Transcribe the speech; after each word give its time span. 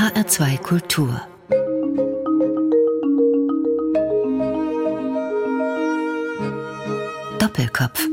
HR2 0.00 0.56
Kultur 0.62 1.20
Doppelkopf 7.38 8.08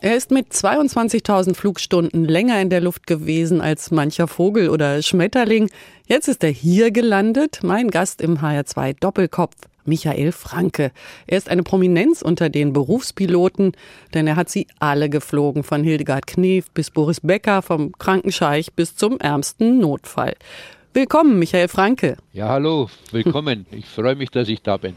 er 0.00 0.16
ist 0.16 0.32
mit 0.32 0.52
22.000 0.52 1.54
Flugstunden 1.54 2.24
länger 2.24 2.60
in 2.60 2.70
der 2.70 2.80
Luft 2.80 3.06
gewesen 3.06 3.60
als 3.60 3.92
mancher 3.92 4.26
Vogel 4.26 4.68
oder 4.68 5.00
Schmetterling. 5.02 5.70
Jetzt 6.06 6.26
ist 6.26 6.42
er 6.42 6.50
hier 6.50 6.90
gelandet, 6.90 7.60
mein 7.62 7.88
Gast 7.88 8.20
im 8.20 8.38
HR2 8.38 8.96
Doppelkopf. 8.98 9.54
Michael 9.88 10.30
Franke. 10.30 10.92
Er 11.26 11.38
ist 11.38 11.48
eine 11.48 11.64
Prominenz 11.64 12.22
unter 12.22 12.50
den 12.50 12.72
Berufspiloten, 12.72 13.72
denn 14.14 14.26
er 14.26 14.36
hat 14.36 14.50
sie 14.50 14.68
alle 14.78 15.08
geflogen, 15.08 15.64
von 15.64 15.82
Hildegard 15.82 16.26
Knef 16.26 16.70
bis 16.70 16.90
Boris 16.90 17.20
Becker, 17.20 17.62
vom 17.62 17.92
Krankenscheich 17.98 18.72
bis 18.74 18.94
zum 18.94 19.18
ärmsten 19.18 19.78
Notfall. 19.78 20.34
Willkommen, 20.94 21.38
Michael 21.38 21.68
Franke. 21.68 22.16
Ja, 22.32 22.48
hallo, 22.48 22.88
willkommen. 23.12 23.66
Ich 23.70 23.86
freue 23.86 24.16
mich, 24.16 24.30
dass 24.30 24.48
ich 24.48 24.62
da 24.62 24.78
bin. 24.78 24.96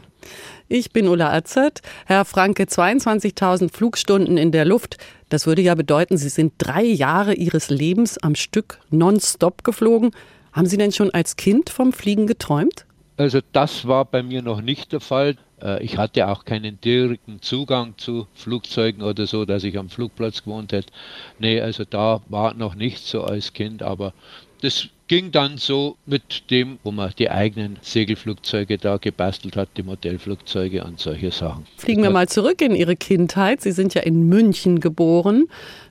Ich 0.68 0.90
bin 0.92 1.06
Ulla 1.06 1.32
Azert. 1.32 1.80
Herr 2.06 2.24
Franke, 2.24 2.64
22.000 2.64 3.72
Flugstunden 3.72 4.36
in 4.36 4.52
der 4.52 4.64
Luft. 4.64 4.96
Das 5.28 5.46
würde 5.46 5.62
ja 5.62 5.74
bedeuten, 5.74 6.16
Sie 6.16 6.28
sind 6.28 6.54
drei 6.58 6.82
Jahre 6.82 7.34
Ihres 7.34 7.70
Lebens 7.70 8.18
am 8.18 8.34
Stück 8.34 8.78
nonstop 8.90 9.64
geflogen. 9.64 10.12
Haben 10.52 10.66
Sie 10.66 10.76
denn 10.76 10.92
schon 10.92 11.10
als 11.10 11.36
Kind 11.36 11.70
vom 11.70 11.92
Fliegen 11.92 12.26
geträumt? 12.26 12.86
Also 13.22 13.38
das 13.52 13.86
war 13.86 14.04
bei 14.04 14.24
mir 14.24 14.42
noch 14.42 14.60
nicht 14.60 14.90
der 14.90 14.98
Fall. 14.98 15.36
Äh, 15.62 15.80
ich 15.84 15.96
hatte 15.96 16.26
auch 16.26 16.44
keinen 16.44 16.80
direkten 16.80 17.40
Zugang 17.40 17.94
zu 17.96 18.26
Flugzeugen 18.34 19.00
oder 19.00 19.28
so, 19.28 19.44
dass 19.44 19.62
ich 19.62 19.78
am 19.78 19.88
Flugplatz 19.88 20.42
gewohnt 20.42 20.72
hätte. 20.72 20.92
Nee, 21.38 21.60
also 21.60 21.84
da 21.84 22.20
war 22.28 22.52
noch 22.54 22.74
nicht 22.74 23.06
so 23.06 23.22
als 23.22 23.52
Kind, 23.52 23.80
aber 23.80 24.12
das 24.60 24.88
ging 25.06 25.30
dann 25.30 25.56
so 25.56 25.96
mit 26.04 26.50
dem, 26.50 26.80
wo 26.82 26.90
man 26.90 27.12
die 27.16 27.30
eigenen 27.30 27.78
Segelflugzeuge 27.80 28.76
da 28.76 28.96
gebastelt 28.96 29.54
hat, 29.54 29.68
die 29.76 29.84
Modellflugzeuge 29.84 30.82
und 30.82 30.98
solche 30.98 31.30
Sachen. 31.30 31.64
Fliegen 31.76 32.02
wir 32.02 32.10
mal 32.10 32.28
zurück 32.28 32.60
in 32.60 32.74
Ihre 32.74 32.96
Kindheit. 32.96 33.60
Sie 33.60 33.70
sind 33.70 33.94
ja 33.94 34.02
in 34.02 34.28
München 34.28 34.80
geboren. 34.80 35.44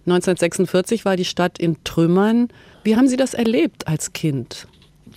1946 0.06 1.06
war 1.06 1.16
die 1.16 1.24
Stadt 1.24 1.60
in 1.60 1.82
Trümmern. 1.86 2.50
Wie 2.84 2.98
haben 2.98 3.08
Sie 3.08 3.16
das 3.16 3.34
erlebt 3.34 3.88
als 3.88 4.12
Kind? 4.12 4.68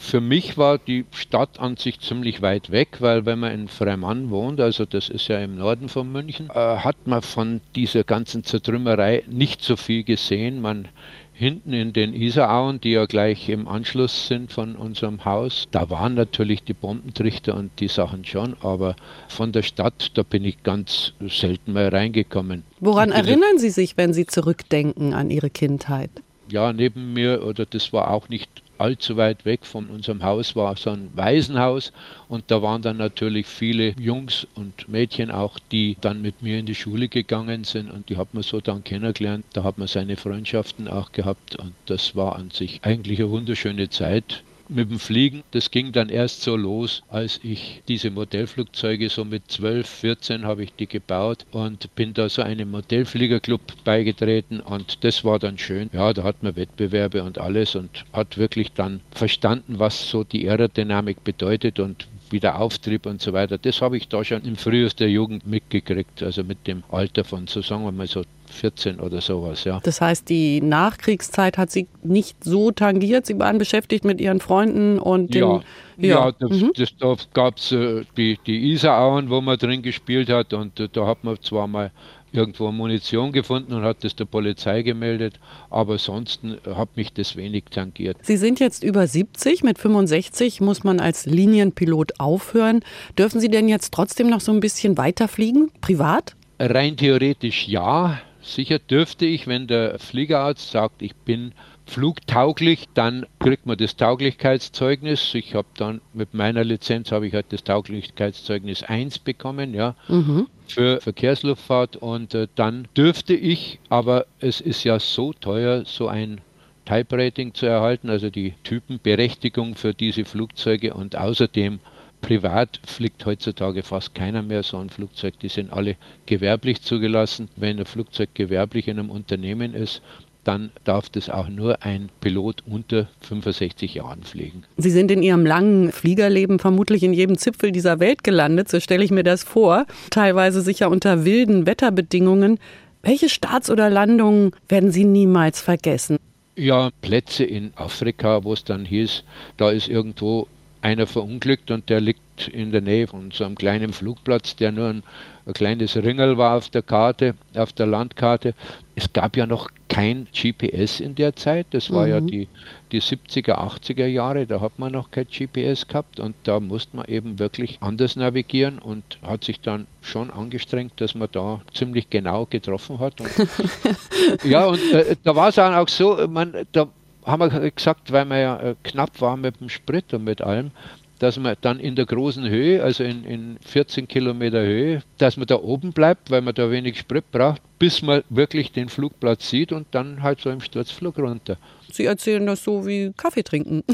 Für 0.05 0.20
mich 0.20 0.58
war 0.58 0.77
die 0.77 1.06
Stadt 1.12 1.58
an 1.58 1.78
sich 1.78 1.98
ziemlich 1.98 2.42
weit 2.42 2.70
weg, 2.70 2.98
weil 3.00 3.24
wenn 3.24 3.38
man 3.38 3.52
in 3.52 3.69
Freimann 3.69 4.28
wohnt, 4.28 4.61
also 4.61 4.84
das 4.84 5.08
ist 5.08 5.28
ja 5.28 5.38
im 5.38 5.56
Norden 5.56 5.88
von 5.88 6.12
München, 6.12 6.50
äh, 6.50 6.52
hat 6.52 7.06
man 7.06 7.22
von 7.22 7.62
dieser 7.74 8.05
ganzen 8.05 8.44
Zertrümmerei 8.44 9.24
nicht 9.27 9.62
so 9.62 9.77
viel 9.77 10.05
gesehen. 10.05 10.61
Man 10.61 10.88
hinten 11.33 11.72
in 11.72 11.94
den 11.94 12.12
Isarauen, 12.12 12.83
die 12.83 12.91
ja 12.92 13.06
gleich 13.06 13.48
im 13.48 13.66
Anschluss 13.66 14.28
sind 14.28 14.52
von 14.52 14.77
unserem 14.77 15.24
Haus, 15.24 15.69
da 15.70 15.88
waren 15.88 16.14
natürlich 16.14 16.62
die 16.62 16.74
Bombentrichter 16.74 17.56
und 17.56 17.70
die 17.80 17.89
Sachen 17.89 18.27
schon, 18.27 18.56
aber 18.61 18.96
von 19.28 19.52
der 19.52 19.62
Stadt, 19.62 20.11
da 20.14 20.22
bin 20.22 20.44
ich 20.44 20.62
ganz 20.62 21.14
selten 21.27 21.72
mal 21.72 21.89
reingekommen. 21.89 22.62
Woran 22.78 23.11
erinnern 23.11 23.56
Sie 23.56 23.70
sich, 23.70 23.96
wenn 23.96 24.12
Sie 24.12 24.27
zurückdenken 24.27 25.14
an 25.14 25.30
Ihre 25.30 25.48
Kindheit? 25.48 26.11
Ja, 26.50 26.73
neben 26.73 27.12
mir, 27.14 27.45
oder 27.45 27.67
das 27.67 27.92
war 27.92 28.11
auch 28.11 28.28
nicht 28.28 28.50
allzu 28.78 29.17
weit 29.17 29.45
weg 29.45 29.64
von 29.64 29.87
unserem 29.87 30.23
Haus 30.23 30.56
war 30.56 30.77
so 30.77 30.91
ein 30.91 31.11
Waisenhaus. 31.14 31.92
Und 32.28 32.45
da 32.48 32.62
waren 32.62 32.83
dann 32.83 32.97
natürlich 32.97 33.47
viele 33.47 33.95
Jungs 33.98 34.47
und 34.55 34.89
Mädchen 34.89 35.31
auch, 35.31 35.59
die 35.73 35.97
dann 36.01 36.23
mit 36.23 36.42
mir 36.42 36.59
in 36.59 36.67
die 36.67 36.75
Schule 36.75 37.09
gegangen 37.09 37.64
sind. 37.64 37.91
Und 37.91 38.09
die 38.09 38.17
hat 38.17 38.34
man 38.34 38.42
so 38.42 38.61
dann 38.61 38.84
kennengelernt. 38.84 39.45
Da 39.53 39.64
hat 39.64 39.78
man 39.78 39.89
seine 39.89 40.17
Freundschaften 40.17 40.89
auch 40.89 41.12
gehabt. 41.12 41.56
Und 41.56 41.75
das 41.86 42.17
war 42.17 42.36
an 42.36 42.51
sich 42.51 42.81
eigentlich 42.83 43.20
eine 43.20 43.31
wunderschöne 43.31 43.89
Zeit 43.91 44.42
mit 44.69 44.91
dem 44.91 44.98
Fliegen, 44.98 45.43
das 45.51 45.70
ging 45.70 45.93
dann 45.93 46.09
erst 46.09 46.43
so 46.43 46.57
los, 46.57 47.03
als 47.09 47.41
ich 47.43 47.83
diese 47.89 48.11
Modellflugzeuge 48.11 49.09
so 49.09 49.25
mit 49.25 49.51
12, 49.51 49.89
14 49.89 50.45
habe 50.45 50.64
ich 50.64 50.75
die 50.75 50.86
gebaut 50.86 51.47
und 51.51 51.95
bin 51.95 52.14
da 52.14 52.29
so 52.29 52.42
einem 52.42 52.70
Modellfliegerclub 52.70 53.61
beigetreten 53.85 54.61
und 54.61 55.05
das 55.05 55.24
war 55.24 55.39
dann 55.39 55.58
schön. 55.58 55.91
Ja, 55.92 56.13
da 56.13 56.23
hat 56.23 56.42
man 56.42 56.57
Wettbewerbe 56.57 57.23
und 57.23 57.39
alles 57.39 57.74
und 57.74 58.05
hat 58.13 58.39
wirklich 58.39 58.73
dann 58.73 59.01
verstanden, 59.11 59.79
was 59.79 60.08
so 60.08 60.24
die 60.24 60.48
Aerodynamik 60.48 61.24
bedeutet 61.24 61.79
und 61.80 62.08
wie 62.30 62.41
der 62.41 62.61
Auftrieb 62.61 63.07
und 63.07 63.20
so 63.20 63.33
weiter. 63.33 63.58
Das 63.58 63.80
habe 63.80 63.97
ich 63.97 64.08
da 64.08 64.24
schon 64.24 64.42
im 64.42 64.57
frühester 64.57 65.07
Jugend 65.07 65.47
mitgekriegt, 65.47 66.23
also 66.23 66.42
mit 66.42 66.67
dem 66.67 66.83
Alter 66.91 67.24
von 67.24 67.47
so 67.47 67.63
sagen 67.63 67.85
wir 67.85 67.92
mal 67.92 68.07
so 68.07 68.24
14 68.55 69.01
oder 69.01 69.20
sowas, 69.20 69.65
ja. 69.65 69.81
Das 69.83 70.01
heißt, 70.01 70.29
die 70.29 70.61
Nachkriegszeit 70.61 71.59
hat 71.59 71.70
Sie 71.70 71.87
nicht 72.03 72.42
so 72.42 72.70
tangiert. 72.70 73.27
Sie 73.27 73.39
waren 73.39 73.59
beschäftigt 73.59 74.05
mit 74.05 74.20
Ihren 74.20 74.41
Freunden 74.41 74.98
und 74.98 75.35
den, 75.35 75.42
ja, 75.42 75.61
ja, 75.98 76.09
ja 76.09 76.33
das, 76.39 76.51
mhm. 76.51 76.73
das, 76.77 76.97
da 76.98 77.17
gab 77.35 77.59
es 77.59 77.73
äh, 77.73 78.05
die, 78.17 78.39
die 78.47 78.73
Isarauen, 78.73 79.31
wo 79.31 79.41
man 79.41 79.59
drin 79.59 79.83
gespielt 79.83 80.31
hat 80.31 80.53
und 80.55 80.81
äh, 80.81 80.89
da 80.91 81.07
hat 81.07 81.25
man 81.25 81.41
zwar 81.42 81.67
mal 81.67 81.91
irgendwo 82.35 82.70
Munition 82.73 83.33
gefunden 83.33 83.73
und 83.73 83.85
hat 83.85 84.03
das 84.03 84.17
der 84.17 84.25
Polizei 84.25 84.83
gemeldet, 84.83 85.39
aber 85.71 85.98
sonst 85.98 86.41
äh, 86.45 86.75
hat 86.75 86.97
mich 86.97 87.13
das 87.13 87.36
wenig 87.36 87.65
tangiert. 87.71 88.19
Sie 88.23 88.36
sind 88.36 88.61
jetzt 88.61 88.83
über 88.83 89.07
70, 89.07 89.63
mit 89.63 89.79
65 89.79 90.61
muss 90.61 90.85
man 90.85 91.01
als 91.01 91.27
Linienpilot 91.27 92.19
aufhören. 92.19 92.81
Dürfen 93.17 93.41
Sie 93.41 93.48
denn 93.48 93.69
jetzt 93.69 93.95
trotzdem 93.95 94.29
noch 94.29 94.41
so 94.41 94.53
ein 94.53 94.61
bisschen 94.61 94.98
weiterfliegen, 94.98 95.71
privat? 95.81 96.35
Rein 96.59 96.97
theoretisch 96.97 97.69
ja. 97.69 98.21
Sicher 98.44 98.78
dürfte 98.78 99.24
ich, 99.24 99.46
wenn 99.46 99.66
der 99.66 99.98
Fliegerarzt 99.98 100.70
sagt, 100.70 101.00
ich 101.00 101.14
bin 101.14 101.52
flugtauglich, 101.86 102.86
dann 102.94 103.27
kriegt 103.38 103.66
man 103.66 103.78
das 103.78 103.96
Tauglichkeitszeugnis. 103.96 105.34
Ich 105.34 105.55
habe 105.55 105.68
dann 105.77 106.00
mit 106.12 106.34
meiner 106.34 106.62
Lizenz 106.62 107.10
habe 107.10 107.27
ich 107.27 107.34
halt 107.34 107.46
das 107.50 107.64
Tauglichkeitszeugnis 107.64 108.82
1 108.82 109.18
bekommen, 109.20 109.74
ja, 109.74 109.94
mhm. 110.08 110.46
für 110.66 111.00
Verkehrsluftfahrt 111.00 111.96
und 111.96 112.34
äh, 112.34 112.48
dann 112.55 112.86
dürfte 112.96 113.34
ich, 113.34 113.80
aber 113.88 114.27
es 114.40 114.61
ist 114.61 114.84
ja 114.84 115.00
so 115.00 115.32
teuer, 115.32 115.84
so 115.86 116.08
ein 116.08 116.40
Type 116.84 117.16
Rating 117.16 117.55
zu 117.55 117.66
erhalten, 117.66 118.11
also 118.11 118.28
die 118.28 118.55
Typenberechtigung 118.62 119.74
für 119.74 119.94
diese 119.94 120.24
Flugzeuge 120.24 120.92
und 120.92 121.16
außerdem 121.16 121.80
Privat 122.24 122.80
fliegt 122.86 123.27
heutzutage 123.27 123.83
fast 123.83 124.14
keiner 124.14 124.40
mehr 124.40 124.62
so 124.62 124.79
ein 124.79 124.89
Flugzeug. 124.89 125.39
Die 125.40 125.51
sind 125.51 125.70
alle 125.70 125.96
gewerblich 126.24 126.80
zugelassen. 126.80 127.51
Wenn 127.55 127.79
ein 127.79 127.85
Flugzeug 127.85 128.31
gewerblich 128.32 128.88
in 128.88 128.99
einem 128.99 129.11
Unternehmen 129.11 129.75
ist, 129.75 130.00
dann 130.43 130.70
darf 130.85 131.11
das 131.11 131.29
auch 131.29 131.49
nur 131.49 131.82
ein 131.82 132.08
Pilot 132.23 132.62
unter 132.67 133.08
65 133.20 133.93
Jahren 133.93 134.23
fliegen. 134.23 134.62
Sie 134.79 134.88
sind 134.88 135.11
in 135.11 135.23
Ihrem 135.23 135.44
langen 135.44 135.93
Fliegerleben 135.93 136.58
vermutlich 136.58 137.02
in 137.02 137.12
jedem 137.12 137.37
Zipfel 137.37 137.73
dieser 137.73 138.00
Welt 138.00 138.25
gelandet, 138.25 138.70
so 138.70 138.81
stelle 138.81 139.05
ich 139.05 139.11
mir 139.11 139.23
das 139.23 139.44
vor, 139.44 139.85
teilweise 140.08 140.62
sicher 140.62 140.88
unter 140.88 141.26
wilden 141.26 141.67
Wetterbedingungen. 141.67 142.58
Welche 143.02 143.29
Starts 143.29 143.69
oder 143.69 143.91
Landungen 143.91 144.52
werden 144.70 144.91
Sie 144.93 145.05
niemals 145.05 145.61
vergessen? 145.61 146.17
Ja, 146.56 146.88
Plätze 147.02 147.44
in 147.44 147.73
Afrika, 147.76 148.44
wo 148.44 148.55
es 148.55 148.64
dann 148.64 148.87
hieß, 148.87 149.25
da 149.58 149.70
ist 149.70 149.88
irgendwo 149.88 150.46
einer 150.84 151.06
verunglückt 151.06 151.70
und 151.70 151.88
der 151.88 152.00
liegt 152.00 152.49
in 152.49 152.70
der 152.70 152.82
Nähe 152.82 153.06
von 153.06 153.31
so 153.31 153.44
einem 153.44 153.55
kleinen 153.55 153.94
Flugplatz, 153.94 154.55
der 154.55 154.70
nur 154.70 154.88
ein, 154.88 155.02
ein 155.46 155.55
kleines 155.55 155.96
Ringel 155.96 156.37
war 156.37 156.58
auf 156.58 156.69
der 156.69 156.82
Karte, 156.82 157.34
auf 157.56 157.72
der 157.72 157.87
Landkarte. 157.87 158.55
Es 158.94 159.11
gab 159.12 159.34
ja 159.37 159.46
noch 159.46 159.70
kein 159.88 160.26
GPS 160.34 161.00
in 161.00 161.14
der 161.14 161.34
Zeit. 161.37 161.69
Das 161.70 161.90
war 161.90 162.05
mhm. 162.05 162.11
ja 162.11 162.20
die, 162.20 162.49
die 162.93 163.00
70er, 163.00 163.55
80er 163.55 164.05
Jahre. 164.05 164.46
Da 164.46 164.61
hat 164.61 164.78
man 164.78 164.93
noch 164.93 165.11
kein 165.11 165.26
GPS 165.26 165.88
gehabt 165.88 166.20
und 166.20 166.34
da 166.43 166.61
musste 166.61 166.96
man 166.99 167.06
eben 167.06 167.38
wirklich 167.38 167.78
anders 167.81 168.14
navigieren 168.17 168.78
und 168.78 169.05
hat 169.23 169.44
sich 169.44 169.61
dann 169.61 169.87
schon 170.02 170.31
angestrengt, 170.31 171.00
dass 171.00 171.14
man 171.14 171.28
da 171.32 171.62
ziemlich 171.73 172.11
genau 172.11 172.44
getroffen 172.44 172.99
hat. 172.99 173.23
Und 173.23 173.31
ja, 174.44 174.67
und 174.67 174.93
äh, 174.93 175.17
da 175.25 175.34
war 175.34 175.49
es 175.49 175.58
auch 175.58 175.88
so, 175.88 176.28
man, 176.28 176.55
da 176.73 176.88
haben 177.25 177.41
wir 177.41 177.71
gesagt, 177.71 178.12
weil 178.12 178.25
wir 178.26 178.38
ja 178.38 178.61
äh, 178.61 178.75
knapp 178.82 179.21
waren 179.21 179.41
mit 179.41 179.61
dem 179.61 179.69
Sprit 179.69 180.12
und 180.15 180.25
mit 180.25 180.41
allem, 180.43 180.71
dass 181.19 181.38
man 181.38 181.56
dann 181.61 181.81
in 181.81 181.94
der 181.94 182.06
großen 182.06 182.49
Höhe, 182.49 182.82
also 182.82 183.05
in, 183.05 183.25
in 183.25 183.59
14 183.65 184.09
Kilometer 184.09 184.61
Höhe, 184.62 185.03
dass 185.19 185.37
man 185.37 185.47
da 185.47 185.56
oben 185.56 185.93
bleibt, 185.93 186.31
weil 186.31 186.43
man 186.43 186.55
da 186.55 186.71
wenig 186.71 186.99
Sprit 186.99 187.31
braucht, 187.31 187.62
bis 187.79 188.03
man 188.03 188.23
wirklich 188.29 188.73
den 188.73 188.88
Flugplatz 188.88 189.49
sieht 189.49 189.73
und 189.73 189.87
dann 189.93 190.23
halt 190.23 190.41
so 190.41 190.50
im 190.50 190.61
Sturzflug 190.61 191.19
runter. 191.19 191.56
Sie 191.91 192.06
erzählen 192.06 192.44
das 192.44 192.65
so 192.65 192.87
wie 192.87 193.12
Kaffee 193.17 193.44
trinken. 193.44 193.85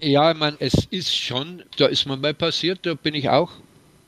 ja, 0.00 0.32
ich 0.32 0.38
meine, 0.38 0.56
es 0.58 0.86
ist 0.90 1.14
schon, 1.14 1.62
da 1.78 1.86
ist 1.86 2.06
mir 2.06 2.16
mal 2.16 2.34
passiert, 2.34 2.80
da 2.82 2.94
bin 2.94 3.14
ich 3.14 3.28
auch 3.28 3.52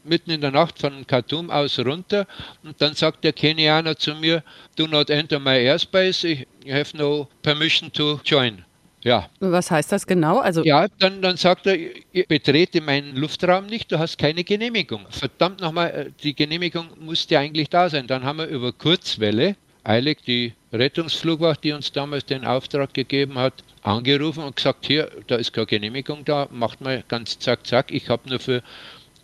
mitten 0.04 0.30
in 0.30 0.40
der 0.40 0.50
Nacht 0.50 0.78
von 0.78 1.06
Khartoum 1.06 1.50
aus 1.50 1.78
runter 1.78 2.26
und 2.62 2.80
dann 2.80 2.94
sagt 2.94 3.24
der 3.24 3.32
Kenianer 3.32 3.96
zu 3.96 4.14
mir, 4.14 4.42
do 4.76 4.86
not 4.86 5.10
enter 5.10 5.38
my 5.38 5.56
airspace, 5.58 6.24
you 6.24 6.72
have 6.72 6.96
no 6.96 7.28
permission 7.42 7.92
to 7.92 8.20
join. 8.24 8.64
Ja. 9.02 9.28
Was 9.38 9.70
heißt 9.70 9.92
das 9.92 10.06
genau? 10.06 10.38
Also 10.38 10.64
ja, 10.64 10.86
dann, 10.98 11.22
dann 11.22 11.36
sagt 11.36 11.66
er, 11.66 11.76
ich 12.12 12.26
betrete 12.26 12.80
meinen 12.80 13.16
Luftraum 13.16 13.66
nicht, 13.66 13.92
du 13.92 13.98
hast 13.98 14.18
keine 14.18 14.42
Genehmigung. 14.42 15.06
Verdammt 15.10 15.60
nochmal, 15.60 15.90
äh, 15.90 16.10
die 16.22 16.34
Genehmigung 16.34 16.88
musste 16.98 17.38
eigentlich 17.38 17.68
da 17.68 17.88
sein. 17.88 18.06
Dann 18.06 18.24
haben 18.24 18.38
wir 18.38 18.46
über 18.46 18.72
Kurzwelle 18.72 19.56
eilig 19.84 20.18
die 20.26 20.52
Rettungsflugwacht, 20.72 21.64
die 21.64 21.72
uns 21.72 21.92
damals 21.92 22.26
den 22.26 22.44
Auftrag 22.44 22.92
gegeben 22.92 23.38
hat, 23.38 23.54
angerufen 23.82 24.44
und 24.44 24.56
gesagt, 24.56 24.86
hier, 24.86 25.10
da 25.28 25.36
ist 25.36 25.52
keine 25.52 25.66
Genehmigung 25.66 26.24
da, 26.24 26.48
macht 26.50 26.80
mal 26.80 27.02
ganz 27.08 27.38
zack, 27.38 27.66
zack, 27.66 27.90
ich 27.90 28.08
habe 28.08 28.28
nur 28.28 28.40
für 28.40 28.62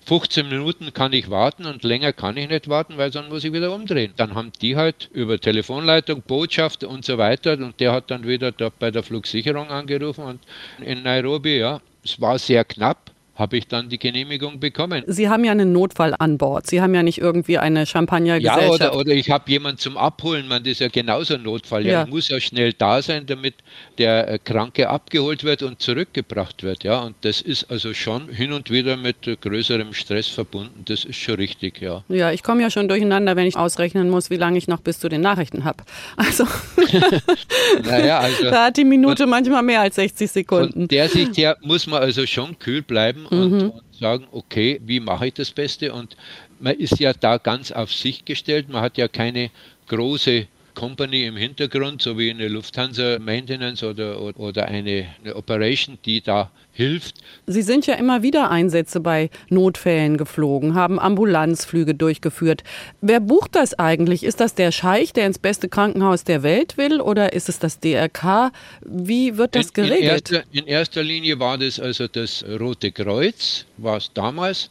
15 0.06 0.48
Minuten 0.48 0.92
kann 0.92 1.12
ich 1.14 1.30
warten 1.30 1.64
und 1.64 1.82
länger 1.82 2.12
kann 2.12 2.36
ich 2.36 2.48
nicht 2.48 2.68
warten, 2.68 2.98
weil 2.98 3.12
sonst 3.12 3.30
muss 3.30 3.44
ich 3.44 3.52
wieder 3.52 3.72
umdrehen. 3.74 4.12
Dann 4.16 4.34
haben 4.34 4.52
die 4.60 4.76
halt 4.76 5.08
über 5.12 5.38
Telefonleitung, 5.38 6.22
Botschaft 6.22 6.84
und 6.84 7.04
so 7.04 7.16
weiter 7.16 7.54
und 7.54 7.80
der 7.80 7.92
hat 7.92 8.10
dann 8.10 8.26
wieder 8.26 8.52
dort 8.52 8.78
bei 8.78 8.90
der 8.90 9.02
Flugsicherung 9.02 9.70
angerufen 9.70 10.24
und 10.24 10.40
in 10.84 11.02
Nairobi, 11.02 11.58
ja, 11.58 11.80
es 12.04 12.20
war 12.20 12.38
sehr 12.38 12.64
knapp, 12.64 13.13
habe 13.34 13.56
ich 13.56 13.66
dann 13.66 13.88
die 13.88 13.98
Genehmigung 13.98 14.60
bekommen. 14.60 15.02
Sie 15.06 15.28
haben 15.28 15.44
ja 15.44 15.52
einen 15.52 15.72
Notfall 15.72 16.14
an 16.18 16.38
Bord. 16.38 16.66
Sie 16.66 16.80
haben 16.80 16.94
ja 16.94 17.02
nicht 17.02 17.18
irgendwie 17.18 17.58
eine 17.58 17.84
Champagnergesellschaft. 17.84 18.80
Ja, 18.80 18.90
oder, 18.92 18.96
oder 18.96 19.12
ich 19.12 19.30
habe 19.30 19.50
jemanden 19.50 19.78
zum 19.78 19.96
Abholen. 19.96 20.46
Man, 20.46 20.62
das 20.62 20.72
ist 20.72 20.80
ja 20.80 20.88
genauso 20.88 21.34
ein 21.34 21.42
Notfall. 21.42 21.84
Ja. 21.84 22.02
Man 22.02 22.10
muss 22.10 22.28
ja 22.28 22.40
schnell 22.40 22.72
da 22.72 23.02
sein, 23.02 23.26
damit 23.26 23.54
der 23.98 24.28
äh, 24.28 24.38
Kranke 24.38 24.88
abgeholt 24.88 25.42
wird 25.42 25.62
und 25.62 25.80
zurückgebracht 25.80 26.62
wird. 26.62 26.84
Ja, 26.84 27.00
und 27.00 27.16
das 27.22 27.40
ist 27.40 27.70
also 27.70 27.92
schon 27.92 28.28
hin 28.28 28.52
und 28.52 28.70
wieder 28.70 28.96
mit 28.96 29.16
größerem 29.40 29.94
Stress 29.94 30.28
verbunden. 30.28 30.84
Das 30.84 31.04
ist 31.04 31.16
schon 31.16 31.34
richtig, 31.34 31.80
ja. 31.80 32.04
Ja, 32.08 32.30
ich 32.30 32.42
komme 32.42 32.62
ja 32.62 32.70
schon 32.70 32.86
durcheinander, 32.88 33.34
wenn 33.34 33.46
ich 33.46 33.56
ausrechnen 33.56 34.10
muss, 34.10 34.30
wie 34.30 34.36
lange 34.36 34.58
ich 34.58 34.68
noch 34.68 34.80
bis 34.80 35.00
zu 35.00 35.08
den 35.08 35.20
Nachrichten 35.20 35.64
habe. 35.64 35.84
Also, 36.16 36.44
naja, 37.84 38.18
also 38.18 38.44
da 38.44 38.66
hat 38.66 38.76
die 38.76 38.84
Minute 38.84 39.26
manchmal 39.26 39.62
mehr 39.62 39.80
als 39.80 39.96
60 39.96 40.30
Sekunden. 40.30 40.72
Von 40.72 40.88
der 40.88 41.08
Sicht 41.08 41.36
her 41.36 41.56
muss 41.60 41.86
man 41.86 42.02
also 42.02 42.24
schon 42.26 42.58
kühl 42.58 42.82
bleiben 42.82 43.23
mhm. 43.30 43.42
und, 43.42 43.62
und, 43.70 43.82
sagen, 43.92 44.26
okay, 44.32 44.80
wie 44.84 45.00
mache 45.00 45.28
ich 45.28 45.34
das 45.34 45.50
Beste? 45.50 45.92
Und 45.92 46.16
man 46.60 46.74
ist 46.74 46.98
ja 47.00 47.12
da 47.12 47.38
ganz 47.38 47.72
auf 47.72 47.92
sich 47.92 48.24
gestellt. 48.24 48.68
Man 48.68 48.82
hat 48.82 48.98
ja 48.98 49.08
keine 49.08 49.50
große 49.88 50.46
Company 50.74 51.24
im 51.24 51.36
Hintergrund, 51.36 52.02
so 52.02 52.18
wie 52.18 52.30
eine 52.30 52.48
Lufthansa 52.48 53.18
Maintenance 53.18 53.82
oder, 53.82 54.20
oder 54.20 54.66
eine, 54.66 55.06
eine 55.22 55.36
Operation, 55.36 55.98
die 56.04 56.20
da 56.20 56.50
hilft. 56.72 57.16
Sie 57.46 57.62
sind 57.62 57.86
ja 57.86 57.94
immer 57.94 58.22
wieder 58.22 58.50
Einsätze 58.50 59.00
bei 59.00 59.30
Notfällen 59.48 60.16
geflogen, 60.16 60.74
haben 60.74 60.98
Ambulanzflüge 60.98 61.94
durchgeführt. 61.94 62.64
Wer 63.00 63.20
bucht 63.20 63.54
das 63.54 63.78
eigentlich? 63.78 64.24
Ist 64.24 64.40
das 64.40 64.54
der 64.54 64.72
Scheich, 64.72 65.12
der 65.12 65.26
ins 65.26 65.38
beste 65.38 65.68
Krankenhaus 65.68 66.24
der 66.24 66.42
Welt 66.42 66.76
will 66.76 67.00
oder 67.00 67.32
ist 67.32 67.48
es 67.48 67.58
das 67.58 67.78
DRK? 67.78 68.52
Wie 68.84 69.36
wird 69.36 69.54
das 69.54 69.72
geregelt? 69.72 70.00
In 70.00 70.08
erster, 70.08 70.44
in 70.52 70.66
erster 70.66 71.02
Linie 71.02 71.38
war 71.38 71.58
das 71.58 71.78
also 71.78 72.08
das 72.08 72.44
Rote 72.60 72.90
Kreuz, 72.90 73.66
war 73.76 73.98
es 73.98 74.12
damals. 74.12 74.70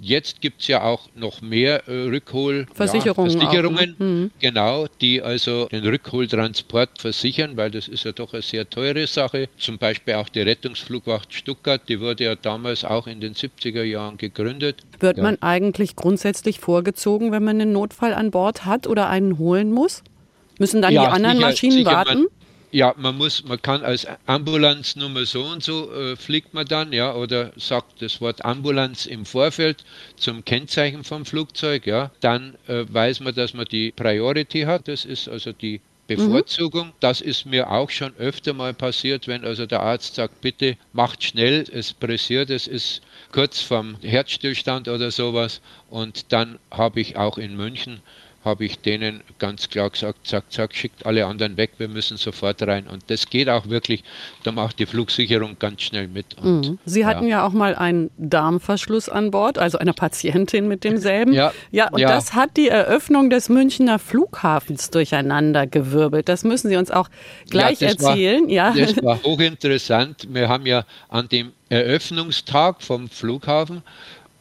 Jetzt 0.00 0.40
gibt 0.40 0.60
es 0.60 0.68
ja 0.68 0.82
auch 0.82 1.08
noch 1.16 1.40
mehr 1.40 1.88
äh, 1.88 2.04
Rückholversicherungen, 2.04 3.32
ja, 3.32 3.40
Versicherungen, 3.40 3.96
ne? 3.98 4.04
mhm. 4.04 4.30
genau, 4.38 4.86
die 5.00 5.20
also 5.20 5.66
den 5.66 5.84
Rückholtransport 5.84 7.00
versichern, 7.00 7.56
weil 7.56 7.72
das 7.72 7.88
ist 7.88 8.04
ja 8.04 8.12
doch 8.12 8.32
eine 8.32 8.42
sehr 8.42 8.70
teure 8.70 9.08
Sache. 9.08 9.48
Zum 9.58 9.76
Beispiel 9.76 10.14
auch 10.14 10.28
die 10.28 10.42
Rettungsflugwacht 10.42 11.34
Stuttgart, 11.34 11.82
die 11.88 12.00
wurde 12.00 12.24
ja 12.24 12.36
damals 12.36 12.84
auch 12.84 13.08
in 13.08 13.20
den 13.20 13.34
70er 13.34 13.82
Jahren 13.82 14.18
gegründet. 14.18 14.82
Wird 15.00 15.16
ja. 15.16 15.22
man 15.24 15.42
eigentlich 15.42 15.96
grundsätzlich 15.96 16.60
vorgezogen, 16.60 17.32
wenn 17.32 17.42
man 17.42 17.60
einen 17.60 17.72
Notfall 17.72 18.14
an 18.14 18.30
Bord 18.30 18.64
hat 18.64 18.86
oder 18.86 19.08
einen 19.08 19.38
holen 19.38 19.72
muss? 19.72 20.04
Müssen 20.60 20.80
dann 20.80 20.92
ja, 20.92 21.02
die 21.02 21.08
anderen 21.08 21.36
sicher, 21.36 21.48
Maschinen 21.48 21.72
sicher, 21.72 21.90
warten? 21.90 22.18
Man, 22.20 22.28
ja, 22.70 22.94
man 22.96 23.16
muss, 23.16 23.44
man 23.44 23.60
kann 23.60 23.82
als 23.82 24.06
Ambulanznummer 24.26 25.24
so 25.24 25.44
und 25.44 25.62
so 25.62 25.92
äh, 25.92 26.16
fliegt 26.16 26.54
man 26.54 26.66
dann, 26.66 26.92
ja, 26.92 27.14
oder 27.14 27.52
sagt 27.56 28.02
das 28.02 28.20
Wort 28.20 28.44
Ambulanz 28.44 29.06
im 29.06 29.24
Vorfeld 29.24 29.84
zum 30.16 30.44
Kennzeichen 30.44 31.04
vom 31.04 31.24
Flugzeug, 31.24 31.86
ja, 31.86 32.10
dann 32.20 32.56
äh, 32.66 32.84
weiß 32.88 33.20
man, 33.20 33.34
dass 33.34 33.54
man 33.54 33.66
die 33.66 33.92
Priority 33.92 34.62
hat. 34.62 34.88
Das 34.88 35.04
ist 35.04 35.28
also 35.28 35.52
die 35.52 35.80
Bevorzugung. 36.08 36.88
Mhm. 36.88 36.92
Das 37.00 37.20
ist 37.20 37.44
mir 37.46 37.70
auch 37.70 37.90
schon 37.90 38.16
öfter 38.16 38.54
mal 38.54 38.74
passiert, 38.74 39.28
wenn 39.28 39.44
also 39.44 39.66
der 39.66 39.80
Arzt 39.80 40.14
sagt, 40.16 40.40
bitte 40.40 40.76
macht 40.92 41.22
schnell, 41.22 41.64
es 41.70 41.92
pressiert, 41.92 42.50
es 42.50 42.66
ist 42.66 43.02
kurz 43.30 43.60
vorm 43.60 43.96
Herzstillstand 44.02 44.88
oder 44.88 45.10
sowas. 45.10 45.60
Und 45.90 46.32
dann 46.32 46.58
habe 46.70 47.00
ich 47.00 47.16
auch 47.16 47.38
in 47.38 47.56
München 47.56 48.00
habe 48.44 48.64
ich 48.64 48.78
denen 48.78 49.22
ganz 49.38 49.68
klar 49.68 49.90
gesagt, 49.90 50.26
zack, 50.26 50.50
zack, 50.52 50.74
schickt 50.74 51.04
alle 51.04 51.26
anderen 51.26 51.56
weg, 51.56 51.72
wir 51.78 51.88
müssen 51.88 52.16
sofort 52.16 52.62
rein. 52.62 52.86
Und 52.86 53.02
das 53.08 53.28
geht 53.28 53.48
auch 53.48 53.68
wirklich, 53.68 54.04
da 54.44 54.52
macht 54.52 54.78
die 54.78 54.86
Flugsicherung 54.86 55.56
ganz 55.58 55.82
schnell 55.82 56.08
mit. 56.08 56.36
Und, 56.38 56.68
mhm. 56.68 56.78
Sie 56.84 57.04
hatten 57.04 57.24
ja. 57.24 57.38
ja. 57.38 57.46
auch 57.46 57.52
mal 57.52 57.74
einen 57.74 58.10
Darmverschluss 58.16 59.08
an 59.08 59.30
Bord, 59.30 59.58
also 59.58 59.78
eine 59.78 59.92
Patientin 59.92 60.68
mit 60.68 60.84
demselben. 60.84 61.32
Ja, 61.32 61.52
ja 61.70 61.88
und 61.90 62.00
ja. 62.00 62.08
das 62.08 62.34
hat 62.34 62.56
die 62.56 62.68
Eröffnung 62.68 63.28
des 63.28 63.48
Münchner 63.48 63.98
Flughafens 63.98 64.90
durcheinander 64.90 65.66
gewirbelt. 65.66 66.28
Das 66.28 66.44
müssen 66.44 66.68
Sie 66.68 66.76
uns 66.76 66.90
auch 66.90 67.08
gleich 67.50 67.80
ja, 67.80 67.88
erzählen. 67.88 68.44
War, 68.44 68.50
ja. 68.50 68.74
Das 68.74 69.02
war 69.02 69.22
hochinteressant. 69.22 70.28
Wir 70.30 70.48
haben 70.48 70.64
ja 70.64 70.84
an 71.08 71.28
dem 71.28 71.52
Eröffnungstag 71.68 72.82
vom 72.82 73.08
Flughafen 73.08 73.82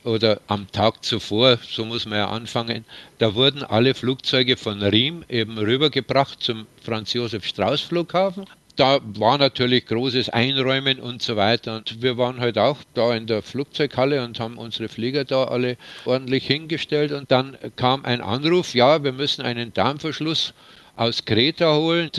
oder 0.08 0.40
am 0.48 0.72
Tag 0.72 1.04
zuvor, 1.04 1.60
so 1.70 1.86
muss 1.86 2.06
man 2.06 2.20
ja 2.20 2.30
anfangen, 2.30 2.86
da 3.20 3.36
wurden 3.36 3.64
alle 3.64 3.94
Flugzeuge 3.94 4.56
von 4.56 4.82
Riem 4.82 5.24
eben 5.28 5.58
rübergebracht 5.58 6.42
zum 6.42 6.66
Franz-Josef-Strauß-Flughafen. 6.82 8.46
Da 8.78 9.00
war 9.04 9.38
natürlich 9.38 9.88
großes 9.88 10.30
Einräumen 10.30 11.00
und 11.00 11.22
so 11.22 11.36
weiter. 11.36 11.78
Und 11.78 12.02
wir 12.02 12.18
waren 12.18 12.40
halt 12.40 12.60
auch 12.60 12.78
da 12.94 13.16
in 13.16 13.26
der 13.26 13.42
Flugzeughalle 13.42 14.24
und 14.24 14.40
haben 14.40 14.58
unsere 14.58 14.88
Flieger 14.88 15.26
da 15.26 15.46
alle 15.46 15.78
ordentlich 16.06 16.46
hingestellt. 16.46 17.12
Und 17.12 17.32
dann 17.32 17.58
kam 17.76 18.06
ein 18.06 18.22
Anruf, 18.22 18.76
ja, 18.76 19.04
wir 19.04 19.14
müssen 19.14 19.42
einen 19.42 19.74
Darmverschluss 19.74 20.54
aus 20.96 21.26
Kreta 21.26 21.76
holen. 21.76 22.12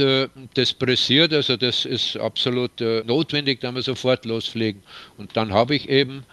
Das 0.54 0.72
pressiert, 0.72 1.32
also 1.32 1.56
das 1.56 1.84
ist 1.84 2.16
absolut 2.16 2.80
äh, 2.80 3.04
notwendig, 3.06 3.60
da 3.60 3.72
wir 3.72 3.82
sofort 3.82 4.24
losfliegen. 4.24 4.82
Und 5.16 5.36
dann 5.36 5.52
habe 5.52 5.76
ich 5.76 5.88
eben 5.88 6.24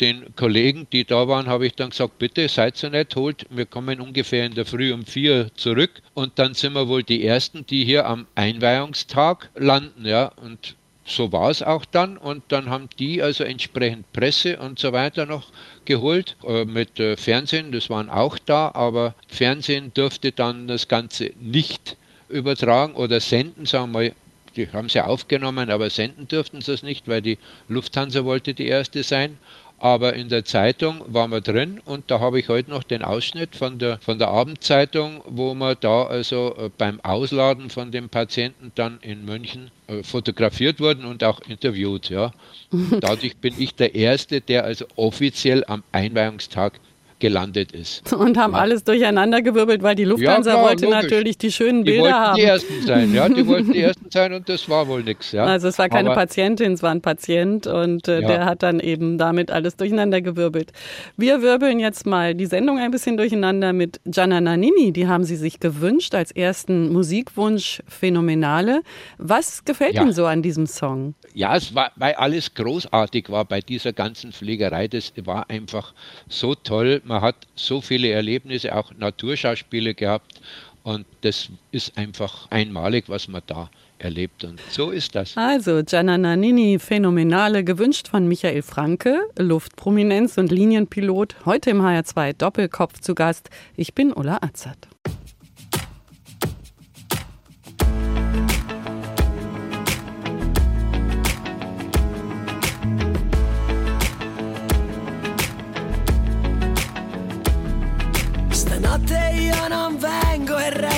den 0.00 0.34
Kollegen, 0.36 0.86
die 0.92 1.04
da 1.04 1.28
waren, 1.28 1.46
habe 1.46 1.66
ich 1.66 1.74
dann 1.74 1.90
gesagt, 1.90 2.18
bitte 2.18 2.48
seid 2.48 2.76
so 2.76 2.88
nett, 2.88 3.16
holt, 3.16 3.46
wir 3.50 3.66
kommen 3.66 4.00
ungefähr 4.00 4.44
in 4.44 4.54
der 4.54 4.66
Früh 4.66 4.92
um 4.92 5.04
vier 5.04 5.50
zurück. 5.54 6.02
Und 6.14 6.38
dann 6.38 6.54
sind 6.54 6.74
wir 6.74 6.88
wohl 6.88 7.02
die 7.02 7.24
Ersten, 7.24 7.66
die 7.66 7.84
hier 7.84 8.06
am 8.06 8.26
Einweihungstag 8.34 9.50
landen, 9.54 10.04
ja, 10.04 10.32
und 10.42 10.76
so 11.06 11.30
war 11.30 11.50
es 11.50 11.62
auch 11.62 11.84
dann. 11.84 12.16
Und 12.16 12.42
dann 12.48 12.68
haben 12.68 12.88
die 12.98 13.22
also 13.22 13.44
entsprechend 13.44 14.12
Presse 14.12 14.58
und 14.58 14.78
so 14.78 14.92
weiter 14.92 15.24
noch 15.24 15.52
geholt 15.84 16.36
äh, 16.44 16.64
mit 16.64 16.98
äh, 16.98 17.16
Fernsehen, 17.16 17.72
das 17.72 17.88
waren 17.88 18.10
auch 18.10 18.38
da, 18.38 18.72
aber 18.74 19.14
Fernsehen 19.28 19.92
durfte 19.94 20.32
dann 20.32 20.66
das 20.66 20.88
Ganze 20.88 21.32
nicht 21.40 21.96
übertragen 22.28 22.94
oder 22.94 23.20
senden, 23.20 23.66
sagen 23.66 23.92
wir 23.92 24.00
mal, 24.00 24.12
die 24.56 24.68
haben 24.72 24.88
sie 24.88 25.04
aufgenommen, 25.04 25.70
aber 25.70 25.90
senden 25.90 26.28
durften 26.28 26.60
sie 26.60 26.72
es 26.72 26.82
nicht, 26.82 27.06
weil 27.08 27.22
die 27.22 27.38
Lufthansa 27.68 28.24
wollte 28.24 28.54
die 28.54 28.66
erste 28.66 29.02
sein. 29.02 29.38
Aber 29.78 30.14
in 30.14 30.30
der 30.30 30.44
Zeitung 30.44 31.02
waren 31.06 31.30
wir 31.30 31.42
drin 31.42 31.80
und 31.84 32.10
da 32.10 32.18
habe 32.18 32.40
ich 32.40 32.48
heute 32.48 32.70
noch 32.70 32.82
den 32.82 33.02
Ausschnitt 33.02 33.56
von 33.56 33.78
der, 33.78 33.98
von 33.98 34.18
der 34.18 34.28
Abendzeitung, 34.28 35.22
wo 35.26 35.54
wir 35.54 35.74
da 35.74 36.04
also 36.04 36.56
äh, 36.58 36.70
beim 36.76 37.00
Ausladen 37.00 37.68
von 37.68 37.90
dem 37.90 38.08
Patienten 38.08 38.72
dann 38.74 38.98
in 39.02 39.26
München 39.26 39.70
äh, 39.86 40.02
fotografiert 40.02 40.80
wurden 40.80 41.04
und 41.04 41.22
auch 41.24 41.40
interviewt. 41.46 42.08
Ja. 42.08 42.32
Dadurch 43.00 43.36
bin 43.36 43.54
ich 43.58 43.74
der 43.74 43.94
Erste, 43.94 44.40
der 44.40 44.64
also 44.64 44.86
offiziell 44.96 45.62
am 45.66 45.82
Einweihungstag 45.92 46.80
gelandet 47.26 47.72
ist. 47.72 48.12
Und 48.12 48.38
haben 48.38 48.52
ja. 48.52 48.60
alles 48.60 48.84
durcheinander 48.84 49.42
gewirbelt, 49.42 49.82
weil 49.82 49.96
die 49.96 50.04
Lufthansa 50.04 50.50
ja, 50.50 50.56
klar, 50.56 50.68
wollte 50.68 50.84
logisch. 50.84 51.02
natürlich 51.02 51.38
die 51.38 51.50
schönen 51.50 51.82
Bilder 51.82 52.06
die 52.06 52.12
haben. 52.12 52.36
Die 52.36 52.42
Ersten 52.42 52.82
sein, 52.86 53.12
ja, 53.12 53.28
die 53.28 53.44
wollten 53.48 53.72
die 53.72 53.80
Ersten 53.88 54.08
sein 54.12 54.32
und 54.32 54.48
das 54.48 54.68
war 54.68 54.86
wohl 54.86 55.02
nichts. 55.02 55.32
Ja. 55.32 55.44
Also 55.44 55.66
es 55.66 55.76
war 55.76 55.88
keine 55.88 56.10
Aber, 56.10 56.20
Patientin, 56.20 56.74
es 56.74 56.84
war 56.84 56.92
ein 56.92 57.00
Patient 57.00 57.66
und 57.66 58.06
äh, 58.06 58.20
der 58.20 58.44
hat 58.44 58.62
dann 58.62 58.78
eben 58.78 59.18
damit 59.18 59.50
alles 59.50 59.74
durcheinander 59.74 60.20
gewirbelt. 60.20 60.70
Wir 61.16 61.42
wirbeln 61.42 61.80
jetzt 61.80 62.06
mal 62.06 62.36
die 62.36 62.46
Sendung 62.46 62.78
ein 62.78 62.92
bisschen 62.92 63.16
durcheinander 63.16 63.72
mit 63.72 64.00
Gianna 64.04 64.40
Nannini, 64.40 64.92
die 64.92 65.08
haben 65.08 65.24
sie 65.24 65.36
sich 65.36 65.58
gewünscht 65.58 66.14
als 66.14 66.30
ersten 66.30 66.92
Musikwunsch 66.92 67.82
Phänomenale. 67.88 68.82
Was 69.18 69.64
gefällt 69.64 69.96
Ihnen 69.96 70.12
so 70.12 70.26
an 70.26 70.42
diesem 70.42 70.66
Song? 70.66 71.14
Ja, 71.34 71.56
es 71.56 71.74
war, 71.74 71.90
weil 71.96 72.14
alles 72.14 72.54
großartig 72.54 73.30
war 73.30 73.44
bei 73.44 73.60
dieser 73.60 73.92
ganzen 73.92 74.30
Pflegerei, 74.30 74.86
das 74.86 75.12
war 75.24 75.50
einfach 75.50 75.92
so 76.28 76.54
toll 76.54 77.02
man 77.04 77.15
hat 77.20 77.36
so 77.54 77.80
viele 77.80 78.10
Erlebnisse, 78.10 78.74
auch 78.74 78.92
Naturschauspiele 78.96 79.94
gehabt 79.94 80.40
und 80.82 81.06
das 81.22 81.48
ist 81.72 81.96
einfach 81.98 82.50
einmalig, 82.50 83.08
was 83.08 83.28
man 83.28 83.42
da 83.46 83.70
erlebt 83.98 84.44
und 84.44 84.60
so 84.70 84.90
ist 84.90 85.14
das. 85.14 85.36
Also 85.36 85.82
Gianna 85.82 86.18
Nannini, 86.18 86.78
Phänomenale, 86.78 87.64
gewünscht 87.64 88.08
von 88.08 88.28
Michael 88.28 88.62
Franke, 88.62 89.20
Luftprominenz 89.38 90.38
und 90.38 90.50
Linienpilot, 90.50 91.36
heute 91.44 91.70
im 91.70 91.80
HR2 91.80 92.34
Doppelkopf 92.34 93.00
zu 93.00 93.14
Gast. 93.14 93.50
Ich 93.76 93.94
bin 93.94 94.12
Ulla 94.12 94.38
Azad. 94.42 94.78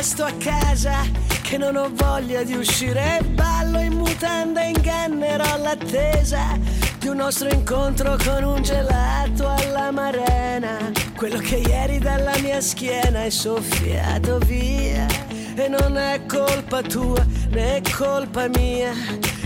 Resto 0.08 0.24
a 0.24 0.32
casa 0.38 1.02
che 1.42 1.58
non 1.58 1.76
ho 1.76 1.90
voglia 1.92 2.42
di 2.42 2.54
uscire. 2.54 3.20
Ballo 3.32 3.78
in 3.78 3.92
mutanda 3.92 4.62
in 4.62 4.80
cannerò 4.80 5.58
l'attesa 5.58 6.58
di 6.98 7.08
un 7.08 7.16
nostro 7.18 7.50
incontro 7.50 8.16
con 8.24 8.42
un 8.42 8.62
gelato 8.62 9.46
alla 9.46 9.90
marena. 9.90 10.90
Quello 11.14 11.36
che 11.36 11.56
ieri 11.56 11.98
dalla 11.98 12.38
mia 12.38 12.58
schiena 12.62 13.24
è 13.24 13.28
soffiato 13.28 14.38
via. 14.46 15.06
E 15.54 15.68
non 15.68 15.98
è 15.98 16.24
colpa 16.24 16.80
tua 16.80 17.22
né 17.50 17.82
colpa 17.94 18.48
mia. 18.48 18.92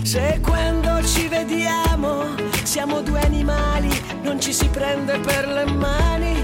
Se 0.04 0.38
quando 0.40 1.04
ci 1.04 1.26
vediamo 1.26 2.36
siamo 2.62 3.00
due 3.00 3.18
animali 3.18 3.90
non 4.22 4.40
ci 4.40 4.52
si 4.52 4.68
prende 4.68 5.18
per 5.18 5.48
le 5.48 5.64
mani. 5.72 6.02
e 6.22 6.41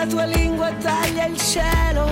la 0.00 0.06
tua 0.06 0.24
lingua 0.24 0.72
taglia 0.80 1.26
il 1.26 1.36
cielo 1.36 2.08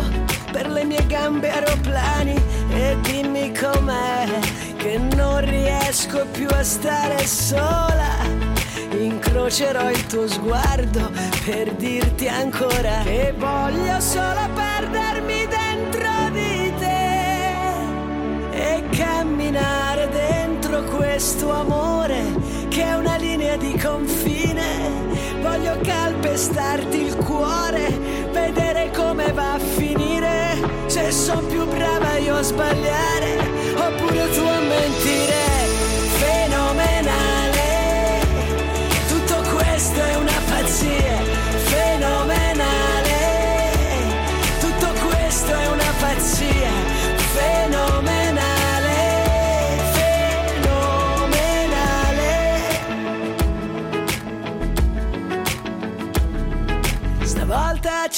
per 0.52 0.68
le 0.68 0.84
mie 0.84 1.06
gambe 1.06 1.50
aeroplani 1.50 2.34
e 2.70 2.98
dimmi 3.00 3.50
com'è 3.54 4.26
che 4.76 4.98
non 4.98 5.40
riesco 5.40 6.26
più 6.30 6.46
a 6.50 6.62
stare 6.62 7.26
sola. 7.26 8.12
Incrocerò 8.90 9.90
il 9.90 10.06
tuo 10.06 10.28
sguardo 10.28 11.10
per 11.46 11.72
dirti 11.76 12.28
ancora 12.28 13.00
che 13.04 13.32
voglio 13.38 13.98
solo 14.00 14.40
perdermi 14.54 15.46
dentro 15.46 16.10
di 16.30 16.72
te 16.78 17.70
e 18.50 18.82
camminare 18.90 20.08
dentro 20.10 20.82
questo 20.82 21.50
amore 21.52 22.22
che 22.68 22.82
è 22.82 22.94
una 22.94 23.16
linea 23.16 23.56
di 23.56 23.78
confine. 23.78 25.17
Voglio 25.40 25.78
calpestarti 25.82 27.00
il 27.00 27.16
cuore, 27.16 27.88
vedere 28.32 28.90
come 28.94 29.32
va 29.32 29.54
a 29.54 29.58
finire. 29.58 30.56
Se 30.86 31.10
sono 31.10 31.40
più 31.42 31.64
brava 31.66 32.16
io 32.18 32.36
a 32.36 32.42
sbagliare, 32.42 33.38
oppure 33.76 34.30
tu 34.30 34.40
a 34.40 34.58
mentire. 34.60 35.47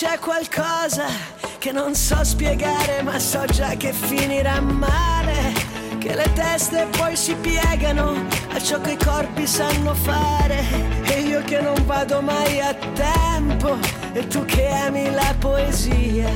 C'è 0.00 0.18
qualcosa 0.18 1.04
che 1.58 1.72
non 1.72 1.94
so 1.94 2.24
spiegare, 2.24 3.02
ma 3.02 3.18
so 3.18 3.44
già 3.44 3.74
che 3.76 3.92
finirà 3.92 4.58
male. 4.58 5.52
Che 5.98 6.14
le 6.14 6.32
teste 6.32 6.86
poi 6.96 7.14
si 7.14 7.34
piegano 7.34 8.14
a 8.50 8.58
ciò 8.58 8.80
che 8.80 8.92
i 8.92 8.96
corpi 8.96 9.46
sanno 9.46 9.92
fare. 9.92 10.64
E 11.02 11.20
io 11.20 11.42
che 11.42 11.60
non 11.60 11.84
vado 11.84 12.22
mai 12.22 12.60
a 12.60 12.74
tempo, 12.94 13.76
e 14.14 14.26
tu 14.26 14.42
che 14.46 14.68
ami 14.68 15.10
la 15.10 15.34
poesia. 15.38 16.30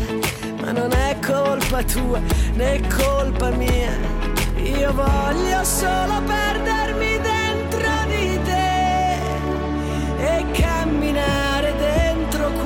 Ma 0.60 0.70
non 0.70 0.92
è 0.92 1.16
colpa 1.24 1.82
tua 1.84 2.20
né 2.56 2.86
colpa 2.94 3.48
mia. 3.48 3.96
Io 4.56 4.92
voglio 4.92 5.64
solo 5.64 6.20
perdermi 6.26 7.13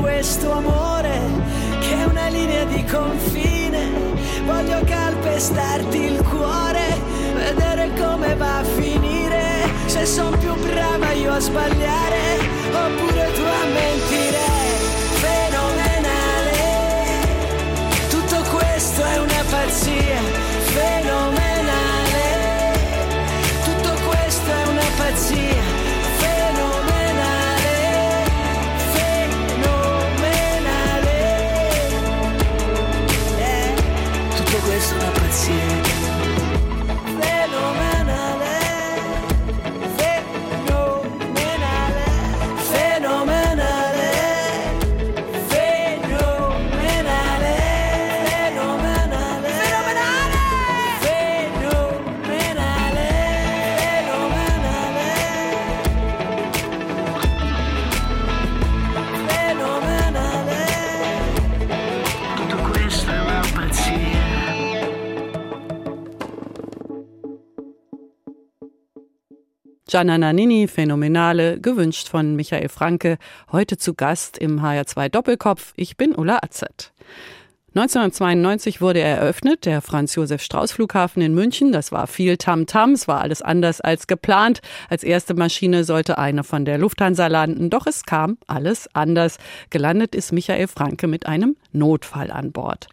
questo 0.00 0.52
amore 0.52 1.20
che 1.80 1.98
è 1.98 2.04
una 2.04 2.28
linea 2.28 2.64
di 2.64 2.84
confine. 2.84 3.90
Voglio 4.44 4.80
calpestarti 4.84 5.98
il 5.98 6.22
cuore, 6.22 7.00
vedere 7.34 7.90
come 7.98 8.34
va 8.34 8.58
a 8.58 8.64
finire. 8.64 9.68
Se 9.86 10.04
sono 10.06 10.36
più 10.36 10.54
brava 10.54 11.12
io 11.12 11.32
a 11.32 11.40
sbagliare, 11.40 12.38
oppure 12.72 13.32
tu 13.32 13.42
a 13.42 13.64
mentire. 13.66 14.46
Fenomenale, 15.24 16.60
tutto 18.08 18.42
questo 18.56 19.02
è 19.04 19.18
una 19.18 19.44
pazzia. 19.50 20.20
Fenomenale, 20.74 21.37
Gianna 69.88 70.18
Nannini, 70.18 70.68
Phänomenale, 70.68 71.58
gewünscht 71.60 72.08
von 72.08 72.36
Michael 72.36 72.68
Franke, 72.68 73.16
heute 73.50 73.78
zu 73.78 73.94
Gast 73.94 74.36
im 74.36 74.60
HR2 74.60 75.08
Doppelkopf. 75.08 75.72
Ich 75.76 75.96
bin 75.96 76.14
Ulla 76.14 76.40
Azert. 76.42 76.92
1992 77.74 78.82
wurde 78.82 79.00
er 79.00 79.16
eröffnet, 79.16 79.64
der 79.64 79.80
Franz-Josef-Strauß-Flughafen 79.80 81.22
in 81.22 81.32
München. 81.32 81.72
Das 81.72 81.90
war 81.90 82.06
viel 82.06 82.36
Tamtam, 82.36 82.92
es 82.92 83.08
war 83.08 83.22
alles 83.22 83.40
anders 83.40 83.80
als 83.80 84.06
geplant. 84.06 84.60
Als 84.90 85.04
erste 85.04 85.32
Maschine 85.32 85.84
sollte 85.84 86.18
eine 86.18 86.44
von 86.44 86.66
der 86.66 86.76
Lufthansa 86.76 87.26
landen, 87.28 87.70
doch 87.70 87.86
es 87.86 88.04
kam 88.04 88.36
alles 88.46 88.94
anders. 88.94 89.38
Gelandet 89.70 90.14
ist 90.14 90.32
Michael 90.32 90.68
Franke 90.68 91.06
mit 91.06 91.24
einem 91.24 91.56
Notfall 91.72 92.30
an 92.30 92.52
Bord. 92.52 92.88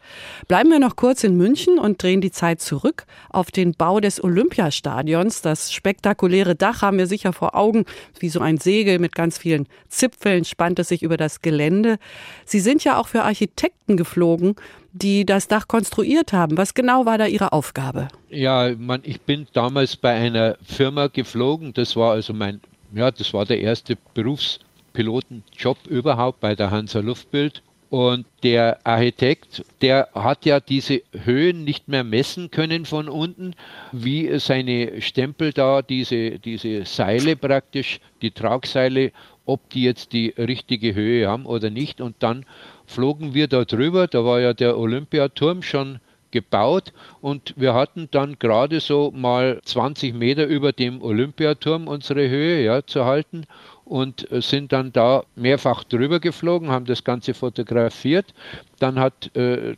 Bleiben 0.47 0.69
wir 0.69 0.79
noch 0.79 0.95
kurz 0.95 1.23
in 1.23 1.37
München 1.37 1.79
und 1.79 2.01
drehen 2.01 2.21
die 2.21 2.31
Zeit 2.31 2.61
zurück 2.61 3.05
auf 3.29 3.51
den 3.51 3.73
Bau 3.73 3.99
des 3.99 4.23
Olympiastadions. 4.23 5.41
Das 5.41 5.71
spektakuläre 5.73 6.55
Dach 6.55 6.81
haben 6.81 6.97
wir 6.97 7.07
sicher 7.07 7.33
vor 7.33 7.55
Augen, 7.55 7.85
wie 8.19 8.29
so 8.29 8.39
ein 8.39 8.57
Segel 8.57 8.99
mit 8.99 9.15
ganz 9.15 9.37
vielen 9.37 9.67
Zipfeln 9.87 10.45
spannt 10.45 10.79
es 10.79 10.89
sich 10.89 11.03
über 11.03 11.17
das 11.17 11.41
Gelände. 11.41 11.97
Sie 12.45 12.59
sind 12.59 12.83
ja 12.83 12.99
auch 12.99 13.07
für 13.07 13.23
Architekten 13.23 13.97
geflogen, 13.97 14.55
die 14.91 15.25
das 15.25 15.47
Dach 15.47 15.67
konstruiert 15.67 16.33
haben. 16.33 16.57
Was 16.57 16.73
genau 16.73 17.05
war 17.05 17.17
da 17.17 17.27
Ihre 17.27 17.51
Aufgabe? 17.51 18.07
Ja, 18.29 18.73
man, 18.77 19.01
ich 19.03 19.21
bin 19.21 19.47
damals 19.53 19.95
bei 19.95 20.13
einer 20.13 20.57
Firma 20.63 21.07
geflogen. 21.07 21.73
Das 21.73 21.95
war 21.95 22.11
also 22.11 22.33
mein, 22.33 22.61
ja, 22.93 23.11
das 23.11 23.33
war 23.33 23.45
der 23.45 23.59
erste 23.59 23.97
Berufspilotenjob 24.13 25.85
überhaupt 25.87 26.39
bei 26.39 26.55
der 26.55 26.71
Hansa 26.71 26.99
Luftbild. 26.99 27.61
Und 27.89 28.25
der 28.43 28.79
Architekt, 28.85 29.63
der 29.81 30.09
hat 30.13 30.45
ja 30.45 30.59
diese 30.59 31.01
Höhen 31.11 31.63
nicht 31.63 31.87
mehr 31.87 32.03
messen 32.03 32.51
können 32.51 32.85
von 32.85 33.07
unten, 33.07 33.53
wie 33.91 34.39
seine 34.39 35.01
Stempel 35.01 35.53
da, 35.53 35.81
diese, 35.81 36.39
diese 36.39 36.85
Seile 36.85 37.35
praktisch, 37.35 37.99
die 38.21 38.31
Tragseile, 38.31 39.11
ob 39.45 39.69
die 39.69 39.83
jetzt 39.83 40.13
die 40.13 40.33
richtige 40.37 40.95
Höhe 40.95 41.27
haben 41.27 41.45
oder 41.45 41.69
nicht. 41.69 42.01
Und 42.01 42.15
dann 42.19 42.45
flogen 42.85 43.33
wir 43.33 43.47
da 43.47 43.65
drüber, 43.65 44.07
da 44.07 44.25
war 44.25 44.39
ja 44.39 44.53
der 44.53 44.77
Olympiaturm 44.77 45.61
schon 45.61 45.99
gebaut 46.31 46.91
und 47.21 47.53
wir 47.55 47.73
hatten 47.73 48.09
dann 48.11 48.37
gerade 48.37 48.81
so 48.81 49.09
mal 49.15 49.61
20 49.63 50.13
Meter 50.13 50.45
über 50.45 50.73
dem 50.73 51.01
Olympiaturm 51.01 51.87
unsere 51.87 52.27
Höhe 52.27 52.61
ja, 52.61 52.85
zu 52.85 53.05
halten 53.05 53.45
und 53.85 54.27
sind 54.31 54.71
dann 54.71 54.91
da 54.91 55.23
mehrfach 55.35 55.83
drüber 55.83 56.19
geflogen, 56.19 56.69
haben 56.69 56.85
das 56.85 57.03
Ganze 57.03 57.33
fotografiert. 57.33 58.33
Dann 58.79 58.99
hat, 58.99 59.35
äh, 59.35 59.75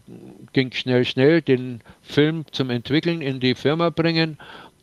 ging 0.53 0.71
schnell, 0.71 1.05
schnell 1.05 1.41
den 1.41 1.81
Film 2.01 2.45
zum 2.51 2.69
Entwickeln 2.69 3.21
in 3.21 3.39
die 3.39 3.53
Firma 3.53 3.89
bringen 3.89 4.37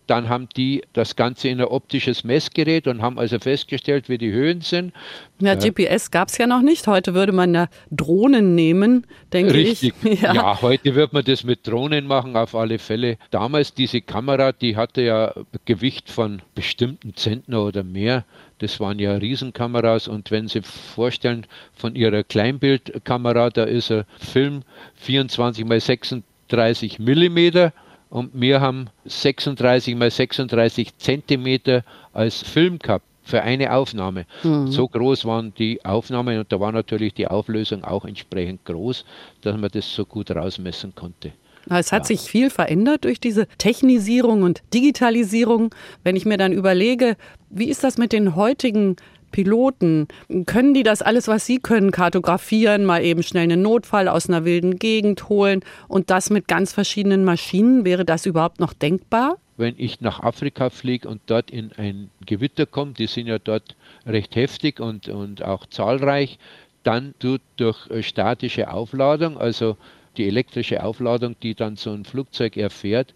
dann 0.07 0.29
haben 0.29 0.49
die 0.57 0.83
das 0.93 1.17
Ganze 1.17 1.49
in 1.49 1.61
ein 1.61 1.67
optisches 1.67 2.25
Messgerät 2.25 2.87
und 2.87 3.01
haben 3.01 3.19
also 3.19 3.39
festgestellt, 3.39 4.09
wie 4.09 4.19
die 4.19 4.33
Höhen 4.33 4.61
sind. 4.61 4.93
Ja, 5.41 5.55
GPS 5.55 6.11
gab 6.11 6.29
es 6.29 6.39
ja 6.39 6.47
noch 6.47 6.61
nicht. 6.61 6.87
Heute 6.87 7.15
würde 7.15 7.33
man 7.33 7.55
ja 7.55 7.69
Drohnen 7.91 8.55
nehmen, 8.55 9.07
denke 9.33 9.55
Richtig. 9.55 9.95
ich. 10.03 10.21
Ja. 10.25 10.33
ja, 10.33 10.63
heute 10.63 10.95
wird 10.95 11.13
man 11.13 11.25
das 11.25 11.45
mit 11.45 11.67
Drohnen 11.67 12.07
machen, 12.07 12.37
auf 12.37 12.55
alle 12.55 12.79
Fälle. 12.79 13.19
Damals 13.31 13.75
diese 13.75 14.01
Kamera, 14.01 14.53
die 14.53 14.77
hatte 14.77 15.03
ja 15.03 15.35
Gewicht 15.65 16.11
von 16.11 16.41
bestimmten 16.55 17.15
Zentner 17.15 17.63
oder 17.65 17.83
mehr. 17.83 18.25
Das 18.59 18.79
waren 18.81 18.99
ja 18.99 19.15
Riesenkameras 19.15 20.07
und 20.09 20.31
wenn 20.31 20.47
Sie 20.47 20.63
vorstellen, 20.63 21.47
von 21.75 21.97
Ihrer 21.97 22.23
Kleinbildkamera, 22.23 23.51
da 23.51 23.65
ist 23.65 23.91
ein 23.91 24.05
Film 24.19 24.63
24 24.97 25.65
mal 25.65 25.81
36 25.81 26.35
30 26.49 26.99
Millimeter 26.99 27.73
und 28.15 28.31
wir 28.33 28.61
haben 28.61 28.91
36 29.07 29.97
mal 29.97 30.09
36 30.09 30.97
Zentimeter 30.99 31.83
als 32.13 32.43
Film 32.43 32.79
gehabt 32.79 33.05
für 33.25 33.43
eine 33.43 33.73
Aufnahme. 33.73 34.27
Mhm. 34.45 34.69
So 34.69 34.87
groß 34.87 35.25
waren 35.25 35.53
die 35.55 35.85
Aufnahmen 35.85 36.39
und 36.39 36.53
da 36.53 36.61
war 36.61 36.71
natürlich 36.71 37.15
die 37.15 37.27
Auflösung 37.27 37.83
auch 37.83 38.05
entsprechend 38.05 38.65
groß, 38.67 39.05
dass 39.41 39.57
man 39.57 39.69
das 39.69 39.93
so 39.93 40.05
gut 40.07 40.31
rausmessen 40.31 40.95
konnte. 40.95 41.33
Es 41.69 41.91
hat 41.91 42.03
ja. 42.03 42.17
sich 42.17 42.21
viel 42.21 42.51
verändert 42.51 43.05
durch 43.05 43.19
diese 43.19 43.49
Technisierung 43.59 44.43
und 44.43 44.63
Digitalisierung. 44.73 45.75
Wenn 46.05 46.15
ich 46.15 46.25
mir 46.25 46.37
dann 46.37 46.53
überlege, 46.53 47.17
wie 47.51 47.69
ist 47.69 47.83
das 47.83 47.99
mit 47.99 48.13
den 48.13 48.37
heutigen 48.37 48.95
Piloten, 49.35 50.07
können 50.47 50.75
die 50.75 50.85
das 50.85 51.03
alles, 51.03 51.27
was 51.27 51.45
sie 51.45 51.59
können, 51.59 51.91
kartografieren, 51.91 52.85
mal 52.85 53.03
eben 53.03 53.25
schnell 53.25 53.43
einen 53.43 53.63
Notfall 53.63 54.07
aus 54.07 54.29
einer 54.29 54.45
wilden 54.45 54.79
Gegend 54.79 55.29
holen 55.29 55.65
und 55.89 56.09
das 56.09 56.31
mit 56.31 56.47
ganz 56.47 56.73
verschiedenen 56.73 57.25
Maschinen? 57.25 57.85
Wäre 57.85 58.05
das 58.05 58.27
überhaupt 58.27 58.61
noch 58.61 58.73
denkbar? 58.73 59.39
Wenn 59.57 59.75
ich 59.77 60.01
nach 60.01 60.21
Afrika 60.21 60.71
fliege 60.71 61.09
und 61.09 61.21
dort 61.27 61.51
in 61.51 61.73
ein 61.73 62.11
Gewitter 62.25 62.65
komme, 62.65 62.93
die 62.93 63.09
sind 63.09 63.27
ja 63.27 63.41
dort 63.41 63.75
recht 64.07 64.37
heftig 64.37 64.79
und, 64.79 65.09
und 65.09 65.43
auch 65.43 65.67
zahlreich, 65.67 66.39
dann 66.85 67.15
tut 67.19 67.41
durch 67.57 67.89
statische 68.07 68.73
Aufladung, 68.73 69.37
also 69.37 69.77
die 70.17 70.29
elektrische 70.29 70.85
Aufladung, 70.85 71.35
die 71.43 71.57
dann 71.57 71.75
so 71.75 71.91
ein 71.91 72.05
Flugzeug 72.05 72.57
erfährt, 72.57 73.15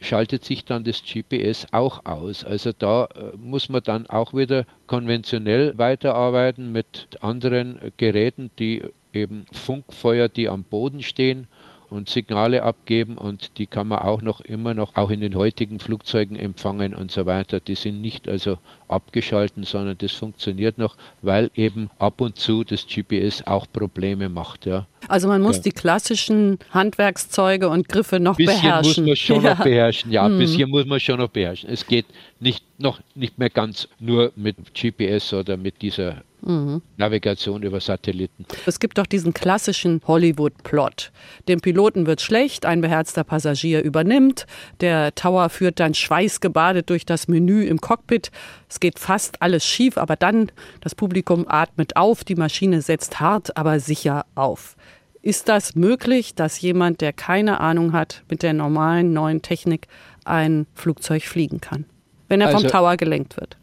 schaltet 0.00 0.44
sich 0.44 0.64
dann 0.64 0.84
das 0.84 1.02
GPS 1.02 1.66
auch 1.72 2.04
aus. 2.04 2.44
Also 2.44 2.72
da 2.72 3.06
äh, 3.06 3.36
muss 3.36 3.68
man 3.68 3.82
dann 3.82 4.06
auch 4.06 4.34
wieder 4.34 4.64
konventionell 4.86 5.76
weiterarbeiten 5.76 6.72
mit 6.72 7.08
anderen 7.20 7.92
Geräten, 7.96 8.50
die 8.58 8.82
eben 9.12 9.46
Funkfeuer, 9.52 10.28
die 10.28 10.48
am 10.48 10.64
Boden 10.64 11.02
stehen 11.02 11.48
und 11.90 12.08
Signale 12.08 12.62
abgeben 12.62 13.16
und 13.16 13.58
die 13.58 13.66
kann 13.66 13.88
man 13.88 14.00
auch 14.00 14.20
noch 14.22 14.40
immer 14.40 14.74
noch 14.74 14.96
auch 14.96 15.10
in 15.10 15.20
den 15.20 15.34
heutigen 15.34 15.80
Flugzeugen 15.80 16.36
empfangen 16.36 16.94
und 16.94 17.10
so 17.10 17.26
weiter. 17.26 17.60
Die 17.60 17.74
sind 17.74 18.00
nicht 18.00 18.28
also 18.28 18.58
abgeschalten, 18.88 19.64
sondern 19.64 19.96
das 19.98 20.12
funktioniert 20.12 20.78
noch, 20.78 20.96
weil 21.22 21.50
eben 21.54 21.90
ab 21.98 22.20
und 22.20 22.36
zu 22.36 22.64
das 22.64 22.86
GPS 22.86 23.46
auch 23.46 23.66
Probleme 23.72 24.28
macht. 24.28 24.66
Ja. 24.66 24.86
Also 25.06 25.28
man 25.28 25.42
muss 25.42 25.56
ja. 25.56 25.62
die 25.62 25.72
klassischen 25.72 26.58
Handwerkszeuge 26.70 27.68
und 27.68 27.88
Griffe 27.88 28.20
noch 28.20 28.36
bisschen 28.36 28.60
beherrschen. 28.60 29.04
muss 29.04 29.08
man 29.08 29.16
schon 29.16 29.42
ja. 29.42 29.54
noch 29.54 29.64
beherrschen, 29.64 30.10
ja, 30.10 30.28
mhm. 30.28 30.38
bisschen 30.38 30.70
muss 30.70 30.86
man 30.86 31.00
schon 31.00 31.18
noch 31.18 31.28
beherrschen. 31.28 31.70
Es 31.70 31.86
geht 31.86 32.06
nicht 32.40 32.64
noch 32.78 33.00
nicht 33.14 33.38
mehr 33.38 33.50
ganz 33.50 33.88
nur 33.98 34.32
mit 34.36 34.56
GPS 34.74 35.32
oder 35.32 35.56
mit 35.56 35.82
dieser 35.82 36.22
Mhm. 36.42 36.82
Navigation 36.96 37.62
über 37.62 37.80
Satelliten. 37.80 38.46
Es 38.64 38.78
gibt 38.78 38.98
doch 38.98 39.06
diesen 39.06 39.34
klassischen 39.34 40.00
Hollywood-Plot. 40.06 41.10
Dem 41.48 41.60
Piloten 41.60 42.06
wird 42.06 42.20
schlecht, 42.20 42.64
ein 42.64 42.80
beherzter 42.80 43.24
Passagier 43.24 43.82
übernimmt, 43.82 44.46
der 44.80 45.14
Tower 45.14 45.48
führt 45.48 45.80
dann 45.80 45.94
schweißgebadet 45.94 46.88
durch 46.90 47.04
das 47.04 47.26
Menü 47.26 47.64
im 47.64 47.80
Cockpit. 47.80 48.30
Es 48.78 48.80
geht 48.80 49.00
fast 49.00 49.42
alles 49.42 49.66
schief, 49.66 49.98
aber 49.98 50.14
dann 50.14 50.52
das 50.80 50.94
Publikum 50.94 51.46
atmet 51.48 51.96
auf, 51.96 52.22
die 52.22 52.36
Maschine 52.36 52.80
setzt 52.80 53.18
hart, 53.18 53.56
aber 53.56 53.80
sicher 53.80 54.24
auf. 54.36 54.76
Ist 55.20 55.48
das 55.48 55.74
möglich, 55.74 56.36
dass 56.36 56.60
jemand, 56.60 57.00
der 57.00 57.12
keine 57.12 57.58
Ahnung 57.58 57.92
hat, 57.92 58.22
mit 58.30 58.44
der 58.44 58.52
normalen 58.52 59.12
neuen 59.12 59.42
Technik 59.42 59.88
ein 60.24 60.68
Flugzeug 60.74 61.24
fliegen 61.24 61.60
kann, 61.60 61.86
wenn 62.28 62.40
er 62.40 62.50
vom 62.50 62.62
also, 62.62 62.68
Tower 62.68 62.96
gelenkt 62.96 63.36
wird? 63.36 63.56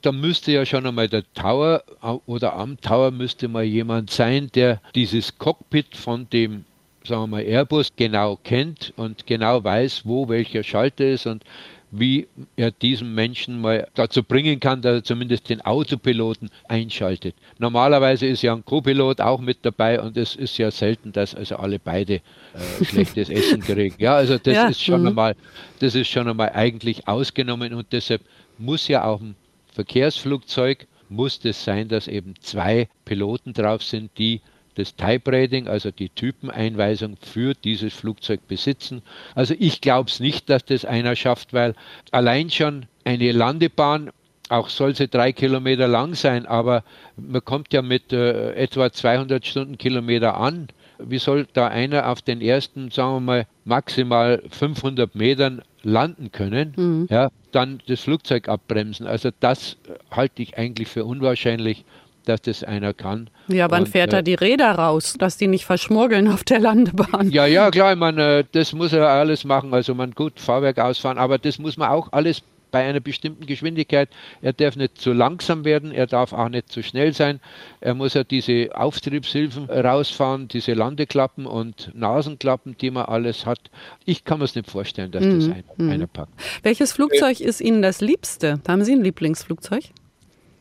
da 0.00 0.10
müsste 0.10 0.52
ja 0.52 0.64
schon 0.64 0.86
einmal 0.86 1.08
der 1.08 1.30
Tower 1.34 1.82
oder 2.24 2.54
am 2.54 2.80
Tower 2.80 3.10
müsste 3.10 3.48
mal 3.48 3.64
jemand 3.64 4.10
sein, 4.10 4.50
der 4.54 4.80
dieses 4.94 5.36
Cockpit 5.36 5.98
von 5.98 6.30
dem 6.30 6.64
sagen 7.04 7.22
wir 7.22 7.26
mal 7.26 7.42
Airbus 7.42 7.90
genau 7.94 8.38
kennt 8.42 8.94
und 8.96 9.26
genau 9.26 9.62
weiß, 9.62 10.02
wo 10.04 10.28
welcher 10.28 10.62
Schalter 10.62 11.06
ist 11.06 11.26
und 11.26 11.44
wie 11.92 12.26
er 12.56 12.70
diesen 12.70 13.14
Menschen 13.14 13.60
mal 13.60 13.86
dazu 13.94 14.22
bringen 14.24 14.58
kann, 14.58 14.80
dass 14.80 14.94
er 14.94 15.04
zumindest 15.04 15.50
den 15.50 15.60
Autopiloten 15.60 16.48
einschaltet. 16.66 17.34
Normalerweise 17.58 18.26
ist 18.26 18.40
ja 18.40 18.54
ein 18.54 18.64
Co-Pilot 18.64 19.20
auch 19.20 19.40
mit 19.40 19.58
dabei 19.60 20.00
und 20.00 20.16
es 20.16 20.34
ist 20.34 20.56
ja 20.56 20.70
selten, 20.70 21.12
dass 21.12 21.34
also 21.34 21.56
alle 21.56 21.78
beide 21.78 22.14
äh, 22.14 22.22
schlechtes 22.84 23.28
Essen 23.28 23.60
kriegen. 23.60 23.94
Ja, 23.98 24.16
also 24.16 24.38
das 24.38 24.54
ja, 24.54 24.68
ist 24.68 24.82
schon 24.82 25.02
mhm. 25.02 25.08
einmal, 25.08 25.36
das 25.80 25.94
ist 25.94 26.08
schon 26.08 26.26
einmal 26.28 26.52
eigentlich 26.54 27.06
ausgenommen 27.06 27.74
und 27.74 27.86
deshalb 27.92 28.22
muss 28.56 28.88
ja 28.88 29.04
auch 29.04 29.20
ein 29.20 29.36
Verkehrsflugzeug 29.74 30.86
muss 31.10 31.40
es 31.44 31.62
sein, 31.62 31.88
dass 31.88 32.08
eben 32.08 32.34
zwei 32.40 32.88
Piloten 33.04 33.52
drauf 33.52 33.82
sind, 33.82 34.10
die 34.16 34.40
das 34.74 34.96
Type 34.96 35.30
Rating, 35.30 35.68
also 35.68 35.90
die 35.90 36.08
Typeneinweisung 36.08 37.16
für 37.20 37.54
dieses 37.54 37.92
Flugzeug 37.92 38.46
besitzen. 38.48 39.02
Also 39.34 39.54
ich 39.58 39.80
glaube 39.80 40.10
es 40.10 40.20
nicht, 40.20 40.48
dass 40.48 40.64
das 40.64 40.84
einer 40.84 41.16
schafft, 41.16 41.52
weil 41.52 41.74
allein 42.10 42.50
schon 42.50 42.86
eine 43.04 43.32
Landebahn, 43.32 44.10
auch 44.48 44.68
soll 44.68 44.94
sie 44.94 45.08
drei 45.08 45.32
Kilometer 45.32 45.88
lang 45.88 46.14
sein, 46.14 46.46
aber 46.46 46.84
man 47.16 47.44
kommt 47.44 47.72
ja 47.72 47.82
mit 47.82 48.12
äh, 48.12 48.52
etwa 48.54 48.92
200 48.92 49.46
Stundenkilometer 49.46 50.36
an. 50.36 50.68
Wie 50.98 51.18
soll 51.18 51.46
da 51.52 51.68
einer 51.68 52.08
auf 52.08 52.22
den 52.22 52.40
ersten, 52.40 52.90
sagen 52.90 53.14
wir 53.14 53.20
mal, 53.20 53.46
maximal 53.64 54.42
500 54.50 55.14
Metern 55.14 55.62
landen 55.82 56.30
können, 56.32 56.74
mhm. 56.76 57.06
ja, 57.10 57.30
dann 57.50 57.80
das 57.86 58.00
Flugzeug 58.00 58.48
abbremsen. 58.48 59.06
Also 59.06 59.30
das 59.40 59.76
halte 60.10 60.42
ich 60.42 60.56
eigentlich 60.56 60.88
für 60.88 61.04
unwahrscheinlich, 61.04 61.84
dass 62.24 62.42
das 62.42 62.64
einer 62.64 62.94
kann. 62.94 63.30
Ja, 63.48 63.70
wann 63.70 63.84
Und, 63.84 63.88
fährt 63.88 64.12
äh, 64.12 64.16
er 64.16 64.22
die 64.22 64.34
Räder 64.34 64.72
raus, 64.72 65.14
dass 65.18 65.36
die 65.36 65.46
nicht 65.46 65.64
verschmurgeln 65.64 66.28
auf 66.28 66.44
der 66.44 66.60
Landebahn? 66.60 67.30
Ja, 67.30 67.46
ja, 67.46 67.70
klar, 67.70 67.94
man, 67.96 68.18
äh, 68.18 68.44
das 68.52 68.72
muss 68.72 68.92
er 68.92 69.08
alles 69.08 69.44
machen. 69.44 69.74
Also 69.74 69.94
man 69.94 70.12
gut 70.12 70.40
Fahrwerk 70.40 70.78
ausfahren, 70.78 71.18
aber 71.18 71.38
das 71.38 71.58
muss 71.58 71.76
man 71.76 71.88
auch 71.90 72.12
alles 72.12 72.42
bei 72.72 72.84
einer 72.84 72.98
bestimmten 72.98 73.46
Geschwindigkeit. 73.46 74.08
Er 74.40 74.52
darf 74.52 74.74
nicht 74.74 74.98
zu 74.98 75.12
langsam 75.12 75.64
werden, 75.64 75.92
er 75.92 76.08
darf 76.08 76.32
auch 76.32 76.48
nicht 76.48 76.72
zu 76.72 76.82
schnell 76.82 77.12
sein. 77.12 77.38
Er 77.80 77.94
muss 77.94 78.14
ja 78.14 78.24
diese 78.24 78.70
Auftriebshilfen 78.74 79.70
rausfahren, 79.70 80.48
diese 80.48 80.72
Landeklappen 80.72 81.46
und 81.46 81.92
Nasenklappen, 81.94 82.76
die 82.78 82.90
man 82.90 83.04
alles 83.04 83.46
hat. 83.46 83.60
Ich 84.04 84.24
kann 84.24 84.38
mir 84.38 84.46
es 84.46 84.56
nicht 84.56 84.68
vorstellen, 84.68 85.12
dass 85.12 85.22
das 85.22 85.46
mhm. 85.46 85.52
einer, 85.52 85.62
mhm. 85.76 85.90
einer 85.90 86.06
packt. 86.08 86.32
Welches 86.64 86.92
Flugzeug 86.92 87.40
äh, 87.40 87.44
ist 87.44 87.60
Ihnen 87.60 87.82
das 87.82 88.00
Liebste? 88.00 88.60
Haben 88.66 88.82
Sie 88.84 88.92
ein 88.92 89.04
Lieblingsflugzeug? 89.04 89.84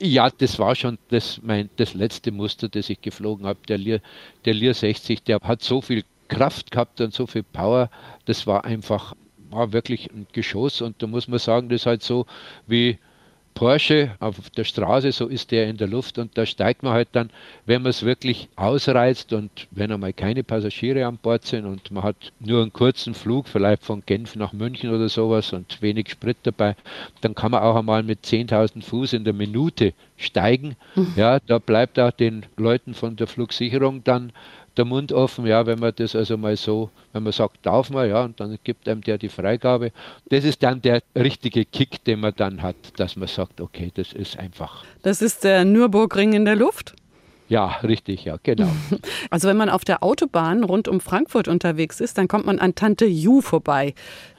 Ja, 0.03 0.31
das 0.31 0.57
war 0.57 0.73
schon 0.73 0.97
das, 1.09 1.39
mein, 1.43 1.69
das 1.75 1.93
letzte 1.93 2.31
Muster, 2.31 2.67
das 2.69 2.89
ich 2.89 3.01
geflogen 3.01 3.45
habe. 3.45 3.59
Der 3.67 3.77
Lear, 3.77 3.99
der 4.45 4.55
Lear 4.55 4.73
60, 4.73 5.21
der 5.23 5.39
hat 5.41 5.61
so 5.61 5.79
viel 5.81 6.03
Kraft 6.27 6.71
gehabt 6.71 7.01
und 7.01 7.13
so 7.13 7.27
viel 7.27 7.43
Power. 7.43 7.91
Das 8.25 8.47
war 8.47 8.65
einfach 8.65 9.13
war 9.51 9.73
wirklich 9.73 10.09
ein 10.11 10.27
Geschoss 10.31 10.81
und 10.81 11.03
da 11.03 11.07
muss 11.07 11.27
man 11.27 11.37
sagen, 11.37 11.69
das 11.69 11.81
ist 11.81 11.85
halt 11.85 12.03
so 12.03 12.25
wie 12.67 12.97
Porsche 13.53 14.15
auf 14.19 14.49
der 14.51 14.63
Straße, 14.63 15.11
so 15.11 15.27
ist 15.27 15.51
der 15.51 15.67
in 15.67 15.77
der 15.77 15.87
Luft 15.87 16.17
und 16.17 16.37
da 16.37 16.45
steigt 16.45 16.83
man 16.83 16.93
halt 16.93 17.09
dann, 17.11 17.29
wenn 17.65 17.81
man 17.81 17.89
es 17.89 18.03
wirklich 18.03 18.49
ausreizt 18.55 19.33
und 19.33 19.67
wenn 19.71 19.91
einmal 19.91 20.13
keine 20.13 20.43
Passagiere 20.43 21.05
an 21.05 21.17
Bord 21.17 21.45
sind 21.45 21.65
und 21.65 21.91
man 21.91 22.03
hat 22.03 22.15
nur 22.39 22.61
einen 22.61 22.73
kurzen 22.73 23.13
Flug, 23.13 23.47
vielleicht 23.47 23.83
von 23.83 24.03
Genf 24.05 24.35
nach 24.35 24.53
München 24.53 24.89
oder 24.89 25.09
sowas 25.09 25.53
und 25.53 25.81
wenig 25.81 26.09
Sprit 26.09 26.37
dabei, 26.43 26.75
dann 27.21 27.35
kann 27.35 27.51
man 27.51 27.61
auch 27.61 27.75
einmal 27.75 28.03
mit 28.03 28.25
10.000 28.25 28.83
Fuß 28.83 29.13
in 29.13 29.23
der 29.23 29.33
Minute 29.33 29.93
steigen. 30.17 30.75
Mhm. 30.95 31.13
Ja, 31.15 31.39
da 31.39 31.59
bleibt 31.59 31.99
auch 31.99 32.11
den 32.11 32.45
Leuten 32.57 32.93
von 32.93 33.15
der 33.15 33.27
Flugsicherung 33.27 34.03
dann 34.03 34.31
der 34.77 34.85
Mund 34.85 35.11
offen, 35.11 35.45
ja, 35.45 35.65
wenn 35.65 35.79
man 35.79 35.93
das 35.95 36.15
also 36.15 36.37
mal 36.37 36.55
so, 36.55 36.89
wenn 37.13 37.23
man 37.23 37.33
sagt, 37.33 37.65
darf 37.65 37.89
man, 37.89 38.09
ja, 38.09 38.23
und 38.23 38.39
dann 38.39 38.57
gibt 38.63 38.87
einem 38.87 39.01
der 39.01 39.17
die 39.17 39.29
Freigabe. 39.29 39.91
Das 40.29 40.43
ist 40.43 40.63
dann 40.63 40.81
der 40.81 41.01
richtige 41.15 41.65
Kick, 41.65 42.03
den 42.05 42.21
man 42.21 42.33
dann 42.35 42.61
hat, 42.61 42.75
dass 42.97 43.15
man 43.15 43.27
sagt, 43.27 43.59
okay, 43.59 43.91
das 43.93 44.13
ist 44.13 44.39
einfach. 44.39 44.83
Das 45.03 45.21
ist 45.21 45.43
der 45.43 45.65
Nürburgring 45.65 46.33
in 46.33 46.45
der 46.45 46.55
Luft? 46.55 46.95
Ja, 47.49 47.67
richtig, 47.83 48.23
ja, 48.23 48.37
genau. 48.43 48.69
Also 49.29 49.49
wenn 49.49 49.57
man 49.57 49.69
auf 49.69 49.83
der 49.83 50.03
Autobahn 50.03 50.63
rund 50.63 50.87
um 50.87 51.01
Frankfurt 51.01 51.49
unterwegs 51.49 51.99
ist, 51.99 52.17
dann 52.17 52.29
kommt 52.29 52.45
man 52.45 52.59
an 52.59 52.75
Tante 52.75 53.05
Ju 53.05 53.41
vorbei. 53.41 53.93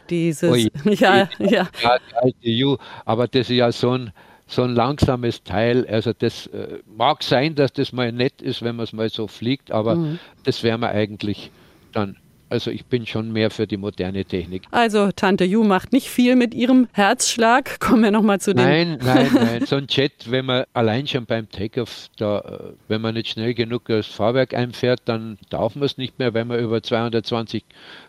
Dieses, 0.09 0.51
Ui, 0.51 0.71
ja, 0.95 1.29
ja. 1.39 1.69
ja, 1.83 1.99
Ju, 2.41 2.79
aber 3.05 3.29
das 3.29 3.51
ist 3.51 3.57
ja 3.57 3.71
so 3.71 3.93
ein, 3.93 4.13
so 4.53 4.63
ein 4.63 4.75
langsames 4.75 5.43
Teil. 5.45 5.87
Also 5.87 6.13
das 6.13 6.47
äh, 6.49 6.79
mag 6.87 7.23
sein, 7.23 7.55
dass 7.55 7.73
das 7.73 7.93
mal 7.93 8.13
nett 8.13 8.43
ist, 8.43 8.63
wenn 8.63 8.77
man 8.77 8.85
es 8.85 8.93
mal 8.93 9.09
so 9.09 9.27
fliegt, 9.27 9.73
aber 9.73 9.97
mhm. 9.97 10.19
das 10.45 10.63
wäre 10.63 10.79
mir 10.79 10.91
eigentlich 10.91 11.51
dann. 11.93 12.17
Also 12.51 12.71
ich 12.71 12.85
bin 12.85 13.07
schon 13.07 13.33
mehr 13.33 13.51
für 13.51 13.67
die 13.67 13.79
moderne 13.79 14.27
Technik. 14.27 14.65
Also 14.73 15.11
Tante 15.11 15.45
Ju 15.45 15.65
macht 15.65 15.95
nicht 15.95 16.09
viel 16.09 16.37
mit 16.37 16.53
ihrem 16.53 16.87
Herzschlag. 16.93 17.81
Kommen 17.81 18.03
wir 18.03 18.11
nochmal 18.11 18.43
zu 18.43 18.55
dem. 18.55 18.63
Nein, 18.63 18.99
nein, 19.03 19.31
nein. 19.33 19.65
So 19.65 19.77
ein 19.77 19.87
Jet, 19.89 20.31
wenn 20.31 20.45
man 20.45 20.65
allein 20.75 21.07
schon 21.07 21.25
beim 21.25 21.49
Takeoff, 21.49 22.09
da, 22.19 22.41
äh, 22.41 22.73
wenn 22.89 23.01
man 23.01 23.15
nicht 23.15 23.29
schnell 23.29 23.55
genug 23.55 23.87
das 23.87 24.07
Fahrwerk 24.07 24.53
einfährt, 24.53 25.01
dann 25.07 25.39
darf 25.49 25.77
man 25.77 25.85
es 25.85 25.97
nicht 25.97 26.19
mehr, 26.19 26.35
wenn 26.35 26.47
man 26.47 26.61
über 26.61 26.83
220 26.83 27.65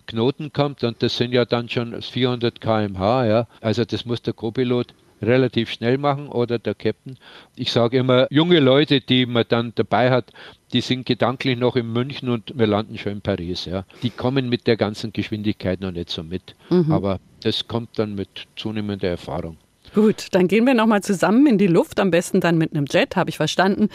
Knoten 0.07 0.51
kommt. 0.51 0.83
Und 0.83 1.01
das 1.01 1.15
sind 1.15 1.31
ja 1.31 1.45
dann 1.45 1.69
schon 1.69 2.01
400 2.01 2.59
km/h. 2.59 3.25
Ja. 3.25 3.47
Also 3.61 3.85
das 3.85 4.03
muss 4.03 4.23
der 4.23 4.33
Co-Pilot 4.33 4.93
relativ 5.23 5.69
schnell 5.69 5.97
machen 5.97 6.27
oder 6.27 6.59
der 6.59 6.75
Captain. 6.75 7.17
Ich 7.55 7.71
sage 7.71 7.97
immer, 7.97 8.27
junge 8.29 8.59
Leute, 8.59 9.01
die 9.01 9.25
man 9.25 9.45
dann 9.47 9.73
dabei 9.75 10.11
hat, 10.11 10.31
die 10.73 10.81
sind 10.81 11.05
gedanklich 11.05 11.57
noch 11.57 11.75
in 11.75 11.91
München 11.91 12.29
und 12.29 12.57
wir 12.57 12.67
landen 12.67 12.97
schon 12.97 13.13
in 13.13 13.21
Paris. 13.21 13.65
Ja. 13.65 13.85
Die 14.01 14.09
kommen 14.09 14.49
mit 14.49 14.67
der 14.67 14.77
ganzen 14.77 15.13
Geschwindigkeit 15.13 15.81
noch 15.81 15.91
nicht 15.91 16.09
so 16.09 16.23
mit. 16.23 16.55
Mhm. 16.69 16.91
Aber 16.91 17.19
das 17.41 17.67
kommt 17.67 17.99
dann 17.99 18.15
mit 18.15 18.47
zunehmender 18.55 19.09
Erfahrung. 19.09 19.57
Gut, 19.93 20.27
dann 20.31 20.47
gehen 20.47 20.65
wir 20.65 20.73
nochmal 20.73 21.01
zusammen 21.01 21.45
in 21.45 21.57
die 21.57 21.67
Luft, 21.67 21.99
am 21.99 22.09
besten 22.09 22.39
dann 22.41 22.57
mit 22.57 22.75
einem 22.75 22.85
Jet, 22.89 23.15
habe 23.15 23.29
ich 23.29 23.37
verstanden. 23.37 23.89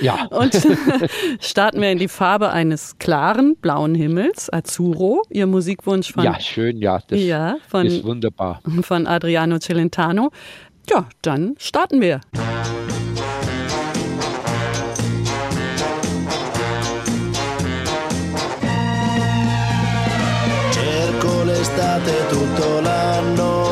Ja. 0.00 0.26
Und 0.30 0.54
starten 1.40 1.80
wir 1.80 1.90
in 1.90 1.98
die 1.98 2.08
Farbe 2.08 2.50
eines 2.50 2.98
klaren 2.98 3.56
blauen 3.56 3.94
Himmels, 3.94 4.52
Azzurro, 4.52 5.22
Ihr 5.30 5.46
Musikwunsch 5.46 6.12
von. 6.12 6.24
Ja, 6.24 6.38
schön, 6.38 6.78
ja. 6.78 7.00
Das 7.08 7.20
ja, 7.20 7.56
von, 7.68 7.86
ist 7.86 8.04
wunderbar. 8.04 8.60
Von 8.82 9.06
Adriano 9.06 9.58
Celentano. 9.58 10.30
Ja, 10.88 11.06
dann 11.22 11.56
starten 11.58 12.00
wir. 12.00 12.20
Cerco 20.70 21.42
l'estate 21.44 22.26
tutto 22.28 22.80
l'anno 22.80 23.63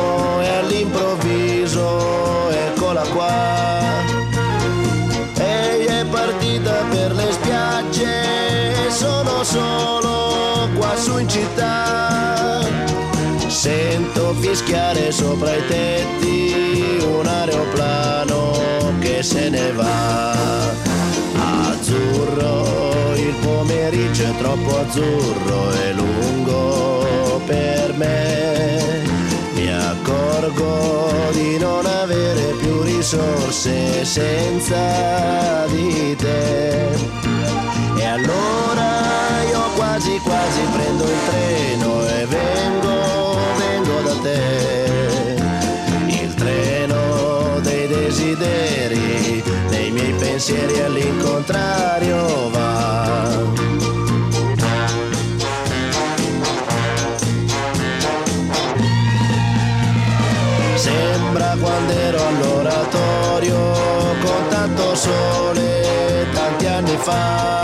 fischiare 14.53 15.11
sopra 15.11 15.51
i 15.55 15.65
tetti 15.65 16.99
un 17.01 17.25
aeroplano 17.25 18.51
che 18.99 19.23
se 19.23 19.49
ne 19.49 19.71
va 19.71 20.69
azzurro, 21.71 23.15
il 23.15 23.33
pomeriggio 23.41 24.21
è 24.21 24.37
troppo 24.37 24.77
azzurro 24.77 25.71
e 25.73 25.93
lungo 25.93 27.41
per 27.47 27.93
me. 27.95 29.01
Mi 29.55 29.73
accorgo 29.73 31.31
di 31.31 31.57
non 31.57 31.87
avere 31.87 32.53
più 32.59 32.83
risorse 32.83 34.05
senza 34.05 35.65
di 35.65 36.15
te. 36.15 36.91
E 37.97 38.05
allora 38.05 39.41
io 39.49 39.61
quasi 39.75 40.19
quasi 40.19 40.61
prendo 40.71 41.05
il 41.05 41.19
treno 41.25 41.82
pensieri 50.45 50.77
all'incontrario 50.81 52.49
va. 52.49 53.41
Sembra 60.75 61.55
quando 61.61 61.93
ero 61.93 62.27
all'oratorio 62.27 63.57
con 64.21 64.47
tanto 64.49 64.95
sole 64.95 66.27
tanti 66.33 66.65
anni 66.67 66.97
fa. 66.97 67.62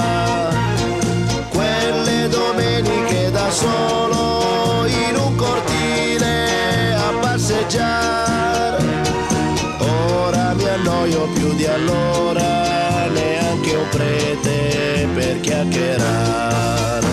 Prete 14.41 15.08
per 15.13 15.39
chiacchierare. 15.41 17.08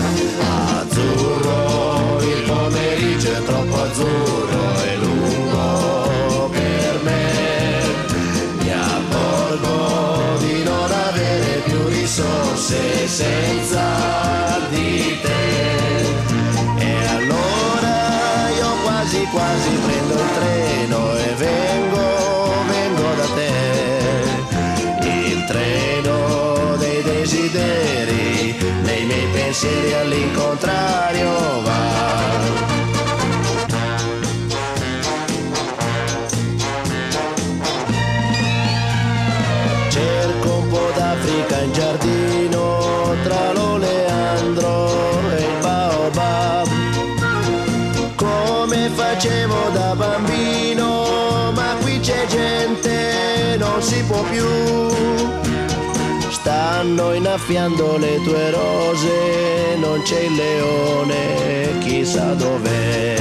Azzurro, 0.79 2.21
il 2.21 2.43
pomeriggio 2.43 3.31
è 3.31 3.43
troppo 3.43 3.81
azzurro 3.81 4.83
e 4.83 4.95
lungo 4.97 6.49
per 6.51 6.99
me. 7.03 7.81
Mi 8.59 8.71
accorgo 8.71 10.37
di 10.39 10.63
non 10.63 10.91
avere 10.91 11.61
più 11.65 11.87
risorse 11.87 13.07
senza 13.07 14.46
pensieri 29.59 29.93
all'incontrario 29.93 31.61
va. 31.63 31.95
Cerco 39.89 40.49
un 40.57 40.69
po' 40.69 40.91
d'Africa 40.95 41.57
in 41.61 41.73
giardino 41.73 43.15
tra 43.23 43.51
l'oleandro 43.53 44.89
e 45.35 45.41
il 45.41 45.57
baobab. 45.59 46.67
Come 48.15 48.89
facevo 48.93 49.69
da 49.73 49.95
bambino, 49.95 51.51
ma 51.55 51.75
qui 51.81 51.99
c'è 51.99 52.27
gente, 52.27 53.55
non 53.57 53.81
si 53.81 54.03
può 54.03 54.21
più 54.29 54.86
stanno 56.47 57.13
innaffiando 57.13 57.97
le 57.97 58.21
tue 58.21 58.51
rose, 58.51 59.75
non 59.79 60.01
c'è 60.01 60.21
il 60.21 60.33
leone, 60.33 61.77
chissà 61.79 62.33
dov'è. 62.35 63.19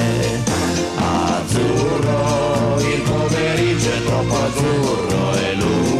Azzurro, 0.95 2.77
il 2.79 3.01
pomeriggio 3.01 3.91
è 3.91 4.05
troppo 4.05 4.35
azzurro 4.37 5.35
e 5.35 5.55
lungo 5.55 5.96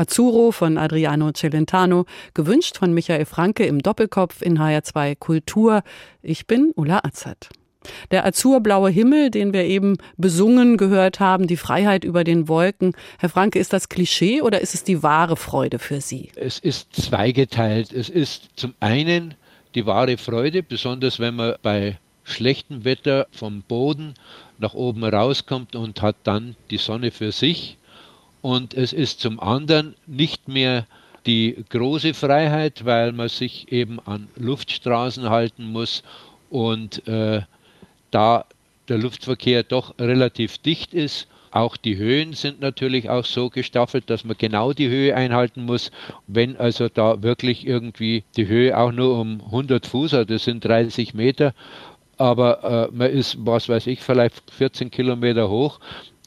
Azzurro 0.00 0.50
von 0.50 0.78
Adriano 0.78 1.30
Celentano, 1.32 2.06
gewünscht 2.32 2.78
von 2.78 2.94
Michael 2.94 3.26
Franke 3.26 3.66
im 3.66 3.80
Doppelkopf 3.80 4.40
in 4.40 4.58
HR2 4.58 5.14
Kultur. 5.14 5.82
Ich 6.22 6.46
bin 6.46 6.72
Ulla 6.74 7.00
Azad. 7.04 7.50
Der 8.10 8.24
azurblaue 8.24 8.88
Himmel, 8.88 9.30
den 9.30 9.52
wir 9.52 9.64
eben 9.64 9.98
besungen 10.16 10.78
gehört 10.78 11.20
haben, 11.20 11.46
die 11.46 11.58
Freiheit 11.58 12.04
über 12.04 12.24
den 12.24 12.48
Wolken. 12.48 12.94
Herr 13.18 13.28
Franke, 13.28 13.58
ist 13.58 13.74
das 13.74 13.90
Klischee 13.90 14.40
oder 14.40 14.62
ist 14.62 14.72
es 14.72 14.84
die 14.84 15.02
wahre 15.02 15.36
Freude 15.36 15.78
für 15.78 16.00
Sie? 16.00 16.30
Es 16.34 16.58
ist 16.58 16.94
zweigeteilt. 16.94 17.92
Es 17.92 18.08
ist 18.08 18.48
zum 18.56 18.72
einen 18.80 19.34
die 19.74 19.84
wahre 19.84 20.16
Freude, 20.16 20.62
besonders 20.62 21.20
wenn 21.20 21.36
man 21.36 21.56
bei 21.60 21.98
schlechtem 22.24 22.86
Wetter 22.86 23.26
vom 23.32 23.60
Boden 23.60 24.14
nach 24.58 24.72
oben 24.72 25.04
rauskommt 25.04 25.76
und 25.76 26.00
hat 26.00 26.16
dann 26.24 26.56
die 26.70 26.78
Sonne 26.78 27.10
für 27.10 27.32
sich 27.32 27.76
und 28.42 28.74
es 28.74 28.92
ist 28.92 29.20
zum 29.20 29.40
anderen 29.40 29.94
nicht 30.06 30.48
mehr 30.48 30.86
die 31.26 31.64
große 31.68 32.14
Freiheit, 32.14 32.84
weil 32.84 33.12
man 33.12 33.28
sich 33.28 33.70
eben 33.72 34.00
an 34.00 34.28
Luftstraßen 34.36 35.28
halten 35.28 35.64
muss 35.70 36.02
und 36.48 37.06
äh, 37.06 37.42
da 38.10 38.44
der 38.88 38.98
Luftverkehr 38.98 39.62
doch 39.62 39.94
relativ 39.98 40.58
dicht 40.58 40.94
ist. 40.94 41.28
Auch 41.52 41.76
die 41.76 41.96
Höhen 41.96 42.32
sind 42.32 42.60
natürlich 42.60 43.10
auch 43.10 43.24
so 43.24 43.50
gestaffelt, 43.50 44.08
dass 44.08 44.24
man 44.24 44.36
genau 44.38 44.72
die 44.72 44.88
Höhe 44.88 45.16
einhalten 45.16 45.64
muss. 45.64 45.90
Wenn 46.28 46.56
also 46.56 46.88
da 46.88 47.22
wirklich 47.22 47.66
irgendwie 47.66 48.22
die 48.36 48.46
Höhe 48.46 48.76
auch 48.78 48.92
nur 48.92 49.18
um 49.18 49.40
100 49.46 49.86
Fuß 49.86 50.12
hat, 50.12 50.30
das 50.30 50.44
sind 50.44 50.64
30 50.64 51.12
Meter, 51.12 51.52
aber 52.18 52.88
äh, 52.92 52.96
man 52.96 53.10
ist, 53.10 53.36
was 53.40 53.68
weiß 53.68 53.86
ich, 53.88 54.00
vielleicht 54.00 54.50
14 54.50 54.90
Kilometer 54.90 55.48
hoch 55.48 55.80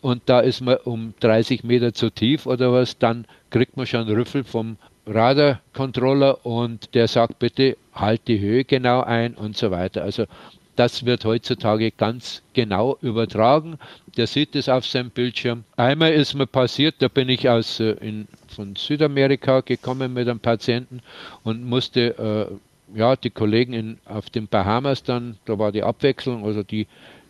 und 0.04 0.24
da 0.26 0.42
ist 0.42 0.60
man 0.60 0.76
um 0.84 1.14
30 1.22 1.64
Meter 1.64 1.94
zu 1.94 2.10
tief 2.10 2.46
oder 2.46 2.74
was, 2.74 2.98
dann 3.00 3.26
kriegt 3.50 3.78
man 3.78 3.86
schon 3.86 4.10
Rüffel 4.10 4.44
vom 4.44 4.76
Radarcontroller 5.08 6.46
und 6.46 6.94
der 6.94 7.08
sagt 7.08 7.40
bitte 7.40 7.78
halt 7.94 8.28
die 8.28 8.40
Höhe 8.40 8.66
genau 8.66 9.02
ein 9.02 9.34
und 9.34 9.56
so 9.56 9.72
weiter. 9.72 10.04
Also 10.04 10.26
das 10.76 11.06
wird 11.06 11.24
heutzutage 11.24 11.92
ganz 11.92 12.42
genau 12.54 12.98
übertragen. 13.02 13.78
Der 14.18 14.28
sieht 14.28 14.56
es 14.56 14.68
auf 14.68 14.86
seinem 14.86 15.10
Bildschirm. 15.10 15.64
Einmal 15.78 16.12
ist 16.12 16.34
mir 16.34 16.48
passiert, 16.48 16.96
da 17.00 17.08
bin 17.08 17.30
ich 17.30 17.48
aus 17.48 17.80
äh, 17.80 17.92
in, 18.02 18.28
von 18.48 18.76
Südamerika 18.76 19.62
gekommen 19.62 20.14
mit 20.14 20.28
einem 20.28 20.40
Patienten 20.40 21.02
und 21.44 21.64
musste 21.64 22.50
äh, 22.94 22.98
ja 23.00 23.16
die 23.16 23.30
Kollegen 23.30 23.74
in, 23.74 23.98
auf 24.06 24.30
den 24.30 24.48
Bahamas 24.48 25.04
dann, 25.04 25.38
da 25.46 25.58
war 25.58 25.72
die 25.72 25.84
Abwechslung, 25.84 26.44
also 26.44 26.62
die 26.62 26.88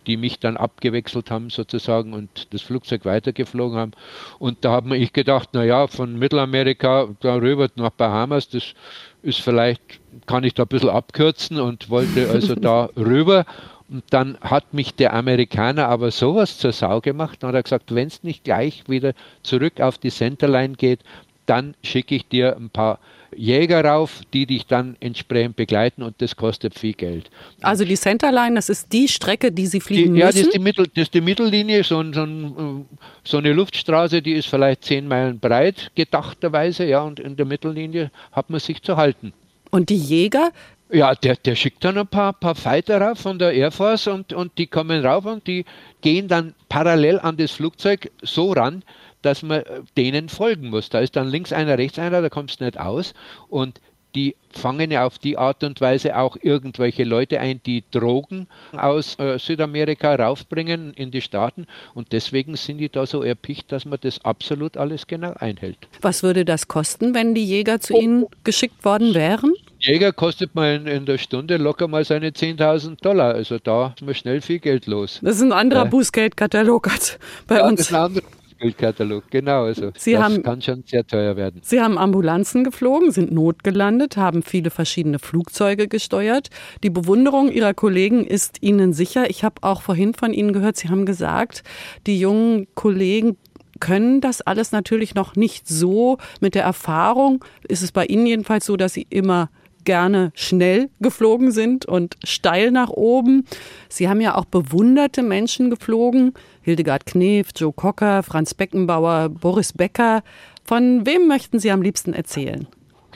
die 0.07 0.17
mich 0.17 0.39
dann 0.39 0.57
abgewechselt 0.57 1.31
haben 1.31 1.49
sozusagen 1.49 2.13
und 2.13 2.53
das 2.53 2.61
Flugzeug 2.61 3.05
weitergeflogen 3.05 3.77
haben. 3.77 3.91
Und 4.39 4.63
da 4.65 4.71
habe 4.71 4.97
ich 4.97 5.13
gedacht, 5.13 5.53
naja, 5.53 5.87
von 5.87 6.17
Mittelamerika 6.17 7.07
darüber 7.21 7.69
nach 7.75 7.91
Bahamas, 7.91 8.49
das 8.49 8.73
ist 9.21 9.41
vielleicht, 9.41 9.81
kann 10.25 10.43
ich 10.43 10.53
da 10.53 10.63
ein 10.63 10.69
bisschen 10.69 10.89
abkürzen 10.89 11.59
und 11.59 11.89
wollte 11.89 12.29
also 12.29 12.55
da 12.55 12.89
rüber. 12.95 13.45
Und 13.89 14.03
dann 14.09 14.37
hat 14.41 14.73
mich 14.73 14.95
der 14.95 15.13
Amerikaner 15.13 15.87
aber 15.87 16.11
sowas 16.11 16.57
zur 16.57 16.71
Sau 16.71 17.01
gemacht 17.01 17.43
und 17.43 17.53
hat 17.53 17.65
gesagt, 17.65 17.93
wenn 17.93 18.07
es 18.07 18.23
nicht 18.23 18.43
gleich 18.43 18.83
wieder 18.87 19.13
zurück 19.43 19.81
auf 19.81 19.97
die 19.97 20.09
Centerline 20.09 20.75
geht, 20.75 21.01
dann 21.45 21.75
schicke 21.83 22.15
ich 22.15 22.27
dir 22.27 22.55
ein 22.55 22.69
paar 22.69 22.99
Jäger 23.37 23.83
rauf, 23.83 24.21
die 24.33 24.45
dich 24.45 24.65
dann 24.65 24.95
entsprechend 24.99 25.55
begleiten 25.55 26.03
und 26.03 26.21
das 26.21 26.35
kostet 26.35 26.77
viel 26.77 26.93
Geld. 26.93 27.29
Also 27.61 27.85
die 27.85 27.95
Centerline, 27.95 28.55
das 28.55 28.69
ist 28.69 28.91
die 28.91 29.07
Strecke, 29.07 29.51
die 29.51 29.67
Sie 29.67 29.79
fliegen 29.79 30.13
die, 30.13 30.19
ja, 30.19 30.27
müssen? 30.27 30.37
Ja, 30.37 30.43
das 30.43 30.47
ist 30.47 30.53
die, 30.53 30.59
Mittel, 30.59 30.87
das 30.87 31.03
ist 31.03 31.13
die 31.13 31.21
Mittellinie, 31.21 31.83
so, 31.83 32.03
so, 32.11 32.85
so, 33.23 33.37
eine 33.37 33.53
Luftstraße, 33.53 34.21
die 34.21 34.33
ist 34.33 34.47
vielleicht 34.47 34.83
zehn 34.83 35.07
Meilen 35.07 35.39
breit, 35.39 35.91
gedachterweise, 35.95 36.85
ja, 36.85 37.01
und 37.01 37.19
in 37.19 37.35
der 37.35 37.45
Mittellinie 37.45 38.11
hat 38.31 38.49
man 38.49 38.59
sich 38.59 38.81
zu 38.81 38.97
halten. 38.97 39.33
Und 39.71 39.89
die 39.89 39.97
Jäger, 39.97 40.51
ja, 40.91 41.15
der, 41.15 41.35
der 41.35 41.55
schickt 41.55 41.83
dann 41.83 41.97
ein 41.97 42.07
paar, 42.07 42.33
paar 42.33 42.55
Fighter 42.55 43.01
rauf 43.01 43.19
von 43.19 43.39
der 43.39 43.53
Air 43.53 43.71
Force 43.71 44.07
und, 44.07 44.33
und 44.33 44.57
die 44.57 44.67
kommen 44.67 45.03
rauf 45.03 45.25
und 45.25 45.47
die 45.47 45.65
gehen 46.01 46.27
dann 46.27 46.53
parallel 46.69 47.19
an 47.19 47.37
das 47.37 47.51
Flugzeug 47.51 48.11
so 48.21 48.51
ran, 48.51 48.83
dass 49.23 49.41
man 49.41 49.61
äh, 49.61 49.81
denen 49.97 50.29
folgen 50.29 50.69
muss. 50.69 50.89
Da 50.89 50.99
ist 50.99 51.15
dann 51.15 51.27
links 51.27 51.51
einer, 51.51 51.77
rechts 51.77 51.97
einer, 51.97 52.21
da 52.21 52.29
kommst 52.29 52.59
du 52.59 52.65
nicht 52.65 52.79
aus. 52.79 53.13
Und 53.49 53.79
die 54.15 54.35
fangen 54.51 54.91
ja 54.91 55.05
auf 55.05 55.17
die 55.17 55.37
Art 55.37 55.63
und 55.63 55.81
Weise 55.81 56.17
auch 56.17 56.37
irgendwelche 56.39 57.03
Leute 57.03 57.39
ein, 57.39 57.61
die 57.65 57.83
Drogen 57.89 58.47
aus 58.73 59.17
äh, 59.19 59.39
Südamerika 59.39 60.13
raufbringen 60.13 60.93
in 60.93 61.09
die 61.09 61.21
Staaten. 61.21 61.65
Und 61.95 62.11
deswegen 62.11 62.55
sind 62.55 62.77
die 62.77 62.89
da 62.89 63.05
so 63.05 63.23
erpicht, 63.23 63.71
dass 63.71 63.85
man 63.85 63.97
das 64.01 64.23
absolut 64.23 64.77
alles 64.77 65.07
genau 65.07 65.33
einhält. 65.33 65.77
Was 66.01 66.21
würde 66.21 66.45
das 66.45 66.67
kosten, 66.67 67.15
wenn 67.15 67.33
die 67.33 67.45
Jäger 67.45 67.79
zu 67.79 67.95
oh. 67.95 68.01
Ihnen 68.01 68.25
geschickt 68.43 68.85
worden 68.85 69.15
wären? 69.15 69.53
Jäger 69.79 70.13
kostet 70.13 70.55
man 70.55 70.87
in, 70.87 71.05
der 71.05 71.17
Stunde 71.17 71.57
locker 71.57 71.87
mal 71.87 72.05
seine 72.05 72.29
10.000 72.29 73.01
Dollar. 73.01 73.33
Also 73.33 73.57
da 73.57 73.93
ist 73.97 74.05
man 74.05 74.15
schnell 74.15 74.41
viel 74.41 74.59
Geld 74.59 74.85
los. 74.85 75.19
Das 75.21 75.37
ist 75.37 75.41
ein 75.41 75.51
anderer 75.51 75.85
äh, 75.85 75.89
Bußgeldkatalog 75.89 76.89
als 76.89 77.19
bei 77.47 77.57
ja, 77.57 77.67
uns. 77.67 77.79
Das 77.79 77.87
ist 77.87 77.93
ein 77.93 78.01
anderer 78.01 78.23
Bildkatalog, 78.53 79.23
genau. 79.29 79.63
Also 79.63 79.91
Sie 79.97 80.13
das 80.13 80.23
haben, 80.23 80.43
kann 80.43 80.61
schon 80.61 80.83
sehr 80.85 81.05
teuer 81.05 81.35
werden. 81.35 81.61
Sie 81.63 81.81
haben 81.81 81.97
Ambulanzen 81.97 82.63
geflogen, 82.63 83.11
sind 83.11 83.31
notgelandet, 83.31 84.17
haben 84.17 84.43
viele 84.43 84.69
verschiedene 84.69 85.19
Flugzeuge 85.19 85.87
gesteuert. 85.87 86.49
Die 86.83 86.89
Bewunderung 86.89 87.51
Ihrer 87.51 87.73
Kollegen 87.73 88.25
ist 88.25 88.57
Ihnen 88.61 88.93
sicher. 88.93 89.29
Ich 89.29 89.43
habe 89.43 89.55
auch 89.61 89.81
vorhin 89.81 90.13
von 90.13 90.33
Ihnen 90.33 90.53
gehört, 90.53 90.77
Sie 90.77 90.89
haben 90.89 91.05
gesagt, 91.05 91.63
die 92.07 92.19
jungen 92.19 92.67
Kollegen 92.75 93.37
können 93.79 94.21
das 94.21 94.41
alles 94.41 94.71
natürlich 94.71 95.15
noch 95.15 95.35
nicht 95.35 95.67
so. 95.67 96.17
Mit 96.39 96.55
der 96.55 96.63
Erfahrung 96.63 97.43
ist 97.67 97.81
es 97.81 97.91
bei 97.91 98.05
Ihnen 98.05 98.25
jedenfalls 98.25 98.65
so, 98.65 98.77
dass 98.77 98.93
Sie 98.93 99.07
immer 99.09 99.49
gerne 99.83 100.31
schnell 100.35 100.89
geflogen 100.99 101.51
sind 101.51 101.85
und 101.85 102.15
steil 102.23 102.71
nach 102.71 102.89
oben. 102.89 103.45
Sie 103.89 104.07
haben 104.09 104.21
ja 104.21 104.35
auch 104.35 104.45
bewunderte 104.45 105.23
Menschen 105.23 105.69
geflogen. 105.69 106.33
Hildegard 106.63 107.05
Knef, 107.05 107.49
Joe 107.55 107.73
Cocker, 107.73 108.23
Franz 108.23 108.53
Beckenbauer, 108.53 109.29
Boris 109.29 109.73
Becker. 109.73 110.23
Von 110.63 111.05
wem 111.05 111.27
möchten 111.27 111.59
Sie 111.59 111.71
am 111.71 111.81
liebsten 111.81 112.13
erzählen? 112.13 112.67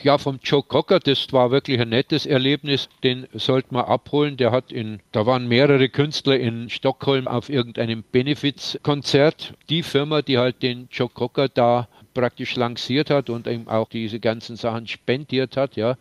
Ja, 0.02 0.16
vom 0.16 0.38
Joe 0.44 0.62
Cocker, 0.62 1.00
das 1.00 1.32
war 1.32 1.50
wirklich 1.50 1.80
ein 1.80 1.88
nettes 1.88 2.24
Erlebnis. 2.24 2.88
Den 3.02 3.26
sollte 3.32 3.74
man 3.74 3.86
abholen. 3.86 4.36
Der 4.36 4.52
hat 4.52 4.70
in, 4.70 5.00
da 5.10 5.26
waren 5.26 5.48
mehrere 5.48 5.88
Künstler 5.88 6.38
in 6.38 6.70
Stockholm 6.70 7.26
auf 7.26 7.48
irgendeinem 7.48 8.04
Benefizkonzert. 8.12 9.54
Die 9.70 9.82
Firma, 9.82 10.22
die 10.22 10.38
halt 10.38 10.62
den 10.62 10.88
Joe 10.92 11.08
Cocker 11.08 11.48
da 11.48 11.88
praktisch 12.14 12.54
lanciert 12.54 13.10
hat 13.10 13.28
und 13.28 13.48
eben 13.48 13.66
auch 13.66 13.88
diese 13.88 14.20
ganzen 14.20 14.56
Sachen 14.56 14.86
spendiert 14.86 15.56
hat, 15.56 15.74
ja, 15.74 15.96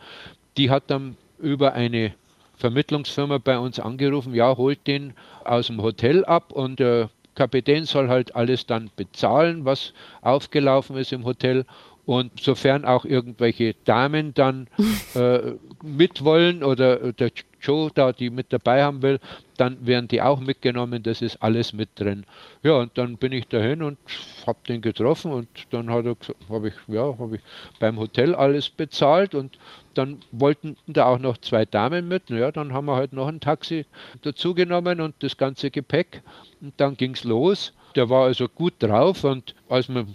die 0.58 0.70
hat 0.70 0.84
dann 0.88 1.18
über 1.40 1.74
eine 1.74 2.14
Vermittlungsfirma 2.58 3.38
bei 3.38 3.58
uns 3.58 3.80
angerufen, 3.80 4.34
ja, 4.34 4.58
holt 4.58 4.86
den 4.88 5.14
aus 5.44 5.68
dem 5.68 5.82
Hotel 5.82 6.26
ab 6.26 6.52
und 6.52 6.80
der 6.80 7.10
Kapitän 7.38 7.86
soll 7.86 8.10
halt 8.10 8.36
alles 8.36 8.66
dann 8.66 8.90
bezahlen, 8.96 9.64
was 9.64 9.94
aufgelaufen 10.22 10.98
ist 10.98 11.14
im 11.14 11.24
Hotel. 11.24 11.66
Und 12.06 12.40
sofern 12.40 12.86
auch 12.86 13.06
irgendwelche 13.06 13.76
Damen 13.84 14.34
dann 14.34 14.68
äh, 15.14 15.54
mitwollen 15.84 16.64
oder 16.64 17.14
der 17.14 17.32
Joe 17.62 17.90
da 17.94 18.12
die 18.12 18.30
mit 18.30 18.54
dabei 18.54 18.84
haben 18.84 19.02
will, 19.02 19.20
dann 19.58 19.86
werden 19.86 20.08
die 20.08 20.22
auch 20.22 20.40
mitgenommen, 20.40 21.04
das 21.04 21.22
ist 21.22 21.42
alles 21.42 21.74
mit 21.74 21.90
drin. 21.96 22.26
Ja, 22.64 22.74
und 22.78 22.98
dann 22.98 23.18
bin 23.18 23.32
ich 23.32 23.48
dahin 23.48 23.82
und 23.82 23.98
habe 24.46 24.60
den 24.68 24.82
getroffen 24.82 25.32
und 25.32 25.48
dann 25.72 25.90
hat 25.90 26.06
er 26.06 26.16
habe 26.50 26.70
ich 26.70 26.74
ja, 26.88 27.18
habe 27.18 27.38
ich 27.38 27.42
beim 27.80 27.98
Hotel 27.98 28.36
alles 28.36 28.70
bezahlt 28.70 29.36
und 29.36 29.58
dann 29.96 30.20
wollten 30.32 30.78
da 30.86 31.06
auch 31.06 31.20
noch 31.20 31.38
zwei 31.40 31.66
Damen 31.66 32.08
mit. 32.08 32.30
Ja, 32.30 32.52
dann 32.52 32.74
haben 32.74 32.86
wir 32.86 32.96
halt 32.96 33.14
noch 33.14 33.28
ein 33.28 33.40
Taxi 33.40 33.86
dazu 34.22 34.54
genommen 34.54 35.02
und 35.02 35.16
das 35.20 35.38
ganze 35.38 35.72
Gepäck 35.72 36.22
und 36.62 36.74
dann 36.78 36.96
ging 36.96 37.14
es 37.14 37.24
los. 37.24 37.74
Der 37.96 38.10
war 38.10 38.26
also 38.26 38.48
gut 38.48 38.76
drauf 38.80 39.24
und 39.24 39.56
als 39.70 39.90
wir 39.90 40.06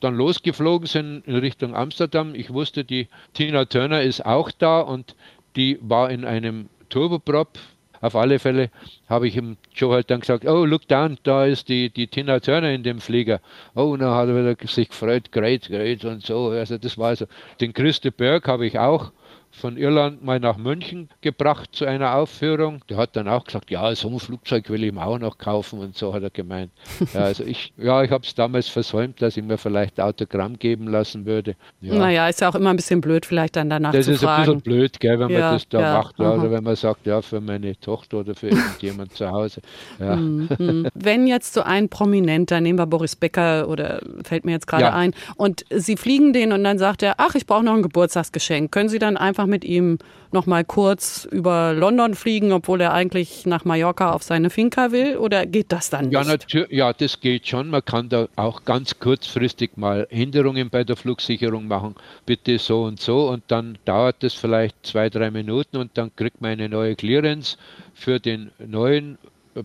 dann 0.00 0.14
losgeflogen 0.14 0.86
sind 0.86 1.26
in 1.26 1.36
Richtung 1.36 1.74
Amsterdam, 1.74 2.34
ich 2.34 2.52
wusste, 2.52 2.84
die 2.84 3.08
Tina 3.34 3.64
Turner 3.64 4.02
ist 4.02 4.24
auch 4.24 4.50
da 4.50 4.80
und 4.80 5.14
die 5.56 5.78
war 5.80 6.10
in 6.10 6.24
einem 6.24 6.68
Turboprop. 6.88 7.58
Auf 8.00 8.14
alle 8.14 8.38
Fälle 8.38 8.70
habe 9.08 9.26
ich 9.26 9.36
ihm 9.36 9.56
Joe 9.74 9.92
halt 9.92 10.10
dann 10.10 10.20
gesagt, 10.20 10.46
oh, 10.46 10.64
look 10.64 10.86
down, 10.86 11.18
da 11.24 11.46
ist 11.46 11.68
die, 11.68 11.90
die 11.90 12.06
Tina 12.06 12.38
Turner 12.38 12.70
in 12.70 12.84
dem 12.84 13.00
Flieger. 13.00 13.40
Oh, 13.74 13.96
dann 13.96 14.10
hat 14.10 14.28
er 14.28 14.68
sich 14.68 14.90
gefreut, 14.90 15.32
great, 15.32 15.68
great 15.68 16.04
und 16.04 16.24
so. 16.24 16.50
Also 16.50 16.78
das 16.78 16.96
war 16.96 17.16
so. 17.16 17.26
Den 17.60 17.72
Christe 17.72 18.12
Berg 18.12 18.46
habe 18.46 18.66
ich 18.66 18.78
auch 18.78 19.10
von 19.50 19.76
Irland 19.76 20.24
mal 20.24 20.40
nach 20.40 20.56
München 20.56 21.08
gebracht 21.20 21.70
zu 21.72 21.84
einer 21.84 22.14
Aufführung. 22.14 22.82
Der 22.88 22.96
hat 22.96 23.16
dann 23.16 23.28
auch 23.28 23.44
gesagt, 23.44 23.70
ja, 23.70 23.94
so 23.94 24.08
ein 24.08 24.18
Flugzeug 24.18 24.68
will 24.70 24.82
ich 24.82 24.90
ihm 24.90 24.98
auch 24.98 25.18
noch 25.18 25.38
kaufen 25.38 25.80
und 25.80 25.96
so 25.96 26.14
hat 26.14 26.22
er 26.22 26.30
gemeint. 26.30 26.70
Ja, 27.14 27.20
also 27.20 27.42
ich, 27.42 27.72
ja, 27.78 28.02
ich 28.02 28.10
habe 28.10 28.24
es 28.24 28.34
damals 28.34 28.68
versäumt, 28.68 29.22
dass 29.22 29.36
ich 29.36 29.42
mir 29.42 29.56
vielleicht 29.56 29.98
Autogramm 29.98 30.58
geben 30.58 30.88
lassen 30.88 31.24
würde. 31.24 31.54
Ja. 31.80 31.94
Naja, 31.94 32.28
ist 32.28 32.40
ja 32.40 32.50
auch 32.50 32.54
immer 32.54 32.70
ein 32.70 32.76
bisschen 32.76 33.00
blöd, 33.00 33.24
vielleicht 33.24 33.56
dann 33.56 33.70
danach 33.70 33.92
das 33.92 34.04
zu 34.04 34.16
fragen. 34.16 34.20
Das 34.20 34.48
ist 34.48 34.50
ein 34.50 34.56
bisschen 34.56 34.78
blöd, 34.78 35.00
gell, 35.00 35.18
wenn 35.18 35.30
ja, 35.30 35.40
man 35.40 35.52
das 35.54 35.68
da 35.68 35.80
ja, 35.80 35.92
macht, 35.94 36.18
ja, 36.18 36.32
oder 36.32 36.50
wenn 36.50 36.64
man 36.64 36.76
sagt, 36.76 37.06
ja, 37.06 37.22
für 37.22 37.40
meine 37.40 37.78
Tochter 37.80 38.18
oder 38.18 38.34
für 38.34 38.48
irgendjemand 38.48 39.14
zu 39.14 39.30
Hause. 39.30 39.60
Mhm. 39.98 40.88
Wenn 40.94 41.26
jetzt 41.26 41.54
so 41.54 41.62
ein 41.62 41.88
Prominenter, 41.88 42.60
nehmen 42.60 42.78
wir 42.78 42.86
Boris 42.86 43.14
Becker 43.16 43.68
oder 43.68 44.00
fällt 44.24 44.44
mir 44.44 44.52
jetzt 44.52 44.66
gerade 44.66 44.92
ein, 44.92 45.14
und 45.36 45.64
Sie 45.70 45.96
fliegen 45.96 46.32
den 46.32 46.52
und 46.52 46.64
dann 46.64 46.78
sagt 46.78 47.02
er, 47.02 47.14
ach, 47.18 47.34
ich 47.34 47.46
brauche 47.46 47.64
noch 47.64 47.74
ein 47.74 47.82
Geburtstagsgeschenk, 47.82 48.72
können 48.72 48.88
Sie 48.88 48.98
dann 48.98 49.16
einfach 49.16 49.37
mit 49.46 49.64
ihm 49.64 49.98
noch 50.32 50.46
mal 50.46 50.64
kurz 50.64 51.26
über 51.30 51.72
London 51.72 52.14
fliegen, 52.14 52.52
obwohl 52.52 52.80
er 52.80 52.92
eigentlich 52.92 53.46
nach 53.46 53.64
Mallorca 53.64 54.12
auf 54.12 54.22
seine 54.22 54.50
Finca 54.50 54.92
will? 54.92 55.16
Oder 55.16 55.46
geht 55.46 55.72
das 55.72 55.90
dann 55.90 56.10
ja, 56.10 56.22
nicht? 56.24 56.54
Ja, 56.70 56.92
das 56.92 57.20
geht 57.20 57.46
schon. 57.46 57.70
Man 57.70 57.84
kann 57.84 58.08
da 58.08 58.28
auch 58.36 58.64
ganz 58.64 58.98
kurzfristig 58.98 59.76
mal 59.76 60.06
Änderungen 60.10 60.70
bei 60.70 60.84
der 60.84 60.96
Flugsicherung 60.96 61.68
machen. 61.68 61.94
Bitte 62.26 62.58
so 62.58 62.84
und 62.84 63.00
so. 63.00 63.28
Und 63.28 63.44
dann 63.48 63.78
dauert 63.84 64.16
das 64.22 64.34
vielleicht 64.34 64.74
zwei, 64.84 65.08
drei 65.08 65.30
Minuten 65.30 65.76
und 65.76 65.96
dann 65.96 66.14
kriegt 66.14 66.40
man 66.40 66.52
eine 66.52 66.68
neue 66.68 66.94
Clearance 66.94 67.56
für 67.94 68.20
den 68.20 68.50
neuen 68.58 69.18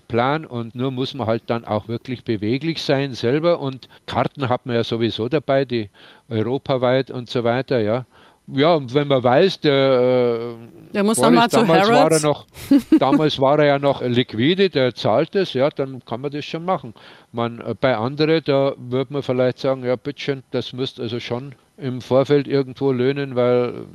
Plan 0.07 0.45
und 0.45 0.73
nur 0.73 0.89
muss 0.91 1.13
man 1.13 1.27
halt 1.27 1.43
dann 1.47 1.65
auch 1.65 1.88
wirklich 1.88 2.23
beweglich 2.23 2.81
sein 2.81 3.13
selber 3.13 3.59
und 3.59 3.88
Karten 4.07 4.49
hat 4.49 4.65
man 4.65 4.75
ja 4.75 4.83
sowieso 4.83 5.29
dabei, 5.29 5.65
die 5.65 5.89
europaweit 6.29 7.12
und 7.12 7.29
so 7.29 7.43
weiter, 7.43 7.79
ja 7.79 8.05
ja, 8.47 8.75
und 8.75 8.93
wenn 8.93 9.08
man 9.08 9.23
weiß, 9.23 9.62
der, 9.62 9.73
äh, 9.73 10.93
der 10.93 11.03
muss 11.03 11.17
zu 11.17 11.23
damals 11.23 11.53
war 11.53 12.12
er 12.12 12.19
noch, 12.19 12.45
Damals 12.99 13.39
war 13.39 13.60
er 13.60 13.65
ja 13.65 13.79
noch 13.79 14.01
liquide, 14.01 14.69
der 14.69 14.93
zahlt 14.93 15.36
es, 15.36 15.53
ja, 15.53 15.69
dann 15.69 16.03
kann 16.06 16.21
man 16.21 16.32
das 16.32 16.43
schon 16.43 16.65
machen. 16.65 16.93
Man, 17.32 17.62
äh, 17.62 17.73
bei 17.79 17.95
anderen, 17.95 18.41
da 18.43 18.73
würde 18.77 19.13
man 19.13 19.23
vielleicht 19.23 19.60
sagen, 19.60 19.86
ja, 19.86 19.95
bitteschön, 19.95 20.43
das 20.51 20.73
müsst 20.73 20.99
also 20.99 21.19
schon 21.19 21.56
im 21.77 22.01
Vorfeld 22.01 22.47
irgendwo 22.47 22.91
löhnen, 22.91 23.36
weil 23.36 23.86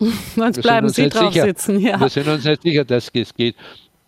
Sonst 0.34 0.60
bleiben 0.62 0.88
Sie 0.88 1.08
drauf 1.08 1.32
sicher. 1.32 1.46
sitzen, 1.46 1.78
ja. 1.78 1.98
Wir 2.00 2.08
sind 2.08 2.28
uns 2.28 2.44
nicht 2.44 2.62
sicher, 2.62 2.84
dass 2.84 3.10
es 3.12 3.34
geht. 3.34 3.56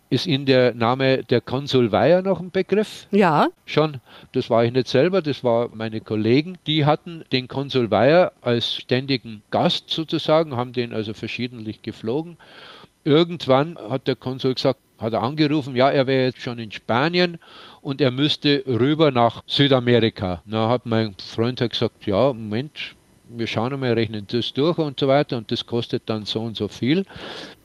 Ist 0.09 0.27
Ihnen 0.27 0.47
der 0.47 0.73
Name 0.73 1.25
der 1.25 1.41
Konsul 1.41 1.91
Weyer 1.91 2.23
noch 2.23 2.39
ein 2.39 2.53
Begriff? 2.53 3.09
Ja. 3.11 3.49
Schon. 3.65 4.01
Das 4.33 4.49
war 4.51 4.65
ich 4.65 4.73
nicht 4.73 4.87
selber, 4.87 5.21
das 5.21 5.43
war 5.43 5.69
meine 5.75 6.01
Kollegen. 6.01 6.59
Die 6.69 6.85
hatten 6.85 7.25
den 7.33 7.49
Konsul 7.49 7.91
Weyer 7.91 8.33
als 8.41 8.77
ständigen 8.77 9.43
Gast 9.51 9.91
sozusagen, 9.91 10.57
haben 10.57 10.73
den 10.73 10.93
also 10.93 11.13
verschiedentlich 11.13 11.83
geflogen. 11.83 12.37
Irgendwann 13.03 13.77
hat 13.91 14.07
der 14.07 14.15
Konsul 14.15 14.55
gesagt, 14.55 14.79
hat 14.99 15.13
er 15.13 15.23
angerufen, 15.23 15.75
ja, 15.75 15.91
er 15.91 16.07
wäre 16.07 16.27
jetzt 16.27 16.41
schon 16.41 16.59
in 16.59 16.71
Spanien 16.71 17.39
und 17.83 18.01
er 18.01 18.11
müsste 18.11 18.63
rüber 18.67 19.11
nach 19.11 19.43
Südamerika. 19.47 20.43
Da 20.47 20.69
hat 20.69 20.87
mein 20.87 21.15
Freund 21.19 21.59
gesagt, 21.59 22.07
ja, 22.07 22.33
Moment, 22.33 22.95
wir 23.29 23.47
schauen 23.47 23.73
einmal, 23.73 23.93
rechnen 23.93 24.27
das 24.31 24.53
durch 24.53 24.79
und 24.79 25.01
so 25.01 25.09
weiter 25.09 25.37
und 25.37 25.51
das 25.51 25.67
kostet 25.67 26.05
dann 26.07 26.25
so 26.25 26.41
und 26.43 26.57
so 26.57 26.69
viel. 26.69 27.05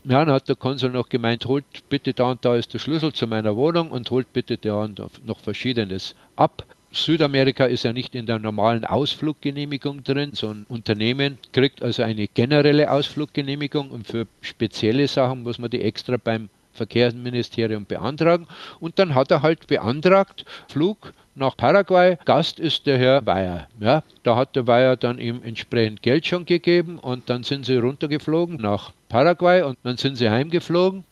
Ja, 0.03 0.25
dann 0.25 0.33
hat 0.33 0.49
der 0.49 0.55
Konsul 0.55 0.89
noch 0.89 1.09
gemeint, 1.09 1.45
holt 1.45 1.65
bitte 1.89 2.13
da 2.13 2.31
und 2.31 2.43
da 2.43 2.55
ist 2.55 2.73
der 2.73 2.79
Schlüssel 2.79 3.13
zu 3.13 3.27
meiner 3.27 3.55
Wohnung 3.55 3.91
und 3.91 4.09
holt 4.09 4.33
bitte 4.33 4.57
da 4.57 4.81
und 4.83 4.97
da 4.97 5.07
noch 5.25 5.39
Verschiedenes 5.39 6.15
ab. 6.35 6.65
Südamerika 6.91 7.65
ist 7.65 7.83
ja 7.83 7.93
nicht 7.93 8.15
in 8.15 8.25
der 8.25 8.39
normalen 8.39 8.83
Ausfluggenehmigung 8.83 10.03
drin. 10.03 10.31
So 10.33 10.49
ein 10.49 10.65
Unternehmen 10.67 11.37
kriegt 11.53 11.83
also 11.83 12.01
eine 12.01 12.27
generelle 12.27 12.91
Ausfluggenehmigung 12.91 13.91
und 13.91 14.07
für 14.07 14.25
spezielle 14.41 15.07
Sachen 15.07 15.43
muss 15.43 15.59
man 15.59 15.69
die 15.69 15.81
extra 15.81 16.17
beim 16.17 16.49
Verkehrsministerium 16.73 17.85
beantragen. 17.85 18.47
Und 18.79 18.97
dann 18.97 19.13
hat 19.13 19.29
er 19.29 19.41
halt 19.41 19.67
beantragt, 19.67 20.45
Flug 20.67 21.13
nach 21.35 21.55
Paraguay. 21.55 22.17
Gast 22.25 22.59
ist 22.59 22.87
der 22.87 22.97
Herr 22.97 23.25
Weyer. 23.25 23.67
Ja, 23.79 24.03
da 24.23 24.35
hat 24.35 24.55
der 24.55 24.67
Weyer 24.67 24.97
dann 24.97 25.19
ihm 25.19 25.41
entsprechend 25.43 26.01
Geld 26.01 26.25
schon 26.25 26.45
gegeben 26.45 26.99
und 26.99 27.29
dann 27.29 27.43
sind 27.43 27.65
sie 27.65 27.77
runtergeflogen 27.77 28.57
nach 28.57 28.91
Paraguay 29.12 29.62
und 29.63 29.78
dann 29.84 29.97
sind 29.97 30.15
sie 30.15 30.30
heimgeflogen. 30.30 31.04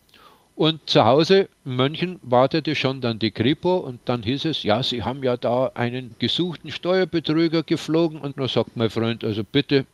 Und 0.55 0.89
zu 0.89 1.05
Hause 1.05 1.49
in 1.65 1.75
München 1.75 2.19
wartete 2.21 2.75
schon 2.75 3.01
dann 3.01 3.19
die 3.19 3.31
Kripo 3.31 3.77
und 3.77 3.99
dann 4.05 4.23
hieß 4.23 4.45
es, 4.45 4.63
ja, 4.63 4.81
Sie 4.83 5.03
haben 5.03 5.23
ja 5.23 5.37
da 5.37 5.71
einen 5.73 6.15
gesuchten 6.19 6.71
Steuerbetrüger 6.71 7.63
geflogen. 7.63 8.19
Und 8.19 8.37
dann 8.37 8.47
sagt 8.47 8.75
mein 8.75 8.89
Freund, 8.89 9.23
also 9.23 9.43
bitte, 9.43 9.85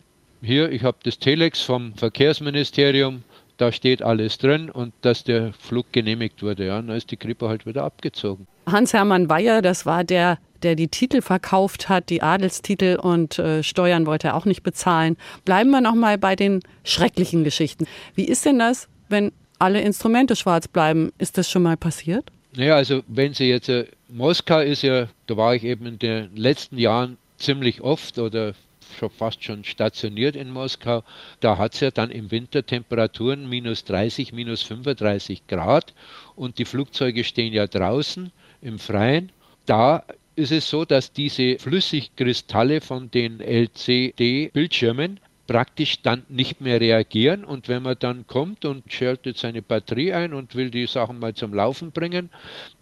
hier, 0.41 0.71
ich 0.71 0.83
habe 0.83 0.97
das 1.03 1.19
Telex 1.19 1.61
vom 1.61 1.93
Verkehrsministerium, 1.95 3.23
da 3.57 3.71
steht 3.71 4.01
alles 4.01 4.37
drin 4.37 4.69
und 4.69 4.93
dass 5.01 5.23
der 5.23 5.53
Flug 5.53 5.91
genehmigt 5.91 6.43
wurde. 6.43 6.67
Ja, 6.67 6.81
dann 6.81 6.95
ist 6.95 7.09
die 7.11 7.17
Kripo 7.17 7.47
halt 7.47 7.65
wieder 7.65 7.83
abgezogen. 7.83 8.47
Hans-Hermann 8.67 9.29
Weyer, 9.29 9.61
das 9.61 9.85
war 9.85 10.03
der, 10.03 10.37
der 10.65 10.75
die 10.75 10.87
Titel 10.87 11.21
verkauft 11.21 11.87
hat, 11.87 12.09
die 12.09 12.23
Adelstitel 12.23 12.97
und 12.99 13.37
äh, 13.37 13.61
Steuern 13.61 14.07
wollte 14.07 14.29
er 14.29 14.35
auch 14.35 14.45
nicht 14.45 14.63
bezahlen. 14.63 15.15
Bleiben 15.45 15.69
wir 15.69 15.79
noch 15.79 15.93
mal 15.93 16.17
bei 16.17 16.35
den 16.35 16.61
schrecklichen 16.83 17.43
Geschichten. 17.43 17.85
Wie 18.15 18.25
ist 18.25 18.45
denn 18.45 18.57
das, 18.57 18.89
wenn 19.07 19.31
alle 19.59 19.81
Instrumente 19.81 20.35
schwarz 20.35 20.67
bleiben? 20.67 21.13
Ist 21.19 21.37
das 21.37 21.49
schon 21.49 21.61
mal 21.61 21.77
passiert? 21.77 22.31
Naja, 22.55 22.75
also 22.75 23.03
wenn 23.07 23.33
Sie 23.35 23.45
jetzt, 23.45 23.69
äh, 23.69 23.85
Moskau 24.09 24.59
ist 24.59 24.81
ja, 24.81 25.07
da 25.27 25.37
war 25.37 25.53
ich 25.53 25.63
eben 25.63 25.85
in 25.85 25.99
den 25.99 26.35
letzten 26.35 26.79
Jahren 26.79 27.17
ziemlich 27.37 27.81
oft 27.81 28.17
oder 28.17 28.53
schon 28.97 29.09
fast 29.11 29.43
schon 29.43 29.63
stationiert 29.63 30.35
in 30.35 30.49
Moskau. 30.49 31.03
Da 31.41 31.57
hat 31.59 31.75
es 31.75 31.79
ja 31.81 31.91
dann 31.91 32.09
im 32.09 32.31
Winter 32.31 32.65
Temperaturen 32.65 33.47
minus 33.47 33.83
30, 33.85 34.33
minus 34.33 34.63
35 34.63 35.45
Grad 35.47 35.93
und 36.35 36.57
die 36.57 36.65
Flugzeuge 36.65 37.23
stehen 37.23 37.53
ja 37.53 37.67
draußen 37.67 38.31
im 38.61 38.79
Freien. 38.79 39.31
Da 39.65 40.03
ist 40.35 40.51
es 40.51 40.69
so, 40.69 40.85
dass 40.85 41.11
diese 41.11 41.57
Flüssigkristalle 41.59 42.81
von 42.81 43.09
den 43.11 43.39
LCD-Bildschirmen 43.39 45.19
praktisch 45.47 46.01
dann 46.01 46.23
nicht 46.27 46.61
mehr 46.61 46.81
reagieren 46.81 47.45
und 47.45 47.67
wenn 47.67 47.83
man 47.83 47.95
dann 47.99 48.25
kommt 48.25 48.65
und 48.65 48.91
schaltet 48.91 49.37
seine 49.37 49.61
Batterie 49.61 50.13
ein 50.13 50.33
und 50.33 50.55
will 50.55 50.71
die 50.71 50.87
Sachen 50.87 51.19
mal 51.19 51.35
zum 51.35 51.53
Laufen 51.53 51.91
bringen, 51.91 52.29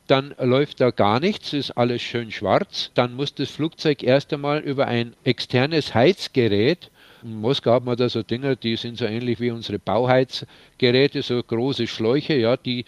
dann 0.08 0.34
läuft 0.40 0.80
da 0.80 0.92
gar 0.92 1.20
nichts, 1.20 1.54
ist 1.54 1.72
alles 1.72 2.02
schön 2.02 2.32
schwarz. 2.32 2.92
Dann 2.94 3.16
muss 3.16 3.36
das 3.36 3.50
Flugzeug 3.50 4.04
erst 4.04 4.34
einmal 4.34 4.60
über 4.60 4.88
ein 4.88 5.14
externes 5.24 5.94
Heizgerät 5.94 6.90
in 7.24 7.40
Moskau 7.40 7.74
hat 7.74 7.86
man 7.86 7.96
da 7.96 8.10
so 8.10 8.22
Dinger, 8.22 8.56
die 8.56 8.76
sind 8.76 8.98
so 8.98 9.06
ähnlich 9.06 9.40
wie 9.40 9.52
unsere 9.52 9.80
Bauheizgeräte, 9.80 11.22
so 11.22 11.42
große 11.42 11.88
Schläuche, 11.88 12.36
ja, 12.36 12.58
die 12.58 12.86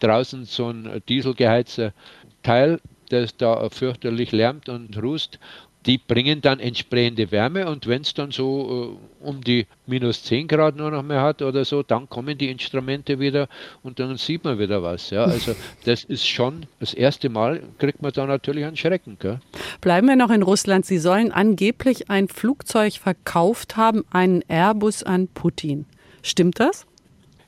draußen 0.00 0.44
so 0.44 0.68
ein 0.68 1.02
dieselgeheizter 1.08 1.94
Teil, 2.42 2.80
das 3.08 3.36
da 3.36 3.68
fürchterlich 3.70 4.32
lärmt 4.32 4.68
und 4.68 5.00
rust 5.02 5.38
die 5.86 5.98
bringen 5.98 6.40
dann 6.40 6.60
entsprechende 6.60 7.30
Wärme 7.30 7.68
und 7.68 7.86
wenn 7.86 8.02
es 8.02 8.12
dann 8.12 8.30
so 8.30 8.98
äh, 9.22 9.26
um 9.26 9.42
die 9.42 9.66
minus 9.86 10.24
10 10.24 10.48
Grad 10.48 10.76
nur 10.76 10.90
noch 10.90 11.02
mehr 11.02 11.22
hat 11.22 11.40
oder 11.40 11.64
so, 11.64 11.82
dann 11.82 12.08
kommen 12.08 12.36
die 12.36 12.50
Instrumente 12.50 13.18
wieder 13.20 13.48
und 13.82 13.98
dann 13.98 14.16
sieht 14.16 14.44
man 14.44 14.58
wieder 14.58 14.82
was. 14.82 15.10
Ja. 15.10 15.24
Also 15.24 15.54
das 15.84 16.04
ist 16.04 16.26
schon 16.26 16.66
das 16.80 16.94
erste 16.94 17.28
Mal, 17.28 17.62
kriegt 17.78 18.02
man 18.02 18.12
da 18.12 18.26
natürlich 18.26 18.64
einen 18.64 18.76
Schrecken. 18.76 19.16
Gell? 19.20 19.40
Bleiben 19.80 20.08
wir 20.08 20.16
noch 20.16 20.30
in 20.30 20.42
Russland. 20.42 20.84
Sie 20.84 20.98
sollen 20.98 21.32
angeblich 21.32 22.10
ein 22.10 22.28
Flugzeug 22.28 22.94
verkauft 22.94 23.76
haben, 23.76 24.04
einen 24.10 24.42
Airbus 24.48 25.04
an 25.04 25.28
Putin. 25.28 25.86
Stimmt 26.22 26.58
das? 26.58 26.87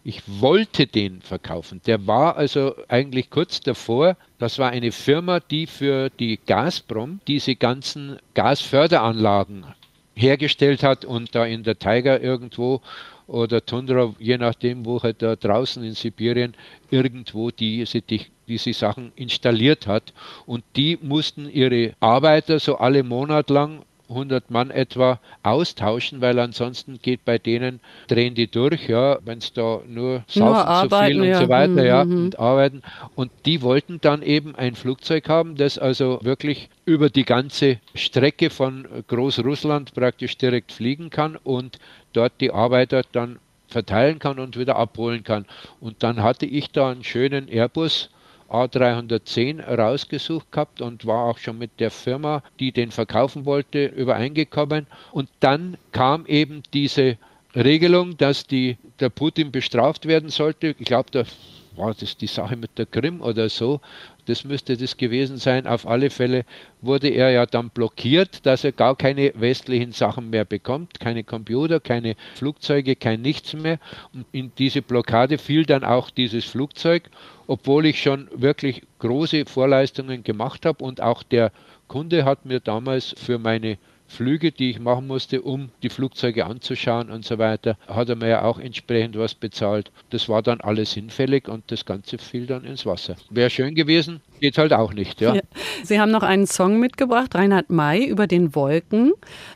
Ich 0.02 0.22
wollte 0.26 0.86
den 0.86 1.20
verkaufen. 1.20 1.82
Der 1.86 2.06
war 2.06 2.36
also 2.36 2.74
eigentlich 2.88 3.28
kurz 3.28 3.60
davor. 3.60 4.16
Das 4.38 4.58
war 4.58 4.70
eine 4.70 4.92
Firma, 4.92 5.40
die 5.40 5.66
für 5.66 6.08
die 6.08 6.38
Gazprom 6.46 7.20
diese 7.28 7.54
ganzen 7.54 8.18
Gasförderanlagen 8.32 9.66
hergestellt 10.14 10.82
hat 10.82 11.04
und 11.04 11.34
da 11.34 11.44
in 11.44 11.64
der 11.64 11.78
Tiger 11.78 12.20
irgendwo 12.20 12.80
oder 13.26 13.64
Tundra, 13.64 14.12
je 14.18 14.38
nachdem, 14.38 14.84
wo 14.84 15.02
halt 15.02 15.22
da 15.22 15.36
draußen 15.36 15.84
in 15.84 15.94
Sibirien 15.94 16.54
irgendwo 16.90 17.50
diese, 17.50 18.02
diese 18.02 18.72
Sachen 18.72 19.12
installiert 19.16 19.86
hat. 19.86 20.12
Und 20.46 20.64
die 20.76 20.98
mussten 21.00 21.48
ihre 21.48 21.94
Arbeiter 22.00 22.58
so 22.58 22.76
alle 22.78 23.02
Monat 23.02 23.50
lang 23.50 23.82
100 24.10 24.50
Mann 24.50 24.70
etwa 24.70 25.20
austauschen, 25.42 26.20
weil 26.20 26.38
ansonsten 26.38 26.98
geht 27.00 27.24
bei 27.24 27.38
denen, 27.38 27.80
drehen 28.08 28.34
die 28.34 28.50
durch, 28.50 28.88
ja, 28.88 29.18
wenn 29.24 29.38
es 29.38 29.52
da 29.52 29.80
nur 29.86 30.24
saufen 30.26 30.90
zu 30.90 30.96
viel 30.96 31.20
und 31.20 31.28
ja. 31.28 31.40
so 31.40 31.48
weiter, 31.48 31.84
ja, 31.84 32.04
mhm. 32.04 32.24
und 32.24 32.38
arbeiten. 32.38 32.82
Und 33.14 33.30
die 33.46 33.62
wollten 33.62 34.00
dann 34.00 34.22
eben 34.22 34.54
ein 34.54 34.74
Flugzeug 34.74 35.28
haben, 35.28 35.56
das 35.56 35.78
also 35.78 36.18
wirklich 36.22 36.68
über 36.84 37.08
die 37.08 37.24
ganze 37.24 37.78
Strecke 37.94 38.50
von 38.50 38.86
Großrussland 39.08 39.94
praktisch 39.94 40.36
direkt 40.36 40.72
fliegen 40.72 41.10
kann 41.10 41.36
und 41.36 41.78
dort 42.12 42.32
die 42.40 42.50
Arbeiter 42.50 43.02
dann 43.12 43.38
verteilen 43.68 44.18
kann 44.18 44.38
und 44.38 44.58
wieder 44.58 44.76
abholen 44.76 45.22
kann. 45.22 45.46
Und 45.80 46.02
dann 46.02 46.22
hatte 46.22 46.46
ich 46.46 46.70
da 46.72 46.90
einen 46.90 47.04
schönen 47.04 47.48
Airbus 47.48 48.10
A310 48.50 49.62
rausgesucht 49.62 50.50
gehabt 50.52 50.80
und 50.80 51.06
war 51.06 51.24
auch 51.24 51.38
schon 51.38 51.58
mit 51.58 51.78
der 51.78 51.90
Firma, 51.90 52.42
die 52.58 52.72
den 52.72 52.90
verkaufen 52.90 53.44
wollte, 53.44 53.86
übereingekommen. 53.86 54.86
Und 55.12 55.28
dann 55.40 55.76
kam 55.92 56.26
eben 56.26 56.62
diese 56.72 57.16
Regelung, 57.54 58.16
dass 58.16 58.46
die, 58.46 58.76
der 58.98 59.08
Putin 59.08 59.50
bestraft 59.50 60.06
werden 60.06 60.28
sollte. 60.28 60.74
Ich 60.78 60.86
glaube, 60.86 61.10
da 61.10 61.24
war 61.76 61.94
das 61.94 62.16
die 62.16 62.26
Sache 62.26 62.56
mit 62.56 62.76
der 62.78 62.86
Krim 62.86 63.20
oder 63.20 63.48
so. 63.48 63.80
Das 64.26 64.44
müsste 64.44 64.76
das 64.76 64.96
gewesen 64.96 65.36
sein. 65.36 65.66
Auf 65.66 65.86
alle 65.86 66.10
Fälle 66.10 66.44
wurde 66.80 67.08
er 67.08 67.30
ja 67.30 67.46
dann 67.46 67.70
blockiert, 67.70 68.44
dass 68.46 68.64
er 68.64 68.72
gar 68.72 68.96
keine 68.96 69.32
westlichen 69.34 69.92
Sachen 69.92 70.30
mehr 70.30 70.44
bekommt, 70.44 71.00
keine 71.00 71.24
Computer, 71.24 71.80
keine 71.80 72.16
Flugzeuge, 72.34 72.96
kein 72.96 73.22
nichts 73.22 73.54
mehr. 73.54 73.78
Und 74.12 74.26
in 74.32 74.52
diese 74.58 74.82
Blockade 74.82 75.38
fiel 75.38 75.64
dann 75.64 75.84
auch 75.84 76.10
dieses 76.10 76.44
Flugzeug, 76.44 77.10
obwohl 77.46 77.86
ich 77.86 78.02
schon 78.02 78.28
wirklich 78.32 78.82
große 78.98 79.44
Vorleistungen 79.46 80.22
gemacht 80.22 80.66
habe 80.66 80.84
und 80.84 81.00
auch 81.00 81.22
der 81.22 81.52
Kunde 81.88 82.24
hat 82.24 82.46
mir 82.46 82.60
damals 82.60 83.14
für 83.18 83.38
meine 83.38 83.78
Flüge, 84.10 84.50
die 84.50 84.70
ich 84.70 84.80
machen 84.80 85.06
musste, 85.06 85.40
um 85.40 85.70
die 85.84 85.88
Flugzeuge 85.88 86.44
anzuschauen 86.44 87.10
und 87.10 87.24
so 87.24 87.38
weiter, 87.38 87.76
hat 87.86 88.08
er 88.08 88.16
mir 88.16 88.28
ja 88.28 88.42
auch 88.42 88.58
entsprechend 88.58 89.16
was 89.16 89.34
bezahlt. 89.34 89.92
Das 90.10 90.28
war 90.28 90.42
dann 90.42 90.60
alles 90.60 90.92
hinfällig 90.92 91.48
und 91.48 91.62
das 91.70 91.84
Ganze 91.84 92.18
fiel 92.18 92.46
dann 92.46 92.64
ins 92.64 92.84
Wasser. 92.84 93.14
Wäre 93.30 93.50
schön 93.50 93.76
gewesen, 93.76 94.20
geht 94.40 94.58
halt 94.58 94.72
auch 94.72 94.92
nicht. 94.92 95.20
Ja. 95.20 95.36
ja. 95.36 95.42
Sie 95.84 96.00
haben 96.00 96.10
noch 96.10 96.24
einen 96.24 96.46
Song 96.46 96.80
mitgebracht, 96.80 97.34
Reinhard 97.36 97.70
May, 97.70 98.04
über 98.04 98.26
den 98.26 98.54
Wolken. 98.56 99.12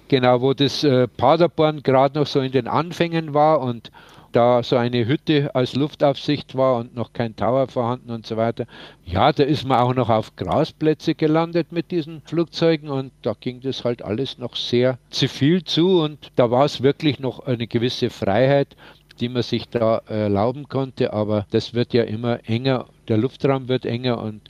Genau, 0.07 0.41
wo 0.41 0.55
das 0.55 0.85
äh, 0.85 1.09
Paderborn 1.09 1.83
gerade 1.83 2.17
noch 2.19 2.27
so 2.29 2.41
in 2.41 2.53
den 2.53 2.69
Anfängen 2.69 3.35
war 3.35 3.61
und 3.61 3.91
da 4.35 4.63
so 4.63 4.77
eine 4.77 5.07
Hütte 5.07 5.55
als 5.55 5.75
Luftaufsicht 5.75 6.57
war 6.57 6.77
und 6.77 6.95
noch 6.95 7.13
kein 7.13 7.37
Tower 7.37 7.69
vorhanden 7.69 8.11
und 8.11 8.27
so 8.27 8.37
weiter. 8.37 8.67
Ja, 9.05 9.33
da 9.33 9.45
ist 9.45 9.65
man 9.67 9.79
auch 9.79 9.95
noch 9.95 10.11
auf 10.11 10.35
Grasplätze 10.37 11.15
gelandet 11.15 11.73
mit 11.73 11.91
diesen 11.91 12.21
Flugzeugen 12.23 12.89
und 12.89 13.13
da 13.23 13.35
ging 13.39 13.61
das 13.61 13.85
halt 13.85 14.03
alles 14.03 14.39
noch 14.39 14.57
sehr 14.57 14.99
zivil 15.11 15.65
zu 15.65 16.01
und 16.01 16.33
da 16.37 16.51
war 16.51 16.65
es 16.65 16.83
wirklich 16.83 17.21
noch 17.21 17.41
eine 17.41 17.67
gewisse 17.67 18.11
Freiheit, 18.11 18.77
die 19.21 19.29
man 19.29 19.43
sich 19.43 19.69
da 19.69 19.99
erlauben 20.07 20.69
konnte, 20.69 21.13
aber 21.13 21.47
das 21.51 21.75
wird 21.75 21.95
ja 21.95 22.03
immer 22.03 22.41
enger, 22.49 22.87
der 23.07 23.19
Luftraum 23.19 23.69
wird 23.69 23.87
enger 23.87 24.21
und 24.21 24.41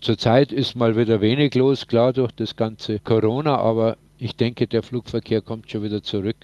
zurzeit 0.00 0.52
ist 0.52 0.76
mal 0.76 0.96
wieder 0.96 1.20
wenig 1.20 1.54
los, 1.54 1.88
klar 1.88 2.12
durch 2.12 2.32
das 2.32 2.54
ganze 2.54 3.00
Corona, 3.00 3.56
aber 3.56 3.96
ich 4.18 4.36
denke, 4.36 4.68
der 4.68 4.84
Flugverkehr 4.84 5.40
kommt 5.40 5.70
schon 5.70 5.82
wieder 5.82 6.02
zurück. 6.02 6.36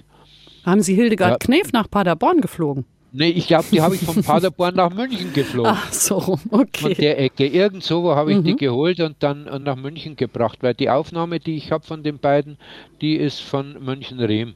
Haben 0.65 0.83
Sie 0.83 0.95
Hildegard 0.95 1.33
ja. 1.33 1.39
Knef 1.39 1.73
nach 1.73 1.91
Paderborn 1.91 2.41
geflogen? 2.41 2.85
Nee, 3.11 3.31
ich 3.31 3.47
glaube, 3.47 3.65
die 3.73 3.81
habe 3.81 3.95
ich 3.95 4.03
von 4.03 4.23
Paderborn 4.23 4.75
nach 4.75 4.93
München 4.93 5.33
geflogen. 5.33 5.73
Ach 5.75 5.93
so, 5.93 6.39
okay. 6.51 6.81
Von 6.81 6.95
der 6.95 7.19
Ecke. 7.19 7.47
Irgendwo 7.47 8.03
wo 8.03 8.15
habe 8.15 8.33
ich 8.33 8.39
mhm. 8.39 8.45
die 8.45 8.57
geholt 8.57 9.01
und 9.01 9.17
dann 9.21 9.45
nach 9.63 9.77
München 9.77 10.15
gebracht, 10.17 10.59
weil 10.61 10.75
die 10.75 10.91
Aufnahme, 10.91 11.41
die 11.41 11.57
ich 11.57 11.73
habe 11.73 11.87
von 11.87 12.03
den 12.03 12.19
beiden, 12.19 12.59
die 13.01 13.17
ist 13.17 13.41
von 13.41 13.83
München-Rehm. 13.83 14.55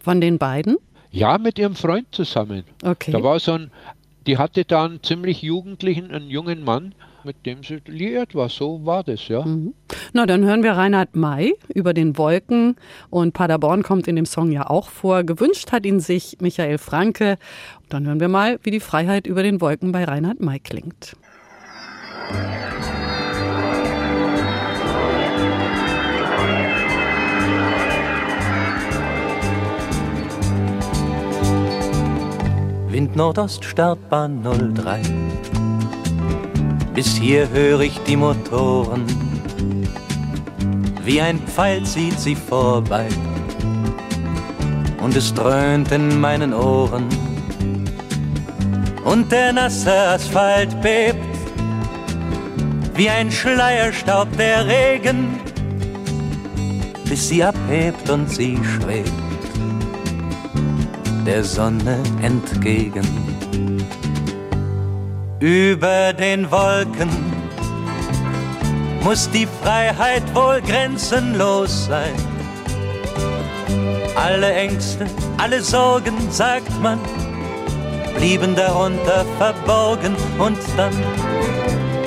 Von 0.00 0.20
den 0.20 0.38
beiden? 0.38 0.76
Ja, 1.10 1.38
mit 1.38 1.58
ihrem 1.58 1.74
Freund 1.74 2.08
zusammen. 2.10 2.64
Okay. 2.84 3.10
Da 3.10 3.22
war 3.22 3.40
so 3.40 3.52
ein, 3.52 3.70
die 4.26 4.36
hatte 4.36 4.66
da 4.66 4.84
einen 4.84 5.02
ziemlich 5.02 5.40
jugendlichen, 5.40 6.10
einen 6.10 6.28
jungen 6.28 6.62
Mann 6.64 6.94
mit 7.24 7.46
dem 7.46 7.62
sie 7.62 7.80
liiert 7.86 8.34
war. 8.34 8.48
So 8.48 8.84
war 8.84 9.04
das, 9.04 9.28
ja. 9.28 9.44
Mhm. 9.44 9.74
Na, 10.12 10.26
dann 10.26 10.44
hören 10.44 10.62
wir 10.62 10.72
Reinhard 10.72 11.16
May 11.16 11.54
über 11.74 11.94
den 11.94 12.16
Wolken 12.16 12.76
und 13.10 13.34
Paderborn 13.34 13.82
kommt 13.82 14.08
in 14.08 14.16
dem 14.16 14.26
Song 14.26 14.50
ja 14.50 14.68
auch 14.68 14.88
vor. 14.88 15.24
Gewünscht 15.24 15.72
hat 15.72 15.86
ihn 15.86 16.00
sich 16.00 16.38
Michael 16.40 16.78
Franke. 16.78 17.38
Dann 17.88 18.06
hören 18.06 18.20
wir 18.20 18.28
mal, 18.28 18.58
wie 18.62 18.70
die 18.70 18.80
Freiheit 18.80 19.26
über 19.26 19.42
den 19.42 19.60
Wolken 19.60 19.92
bei 19.92 20.04
Reinhard 20.04 20.40
May 20.40 20.60
klingt. 20.60 21.16
Wind 32.90 33.14
Nordost 33.14 33.64
Startbahn 33.64 34.42
03. 34.42 35.27
Bis 36.98 37.16
hier 37.16 37.48
höre 37.50 37.82
ich 37.82 37.96
die 38.08 38.16
Motoren. 38.16 39.04
Wie 41.04 41.20
ein 41.20 41.38
Pfeil 41.38 41.84
zieht 41.84 42.18
sie 42.18 42.34
vorbei. 42.34 43.06
Und 45.00 45.14
es 45.14 45.32
dröhnt 45.32 45.92
in 45.92 46.20
meinen 46.20 46.52
Ohren. 46.52 47.06
Und 49.04 49.30
der 49.30 49.52
nasse 49.52 49.92
Asphalt 49.92 50.82
bebt. 50.82 51.38
Wie 52.94 53.08
ein 53.08 53.30
Schleierstaub 53.30 54.36
der 54.36 54.66
Regen. 54.66 55.38
Bis 57.08 57.28
sie 57.28 57.44
abhebt 57.44 58.10
und 58.10 58.28
sie 58.28 58.58
schwebt 58.64 59.12
der 61.24 61.44
Sonne 61.44 62.02
entgegen. 62.22 63.06
Über 65.40 66.12
den 66.12 66.50
Wolken 66.50 67.08
muss 69.02 69.30
die 69.30 69.46
Freiheit 69.62 70.22
wohl 70.34 70.60
grenzenlos 70.60 71.86
sein. 71.86 72.14
Alle 74.16 74.52
Ängste, 74.52 75.06
alle 75.36 75.62
Sorgen, 75.62 76.14
sagt 76.30 76.82
man, 76.82 76.98
blieben 78.16 78.56
darunter 78.56 79.24
verborgen 79.38 80.16
und 80.38 80.58
dann 80.76 80.92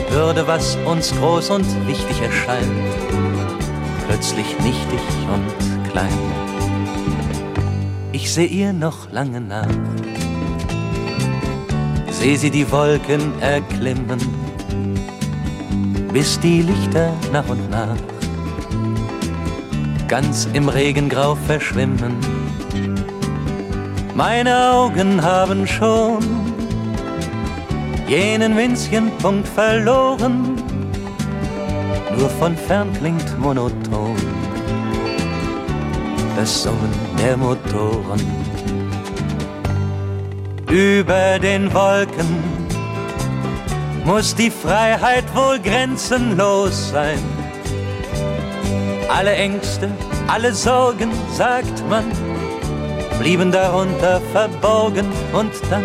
würde, 0.10 0.46
was 0.46 0.76
uns 0.86 1.14
groß 1.16 1.52
und 1.52 1.88
wichtig 1.88 2.22
erscheint, 2.22 2.70
plötzlich 4.08 4.60
nichtig 4.60 5.00
und 5.34 5.90
klein 5.92 6.42
ich 8.22 8.32
seh 8.32 8.46
ihr 8.46 8.72
noch 8.72 9.12
lange 9.12 9.42
nach. 9.42 9.68
Seh 12.22 12.36
sie 12.36 12.52
die 12.52 12.72
Wolken 12.72 13.42
erklimmen, 13.42 14.20
bis 16.14 16.40
die 16.40 16.62
Lichter 16.62 17.12
nach 17.34 17.50
und 17.50 17.68
nach 17.72 17.98
ganz 20.08 20.48
im 20.54 20.70
Regengrau 20.70 21.34
verschwimmen. 21.34 22.16
Meine 24.14 24.72
Augen 24.72 25.20
haben 25.24 25.66
schon 25.66 26.20
jenen 28.08 28.56
winzigen 28.56 29.10
Punkt 29.18 29.48
verloren, 29.48 30.62
nur 32.16 32.30
von 32.30 32.56
fern 32.56 32.94
klingt 32.94 33.40
monoton 33.40 34.16
das 36.36 36.62
Summen 36.62 36.94
der 37.18 37.36
Motoren. 37.36 38.41
Über 40.72 41.38
den 41.38 41.74
Wolken 41.74 42.44
muss 44.06 44.34
die 44.34 44.50
Freiheit 44.50 45.26
wohl 45.36 45.60
grenzenlos 45.60 46.90
sein. 46.92 47.20
Alle 49.10 49.34
Ängste, 49.34 49.90
alle 50.28 50.54
Sorgen, 50.54 51.12
sagt 51.36 51.88
man, 51.90 52.06
blieben 53.20 53.52
darunter 53.52 54.22
verborgen 54.32 55.08
und 55.34 55.52
dann 55.70 55.84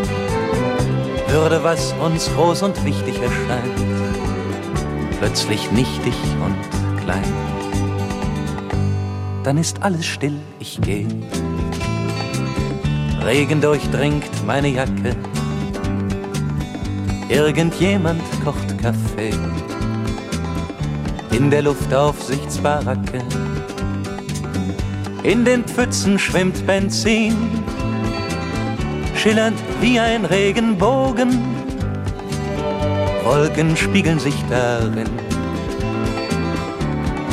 würde, 1.29 1.63
was 1.65 1.93
uns 1.95 2.33
groß 2.35 2.63
und 2.63 2.85
wichtig 2.85 3.17
erscheint, 3.21 3.75
plötzlich 5.19 5.71
nichtig 5.73 6.15
und 6.45 7.03
klein 7.03 7.57
dann 9.47 9.59
ist 9.59 9.81
alles 9.81 10.05
still, 10.05 10.41
ich 10.59 10.81
geh. 10.81 11.07
Regen 13.27 13.61
durchdringt 13.61 14.31
meine 14.47 14.69
Jacke, 14.69 15.15
irgendjemand 17.29 18.23
kocht 18.45 18.79
Kaffee. 18.79 19.35
In 21.33 21.51
der 21.51 21.63
Luftaufsichtsbaracke, 21.63 23.23
in 25.25 25.45
den 25.45 25.65
Pfützen 25.65 26.19
schwimmt 26.19 26.67
Benzin, 26.67 27.35
schillernd 29.15 29.59
wie 29.81 29.99
ein 29.99 30.25
Regenbogen. 30.25 31.39
Wolken 33.25 33.77
spiegeln 33.77 34.21
sich 34.21 34.37
darin 34.49 35.11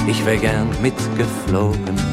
ich 0.07 0.25
wär 0.25 0.37
gern 0.37 0.69
mitgeflogen. 0.81 2.12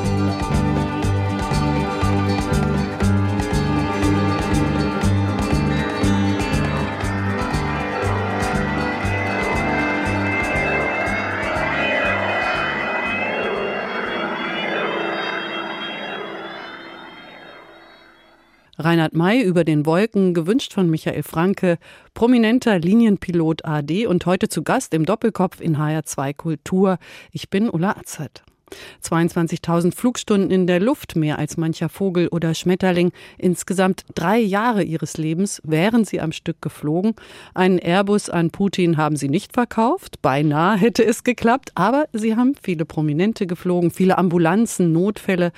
Reinhard 18.81 19.13
May 19.13 19.41
über 19.41 19.63
den 19.63 19.85
Wolken, 19.85 20.33
gewünscht 20.33 20.73
von 20.73 20.89
Michael 20.89 21.23
Franke, 21.23 21.77
prominenter 22.13 22.79
Linienpilot 22.79 23.63
AD 23.63 24.07
und 24.07 24.25
heute 24.25 24.49
zu 24.49 24.63
Gast 24.63 24.93
im 24.93 25.05
Doppelkopf 25.05 25.61
in 25.61 25.77
HR2 25.77 26.33
Kultur. 26.33 26.97
Ich 27.31 27.49
bin 27.49 27.69
Ulla 27.69 27.95
Azad. 27.97 28.43
22.000 29.03 29.95
Flugstunden 29.95 30.51
in 30.51 30.67
der 30.67 30.79
Luft, 30.79 31.15
mehr 31.15 31.39
als 31.39 31.57
mancher 31.57 31.89
Vogel 31.89 32.27
oder 32.27 32.53
Schmetterling. 32.53 33.11
Insgesamt 33.37 34.05
drei 34.15 34.39
Jahre 34.39 34.83
ihres 34.83 35.17
Lebens 35.17 35.61
wären 35.63 36.05
sie 36.05 36.21
am 36.21 36.31
Stück 36.31 36.61
geflogen. 36.61 37.15
Einen 37.53 37.79
Airbus 37.79 38.29
an 38.29 38.51
Putin 38.51 38.97
haben 38.97 39.15
sie 39.15 39.29
nicht 39.29 39.53
verkauft. 39.53 40.21
Beinahe 40.21 40.77
hätte 40.77 41.05
es 41.05 41.23
geklappt. 41.23 41.71
Aber 41.75 42.05
sie 42.13 42.35
haben 42.35 42.55
viele 42.61 42.85
Prominente 42.85 43.47
geflogen, 43.47 43.91
viele 43.91 44.17
Ambulanzen, 44.17 44.91
Notfälle. 44.91 45.51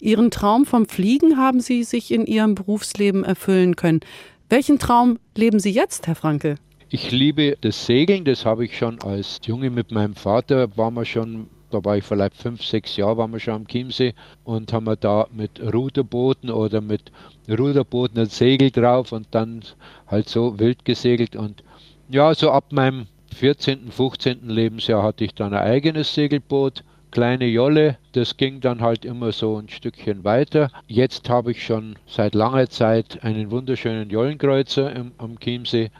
Ihren 0.00 0.30
Traum 0.30 0.66
vom 0.66 0.86
Fliegen 0.86 1.36
haben 1.36 1.60
sie 1.60 1.84
sich 1.84 2.10
in 2.10 2.26
ihrem 2.26 2.54
Berufsleben 2.54 3.24
erfüllen 3.24 3.76
können. 3.76 4.00
Welchen 4.48 4.78
Traum 4.78 5.18
leben 5.34 5.60
Sie 5.60 5.70
jetzt, 5.70 6.06
Herr 6.06 6.14
Franke? 6.14 6.56
Ich 6.90 7.10
liebe 7.10 7.56
das 7.62 7.86
Segeln, 7.86 8.26
das 8.26 8.44
habe 8.44 8.66
ich 8.66 8.76
schon 8.76 9.00
als 9.00 9.40
Junge 9.46 9.70
mit 9.70 9.92
meinem 9.92 10.14
Vater, 10.14 10.76
waren 10.76 10.92
wir 10.92 11.06
schon 11.06 11.46
da 11.72 11.84
war 11.84 11.96
ich 11.96 12.04
vielleicht 12.04 12.36
fünf, 12.36 12.64
sechs 12.64 12.96
Jahre, 12.96 13.16
waren 13.16 13.32
wir 13.32 13.40
schon 13.40 13.54
am 13.54 13.66
Chiemsee 13.66 14.14
und 14.44 14.72
haben 14.72 14.84
wir 14.84 14.96
da 14.96 15.26
mit 15.32 15.60
Ruderbooten 15.60 16.50
oder 16.50 16.80
mit 16.80 17.10
Ruderbooten 17.48 18.18
ein 18.18 18.26
Segel 18.26 18.70
drauf 18.70 19.12
und 19.12 19.26
dann 19.30 19.62
halt 20.06 20.28
so 20.28 20.58
wild 20.58 20.84
gesegelt. 20.84 21.36
Und 21.36 21.62
ja, 22.08 22.34
so 22.34 22.50
ab 22.50 22.72
meinem 22.72 23.06
14., 23.34 23.90
15. 23.90 24.48
Lebensjahr 24.48 25.02
hatte 25.02 25.24
ich 25.24 25.34
dann 25.34 25.54
ein 25.54 25.62
eigenes 25.62 26.14
Segelboot 26.14 26.84
kleine 27.12 27.46
Jolle. 27.46 27.98
Das 28.12 28.36
ging 28.36 28.60
dann 28.60 28.80
halt 28.80 29.04
immer 29.04 29.30
so 29.30 29.56
ein 29.58 29.68
Stückchen 29.68 30.24
weiter. 30.24 30.70
Jetzt 30.88 31.28
habe 31.28 31.52
ich 31.52 31.64
schon 31.64 31.96
seit 32.06 32.34
langer 32.34 32.68
Zeit 32.68 33.22
einen 33.22 33.50
wunderschönen 33.52 34.10
Jollenkreuzer 34.10 34.94
im, 34.94 35.12
am 35.18 35.38
Chiemsee 35.38 35.90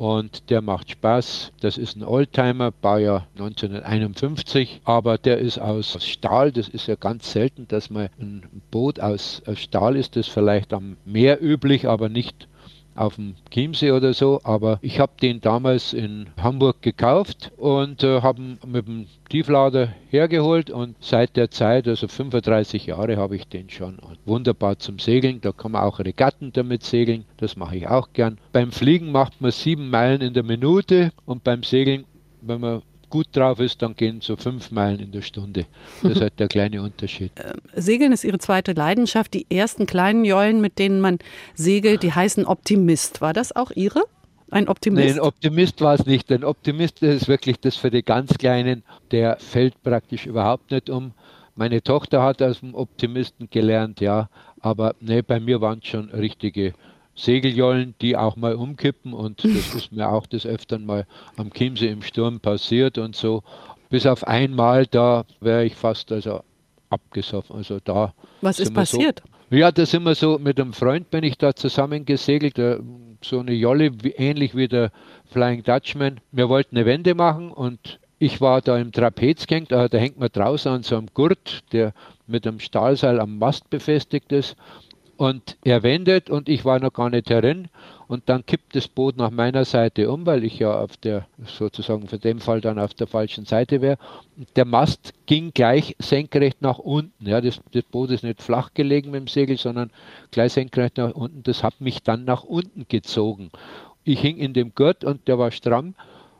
und 0.00 0.48
der 0.48 0.62
macht 0.62 0.90
Spaß. 0.90 1.52
Das 1.60 1.76
ist 1.76 1.94
ein 1.94 2.04
Oldtimer, 2.04 2.70
Baujahr 2.70 3.26
1951, 3.34 4.80
aber 4.84 5.18
der 5.18 5.36
ist 5.36 5.58
aus 5.58 6.02
Stahl. 6.02 6.52
Das 6.52 6.68
ist 6.68 6.86
ja 6.86 6.94
ganz 6.94 7.30
selten, 7.32 7.68
dass 7.68 7.90
man 7.90 8.08
ein 8.18 8.62
Boot 8.70 8.98
aus, 8.98 9.42
Stahl 9.56 9.96
ist. 9.96 10.16
Das 10.16 10.28
ist 10.28 10.32
vielleicht 10.32 10.72
am 10.72 10.96
Meer 11.04 11.42
üblich, 11.42 11.86
aber 11.86 12.08
nicht 12.08 12.48
auf 13.00 13.16
dem 13.16 13.34
Chiemsee 13.50 13.92
oder 13.92 14.12
so, 14.12 14.40
aber 14.44 14.78
ich 14.82 15.00
habe 15.00 15.12
den 15.20 15.40
damals 15.40 15.94
in 15.94 16.26
Hamburg 16.40 16.82
gekauft 16.82 17.50
und 17.56 18.04
äh, 18.04 18.20
habe 18.20 18.42
ihn 18.42 18.58
mit 18.66 18.86
dem 18.86 19.06
Tieflader 19.30 19.88
hergeholt 20.10 20.70
und 20.70 20.96
seit 21.00 21.36
der 21.36 21.50
Zeit, 21.50 21.88
also 21.88 22.08
35 22.08 22.86
Jahre, 22.86 23.16
habe 23.16 23.36
ich 23.36 23.48
den 23.48 23.70
schon. 23.70 23.98
Und 23.98 24.18
wunderbar 24.26 24.78
zum 24.78 24.98
Segeln, 24.98 25.40
da 25.40 25.52
kann 25.52 25.72
man 25.72 25.82
auch 25.82 25.98
Regatten 25.98 26.52
damit 26.52 26.82
segeln, 26.82 27.24
das 27.38 27.56
mache 27.56 27.76
ich 27.76 27.88
auch 27.88 28.12
gern. 28.12 28.38
Beim 28.52 28.70
Fliegen 28.70 29.10
macht 29.12 29.40
man 29.40 29.50
sieben 29.50 29.88
Meilen 29.88 30.20
in 30.20 30.34
der 30.34 30.42
Minute 30.42 31.12
und 31.24 31.42
beim 31.42 31.62
Segeln, 31.62 32.04
wenn 32.42 32.60
man 32.60 32.82
gut 33.10 33.26
drauf 33.32 33.60
ist, 33.60 33.82
dann 33.82 33.94
gehen 33.94 34.20
so 34.20 34.36
fünf 34.36 34.70
Meilen 34.70 35.00
in 35.00 35.12
der 35.12 35.22
Stunde. 35.22 35.66
Das 36.02 36.12
ist 36.12 36.20
halt 36.22 36.38
der 36.38 36.48
kleine 36.48 36.82
Unterschied. 36.82 37.32
Ähm, 37.36 37.60
Segeln 37.74 38.12
ist 38.12 38.24
Ihre 38.24 38.38
zweite 38.38 38.72
Leidenschaft. 38.72 39.34
Die 39.34 39.46
ersten 39.50 39.86
kleinen 39.86 40.24
Jollen, 40.24 40.60
mit 40.60 40.78
denen 40.78 41.00
man 41.00 41.18
segelt, 41.54 42.02
die 42.02 42.12
heißen 42.12 42.46
Optimist. 42.46 43.20
War 43.20 43.32
das 43.32 43.54
auch 43.54 43.70
Ihre? 43.72 44.04
Ein 44.50 44.68
Optimist? 44.68 45.04
Nee, 45.04 45.12
ein 45.12 45.20
Optimist 45.20 45.80
war 45.80 45.94
es 45.94 46.06
nicht. 46.06 46.30
Ein 46.32 46.44
Optimist 46.44 47.02
ist 47.02 47.28
wirklich 47.28 47.60
das 47.60 47.76
für 47.76 47.90
die 47.90 48.02
ganz 48.02 48.36
Kleinen. 48.38 48.82
Der 49.10 49.36
fällt 49.38 49.80
praktisch 49.82 50.26
überhaupt 50.26 50.70
nicht 50.70 50.90
um. 50.90 51.12
Meine 51.54 51.82
Tochter 51.82 52.22
hat 52.22 52.42
aus 52.42 52.60
dem 52.60 52.74
Optimisten 52.74 53.48
gelernt, 53.50 54.00
ja. 54.00 54.28
Aber 54.60 54.94
nee, 55.00 55.22
bei 55.22 55.40
mir 55.40 55.60
waren 55.60 55.80
es 55.82 55.88
schon 55.88 56.10
richtige 56.10 56.72
Segeljollen, 57.24 57.94
die 58.00 58.16
auch 58.16 58.36
mal 58.36 58.54
umkippen 58.54 59.12
und 59.12 59.44
das 59.44 59.74
ist 59.74 59.92
mir 59.92 60.08
auch 60.08 60.26
des 60.26 60.46
Öfteren 60.46 60.86
mal 60.86 61.06
am 61.36 61.52
Chiemsee 61.52 61.88
im 61.88 62.02
Sturm 62.02 62.40
passiert 62.40 62.98
und 62.98 63.16
so. 63.16 63.42
Bis 63.88 64.06
auf 64.06 64.26
einmal, 64.26 64.86
da 64.86 65.24
wäre 65.40 65.64
ich 65.64 65.74
fast 65.74 66.12
also 66.12 66.42
abgesoffen. 66.90 67.56
Also 67.56 67.78
da 67.82 68.14
Was 68.40 68.60
ist 68.60 68.72
passiert? 68.72 69.22
So, 69.50 69.56
ja, 69.56 69.72
da 69.72 69.84
sind 69.84 70.04
wir 70.04 70.14
so, 70.14 70.38
mit 70.38 70.60
einem 70.60 70.72
Freund 70.72 71.10
bin 71.10 71.24
ich 71.24 71.36
da 71.36 71.54
zusammen 71.54 72.04
gesegelt, 72.04 72.56
so 73.22 73.40
eine 73.40 73.52
Jolle, 73.52 73.90
ähnlich 74.16 74.54
wie 74.54 74.68
der 74.68 74.92
Flying 75.30 75.64
Dutchman. 75.64 76.20
Wir 76.30 76.48
wollten 76.48 76.76
eine 76.76 76.86
Wende 76.86 77.14
machen 77.14 77.50
und 77.50 77.98
ich 78.20 78.40
war 78.40 78.60
da 78.60 78.78
im 78.78 78.92
Trapez 78.92 79.46
gehängt, 79.46 79.72
da 79.72 79.88
hängt 79.90 80.18
man 80.18 80.28
draußen 80.30 80.70
an 80.70 80.82
so 80.82 80.96
einem 80.96 81.08
Gurt, 81.14 81.64
der 81.72 81.94
mit 82.26 82.46
einem 82.46 82.60
Stahlseil 82.60 83.18
am 83.18 83.38
Mast 83.38 83.70
befestigt 83.70 84.30
ist. 84.30 84.56
Und 85.20 85.58
er 85.64 85.82
wendet 85.82 86.30
und 86.30 86.48
ich 86.48 86.64
war 86.64 86.80
noch 86.80 86.94
gar 86.94 87.10
nicht 87.10 87.28
herin. 87.28 87.68
Und 88.08 88.30
dann 88.30 88.46
kippt 88.46 88.74
das 88.74 88.88
Boot 88.88 89.18
nach 89.18 89.30
meiner 89.30 89.66
Seite 89.66 90.10
um, 90.10 90.24
weil 90.24 90.44
ich 90.44 90.58
ja 90.58 90.80
auf 90.80 90.96
der, 90.96 91.26
sozusagen 91.44 92.08
für 92.08 92.16
den 92.16 92.40
Fall 92.40 92.62
dann 92.62 92.78
auf 92.78 92.94
der 92.94 93.06
falschen 93.06 93.44
Seite 93.44 93.82
wäre. 93.82 93.98
Der 94.56 94.64
Mast 94.64 95.12
ging 95.26 95.50
gleich 95.52 95.94
senkrecht 95.98 96.62
nach 96.62 96.78
unten. 96.78 97.26
Ja, 97.26 97.42
das, 97.42 97.60
das 97.72 97.82
Boot 97.82 98.12
ist 98.12 98.24
nicht 98.24 98.40
flach 98.40 98.72
gelegen 98.72 99.10
mit 99.10 99.20
dem 99.20 99.26
Segel, 99.26 99.58
sondern 99.58 99.90
gleich 100.30 100.54
senkrecht 100.54 100.96
nach 100.96 101.12
unten. 101.12 101.42
Das 101.42 101.62
hat 101.62 101.82
mich 101.82 102.02
dann 102.02 102.24
nach 102.24 102.44
unten 102.44 102.86
gezogen. 102.88 103.50
Ich 104.04 104.20
hing 104.20 104.38
in 104.38 104.54
dem 104.54 104.74
Gurt 104.74 105.04
und 105.04 105.28
der 105.28 105.38
war 105.38 105.50
stramm 105.50 105.94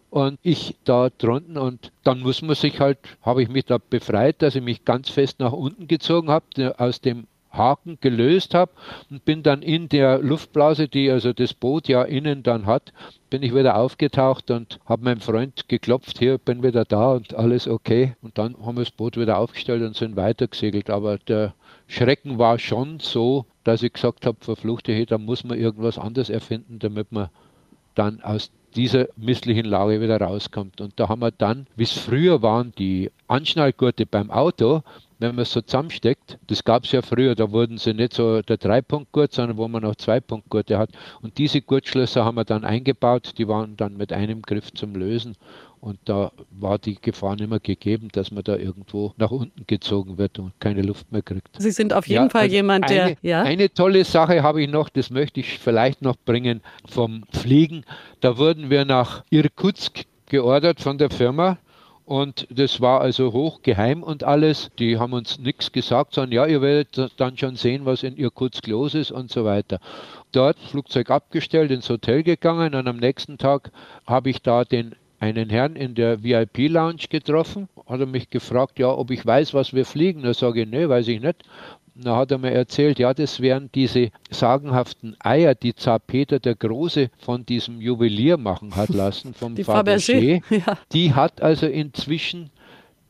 und 0.08 0.38
ich 0.42 0.76
da 0.84 1.10
drunten 1.10 1.58
und 1.58 1.92
dann 2.02 2.20
muss 2.20 2.40
man 2.40 2.56
sich 2.56 2.80
halt, 2.80 2.96
habe 3.20 3.42
ich 3.42 3.50
mich 3.50 3.66
da 3.66 3.76
befreit, 3.76 4.40
dass 4.40 4.54
ich 4.54 4.62
mich 4.62 4.86
ganz 4.86 5.10
fest 5.10 5.38
nach 5.38 5.52
unten 5.52 5.86
gezogen 5.86 6.30
habe, 6.30 6.74
aus 6.78 7.02
dem 7.02 7.26
Haken 7.50 7.98
gelöst 8.00 8.54
habe 8.54 8.72
und 9.10 9.24
bin 9.24 9.42
dann 9.42 9.62
in 9.62 9.88
der 9.88 10.18
Luftblase, 10.18 10.88
die 10.88 11.10
also 11.10 11.32
das 11.32 11.54
Boot 11.54 11.88
ja 11.88 12.02
innen 12.02 12.42
dann 12.42 12.66
hat, 12.66 12.92
bin 13.28 13.42
ich 13.42 13.54
wieder 13.54 13.76
aufgetaucht 13.76 14.50
und 14.50 14.80
habe 14.86 15.04
meinem 15.04 15.20
Freund 15.20 15.68
geklopft, 15.68 16.18
hier 16.18 16.38
bin 16.38 16.62
wieder 16.62 16.84
da 16.84 17.12
und 17.12 17.34
alles 17.34 17.68
okay. 17.68 18.14
Und 18.22 18.38
dann 18.38 18.56
haben 18.64 18.76
wir 18.76 18.84
das 18.84 18.90
Boot 18.90 19.16
wieder 19.16 19.38
aufgestellt 19.38 19.82
und 19.82 19.96
sind 19.96 20.16
weitergesegelt. 20.16 20.90
Aber 20.90 21.18
der 21.18 21.54
Schrecken 21.86 22.38
war 22.38 22.58
schon 22.58 22.98
so, 23.00 23.46
dass 23.64 23.82
ich 23.82 23.92
gesagt 23.92 24.26
habe, 24.26 24.38
verfluchte, 24.40 24.92
hey, 24.92 25.06
da 25.06 25.18
muss 25.18 25.44
man 25.44 25.58
irgendwas 25.58 25.98
anderes 25.98 26.30
erfinden, 26.30 26.78
damit 26.78 27.12
man 27.12 27.28
dann 27.94 28.20
aus 28.22 28.50
dieser 28.74 29.08
misslichen 29.16 29.64
Lage 29.64 30.00
wieder 30.00 30.20
rauskommt. 30.20 30.80
Und 30.80 30.98
da 30.98 31.08
haben 31.08 31.20
wir 31.20 31.32
dann, 31.32 31.66
wie 31.76 31.82
es 31.82 31.92
früher 31.92 32.42
waren, 32.42 32.72
die 32.78 33.10
Anschnallgurte 33.26 34.06
beim 34.06 34.30
Auto, 34.30 34.82
wenn 35.20 35.34
man 35.34 35.42
es 35.42 35.52
so 35.52 35.60
zusammensteckt, 35.60 36.38
das 36.46 36.64
gab 36.64 36.84
es 36.84 36.92
ja 36.92 37.02
früher, 37.02 37.34
da 37.34 37.52
wurden 37.52 37.78
sie 37.78 37.92
nicht 37.92 38.14
so 38.14 38.40
der 38.40 38.56
Dreipunktgurt, 38.56 39.32
sondern 39.32 39.58
wo 39.58 39.68
man 39.68 39.82
noch 39.82 39.94
Zweipunktgurte 39.96 40.78
hat. 40.78 40.90
Und 41.20 41.36
diese 41.38 41.60
Gurtschlösser 41.60 42.24
haben 42.24 42.36
wir 42.36 42.44
dann 42.44 42.64
eingebaut, 42.64 43.34
die 43.36 43.46
waren 43.46 43.76
dann 43.76 43.96
mit 43.96 44.12
einem 44.12 44.42
Griff 44.42 44.72
zum 44.72 44.94
Lösen. 44.94 45.36
Und 45.80 45.98
da 46.04 46.30
war 46.50 46.78
die 46.78 46.96
Gefahr 47.00 47.36
nicht 47.36 47.48
mehr 47.48 47.60
gegeben, 47.60 48.08
dass 48.12 48.30
man 48.30 48.44
da 48.44 48.56
irgendwo 48.56 49.14
nach 49.16 49.30
unten 49.30 49.66
gezogen 49.66 50.18
wird 50.18 50.38
und 50.38 50.52
keine 50.60 50.82
Luft 50.82 51.10
mehr 51.10 51.22
kriegt. 51.22 51.48
Sie 51.58 51.70
sind 51.70 51.94
auf 51.94 52.06
jeden 52.06 52.24
ja, 52.24 52.28
Fall 52.28 52.42
also 52.42 52.54
jemand, 52.54 52.90
der. 52.90 53.04
Eine, 53.04 53.16
ja? 53.22 53.42
eine 53.42 53.72
tolle 53.72 54.04
Sache 54.04 54.42
habe 54.42 54.62
ich 54.62 54.70
noch, 54.70 54.90
das 54.90 55.10
möchte 55.10 55.40
ich 55.40 55.58
vielleicht 55.58 56.02
noch 56.02 56.16
bringen 56.16 56.60
vom 56.86 57.24
Fliegen. 57.32 57.84
Da 58.20 58.36
wurden 58.36 58.68
wir 58.68 58.84
nach 58.84 59.24
Irkutsk 59.30 60.04
geordert 60.26 60.80
von 60.80 60.98
der 60.98 61.10
Firma 61.10 61.58
und 62.10 62.48
das 62.50 62.80
war 62.80 63.02
also 63.02 63.32
hochgeheim 63.32 64.02
und 64.02 64.24
alles. 64.24 64.72
Die 64.80 64.98
haben 64.98 65.12
uns 65.12 65.38
nichts 65.38 65.70
gesagt, 65.70 66.14
sondern 66.14 66.32
ja, 66.32 66.46
ihr 66.46 66.60
werdet 66.60 67.12
dann 67.18 67.38
schon 67.38 67.54
sehen, 67.54 67.86
was 67.86 68.02
in 68.02 68.16
Irkutsk 68.16 68.66
los 68.66 68.96
ist 68.96 69.12
und 69.12 69.30
so 69.30 69.44
weiter. 69.44 69.78
Dort 70.32 70.58
Flugzeug 70.58 71.08
abgestellt, 71.08 71.70
ins 71.70 71.88
Hotel 71.88 72.24
gegangen 72.24 72.74
und 72.74 72.88
am 72.88 72.96
nächsten 72.96 73.38
Tag 73.38 73.70
habe 74.08 74.28
ich 74.28 74.42
da 74.42 74.64
den 74.64 74.96
einen 75.20 75.50
Herrn 75.50 75.76
in 75.76 75.94
der 75.94 76.24
VIP-Lounge 76.24 77.04
getroffen, 77.08 77.68
hat 77.86 78.00
er 78.00 78.06
mich 78.06 78.28
gefragt, 78.28 78.80
ja, 78.80 78.88
ob 78.88 79.12
ich 79.12 79.24
weiß, 79.24 79.54
was 79.54 79.72
wir 79.72 79.84
fliegen. 79.84 80.24
Da 80.24 80.34
sage 80.34 80.62
ich, 80.62 80.68
nee, 80.68 80.88
weiß 80.88 81.06
ich 81.06 81.20
nicht. 81.20 81.44
Da 82.02 82.16
hat 82.16 82.30
er 82.30 82.38
mir 82.38 82.52
erzählt, 82.52 82.98
ja, 82.98 83.12
das 83.12 83.40
wären 83.40 83.70
diese 83.74 84.10
sagenhaften 84.30 85.16
Eier, 85.18 85.54
die 85.54 85.74
Zar 85.74 85.98
Peter 85.98 86.38
der 86.38 86.54
Große 86.54 87.10
von 87.18 87.44
diesem 87.44 87.80
Juwelier 87.80 88.36
machen 88.36 88.74
hat 88.76 88.90
lassen, 88.90 89.34
vom 89.34 89.54
die 89.56 89.64
Fabergé. 89.64 90.42
Ja. 90.50 90.78
Die 90.92 91.14
hat 91.14 91.40
also 91.40 91.66
inzwischen 91.66 92.50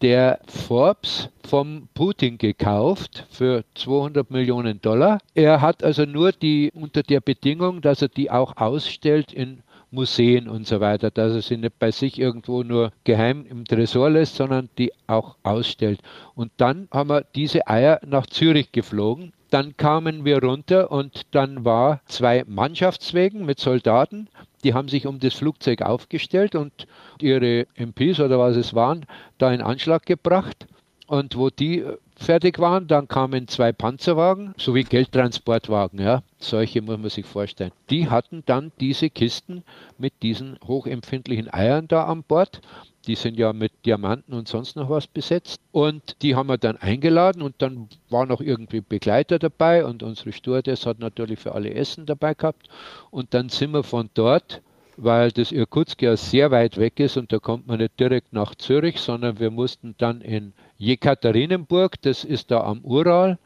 der 0.03 0.41
Forbes 0.47 1.28
vom 1.47 1.88
Putin 1.95 2.38
gekauft 2.38 3.26
für 3.30 3.64
200 3.74 4.30
Millionen 4.30 4.80
Dollar. 4.80 5.18
Er 5.34 5.61
hat 5.61 5.84
also 5.84 6.05
nur 6.05 6.32
die 6.32 6.70
unter 6.74 7.03
der 7.03 7.20
Bedingung, 7.20 7.80
dass 7.80 8.03
er 8.03 8.09
die 8.09 8.30
auch 8.30 8.57
ausstellt 8.57 9.32
in 9.32 9.62
Museen 9.91 10.49
und 10.49 10.66
so 10.66 10.80
weiter, 10.80 11.11
dass 11.11 11.34
er 11.34 11.43
sie 11.43 11.57
nicht 11.57 11.78
bei 11.78 11.91
sich 11.91 12.18
irgendwo 12.18 12.62
nur 12.62 12.93
geheim 13.05 13.45
im 13.49 13.64
Tresor 13.64 14.11
lässt, 14.11 14.36
sondern 14.36 14.68
die 14.78 14.93
auch 15.07 15.36
ausstellt. 15.43 16.01
Und 16.34 16.53
dann 16.57 16.88
haben 16.93 17.11
wir 17.11 17.24
diese 17.34 17.66
Eier 17.66 18.01
nach 18.07 18.26
Zürich 18.26 18.72
geflogen. 18.72 19.32
Dann 19.51 19.76
kamen 19.76 20.24
wir 20.24 20.43
runter 20.43 20.93
und 20.93 21.22
dann 21.32 21.64
war 21.64 22.01
zwei 22.07 22.45
Mannschaftswegen 22.47 23.45
mit 23.45 23.59
Soldaten, 23.59 24.28
die 24.62 24.74
haben 24.74 24.88
sich 24.88 25.07
um 25.07 25.18
das 25.18 25.34
Flugzeug 25.34 25.82
aufgestellt 25.82 26.55
und 26.55 26.86
ihre 27.20 27.66
MPs 27.76 28.20
oder 28.20 28.38
was 28.38 28.57
es 28.57 28.74
waren, 28.74 29.07
da 29.38 29.53
in 29.53 29.62
Anschlag 29.62 30.05
gebracht. 30.05 30.66
Und 31.07 31.36
wo 31.36 31.51
die 31.51 31.84
fertig 32.20 32.59
waren. 32.59 32.86
Dann 32.86 33.09
kamen 33.09 33.49
zwei 33.49 33.72
Panzerwagen 33.72 34.55
sowie 34.57 34.84
Geldtransportwagen. 34.84 36.01
Ja, 36.01 36.22
solche 36.43 36.82
muss 36.82 36.99
man 36.99 37.11
sich 37.11 37.26
vorstellen. 37.26 37.72
Die 37.91 38.09
hatten 38.09 38.43
dann 38.47 38.72
diese 38.80 39.11
Kisten 39.11 39.62
mit 39.99 40.12
diesen 40.22 40.59
hochempfindlichen 40.64 41.53
Eiern 41.53 41.88
da 41.88 42.05
an 42.05 42.22
Bord. 42.22 42.61
Die 43.07 43.14
sind 43.14 43.38
ja 43.38 43.53
mit 43.53 43.72
Diamanten 43.86 44.34
und 44.34 44.49
sonst 44.49 44.76
noch 44.76 44.91
was 44.91 45.07
besetzt. 45.07 45.61
Und 45.72 46.16
die 46.22 46.34
haben 46.34 46.49
wir 46.49 46.59
dann 46.59 46.76
eingeladen 46.76 47.43
und 47.43 47.57
dann 47.59 47.88
war 48.09 48.26
noch 48.26 48.41
irgendwie 48.41 48.80
Begleiter 48.80 49.38
dabei 49.38 49.84
und 49.84 50.03
unsere 50.03 50.32
Stewardess 50.32 50.86
hat 50.86 50.99
natürlich 50.99 51.38
für 51.38 51.55
alle 51.55 51.72
Essen 51.74 52.07
dabei 52.07 52.34
gehabt. 52.34 52.68
Und 53.11 53.34
dann 53.34 53.49
sind 53.49 53.72
wir 53.72 53.82
von 53.82 54.11
dort 54.14 54.62
weil 55.03 55.30
das 55.30 55.51
Irkutsk 55.51 56.03
ja 56.03 56.16
sehr 56.16 56.51
weit 56.51 56.76
weg 56.76 57.01
ist 57.01 57.16
und 57.16 57.32
da 57.32 57.38
kommt 57.38 57.66
man 57.66 57.78
nicht 57.78 57.99
direkt 57.99 58.32
nach 58.34 58.55
Zürich, 58.55 59.01
sondern 59.01 59.41
wir 59.41 59.51
mussten 59.51 59.95
dann 59.97 60.20
in 60.20 60.53
Jekaterinenburg, 60.76 62.01
das 62.03 62.24
ist 62.24 62.51
da 62.51 62.64
am 62.64 62.84
Ural, 62.84 63.38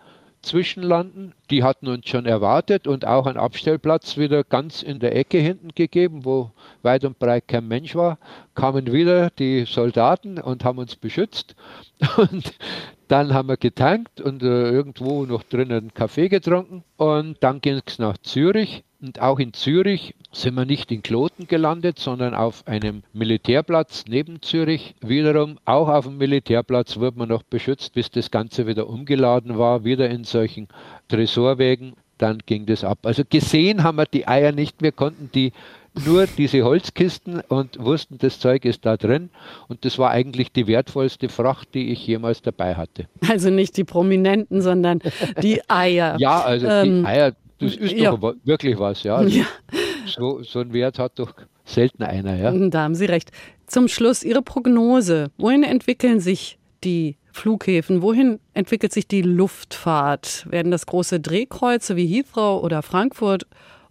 zwischenlanden. 0.45 1.35
Die 1.51 1.63
hatten 1.63 1.89
uns 1.89 2.09
schon 2.09 2.27
erwartet 2.27 2.87
und 2.87 3.07
auch 3.07 3.27
einen 3.27 3.39
Abstellplatz 3.39 4.17
wieder 4.17 4.45
ganz 4.45 4.83
in 4.83 4.99
der 4.99 5.17
Ecke 5.17 5.39
hinten 5.39 5.69
gegeben, 5.75 6.25
wo 6.25 6.51
weit 6.83 7.05
und 7.05 7.19
breit 7.19 7.49
kein 7.49 7.69
Mensch 7.69 7.95
war. 7.95 8.19
Kamen 8.55 8.93
wieder 8.93 9.31
die 9.31 9.65
Soldaten 9.65 10.39
und 10.39 10.65
haben 10.65 10.79
uns 10.79 10.97
beschützt. 10.97 11.57
Und 12.17 12.55
dann 13.09 13.35
haben 13.35 13.49
wir 13.49 13.57
getankt 13.57 14.21
und 14.21 14.43
äh, 14.43 14.71
irgendwo 14.71 15.25
noch 15.27 15.43
drinnen 15.43 15.79
einen 15.79 15.95
Kaffee 15.95 16.29
getrunken. 16.29 16.83
Und 16.97 17.37
dann 17.41 17.61
ging 17.61 17.81
es 17.85 17.99
nach 17.99 18.19
Zürich. 18.19 18.83
Und 19.01 19.21
auch 19.21 19.39
in 19.39 19.53
Zürich 19.53 20.15
sind 20.35 20.55
wir 20.55 20.65
nicht 20.65 20.91
in 20.93 21.03
Kloten 21.03 21.47
gelandet, 21.47 21.99
sondern 21.99 22.35
auf 22.35 22.67
einem 22.67 23.03
Militärplatz 23.13 24.05
neben 24.09 24.43
Zürich. 24.43 24.95
Wiederum 25.01 25.59
auch 25.65 25.89
auf 25.89 26.07
dem 26.07 26.19
Militärplatz 26.19 26.97
wurde 26.97 27.19
man 27.19 27.29
noch 27.29 27.43
beschützt, 27.43 27.95
bis 27.95 28.11
das 28.11 28.31
Ganze 28.31 28.67
wieder 28.67 28.89
umgeladen 28.89 29.59
war, 29.59 29.85
wieder 29.85 30.11
in 30.11 30.25
solchen 30.25 30.69
Tresorwegen. 31.09 31.95
Dann 32.19 32.39
ging 32.47 32.67
das 32.67 32.85
ab. 32.85 32.99
Also 33.03 33.23
gesehen 33.29 33.83
haben 33.83 33.97
wir 33.97 34.07
die 34.07 34.29
Eier 34.29 34.53
nicht. 34.53 34.83
Wir 34.83 34.93
konnten 34.93 35.31
die 35.35 35.53
nur 36.05 36.27
diese 36.27 36.63
Holzkisten 36.63 37.41
und 37.49 37.79
wussten, 37.79 38.19
das 38.19 38.41
Zeug 38.41 38.65
ist 38.65 38.85
da 38.85 38.97
drin. 38.97 39.31
Und 39.69 39.85
das 39.85 39.99
war 39.99 40.11
eigentlich 40.11 40.53
die 40.53 40.67
wertvollste 40.67 41.29
Fracht, 41.29 41.75
die 41.75 41.93
ich 41.93 42.07
jemals 42.07 42.43
dabei 42.43 42.75
hatte. 42.75 43.07
Also 43.29 43.51
nicht 43.51 43.77
die 43.77 43.85
Prominenten, 43.85 44.61
sondern 44.61 45.01
die 45.43 45.61
Eier. 45.69 46.17
ja, 46.19 46.41
also 46.41 46.67
ähm, 46.67 47.03
die 47.03 47.07
Eier, 47.07 47.33
das 47.59 47.77
ist 47.77 47.93
ja. 47.93 48.11
doch 48.11 48.35
wirklich 48.45 48.79
was, 48.79 49.03
ja. 49.05 49.23
ja. 49.23 49.45
So, 50.07 50.43
so 50.43 50.61
einen 50.61 50.73
Wert 50.73 50.99
hat 50.99 51.19
doch 51.19 51.33
selten 51.65 52.03
einer, 52.03 52.37
ja. 52.37 52.53
Da 52.69 52.83
haben 52.83 52.95
Sie 52.95 53.07
recht. 53.07 53.31
Zum 53.67 53.89
Schluss 53.89 54.23
Ihre 54.23 54.43
Prognose. 54.43 55.31
Wohin 55.39 55.63
entwickeln 55.63 56.21
sich 56.21 56.59
die 56.85 57.17
Flughäfen? 57.33 58.03
Wohin 58.03 58.39
entwickelt 58.53 58.93
sich 58.93 59.09
die 59.09 59.23
Luftfahrt? 59.23 60.47
Werden 60.51 60.71
das 60.71 60.87
große 60.87 61.21
Drehkreuze 61.21 61.97
wie 61.97 62.07
Heathrow 62.07 62.63
oder 62.63 62.83
Frankfurt 62.83 63.47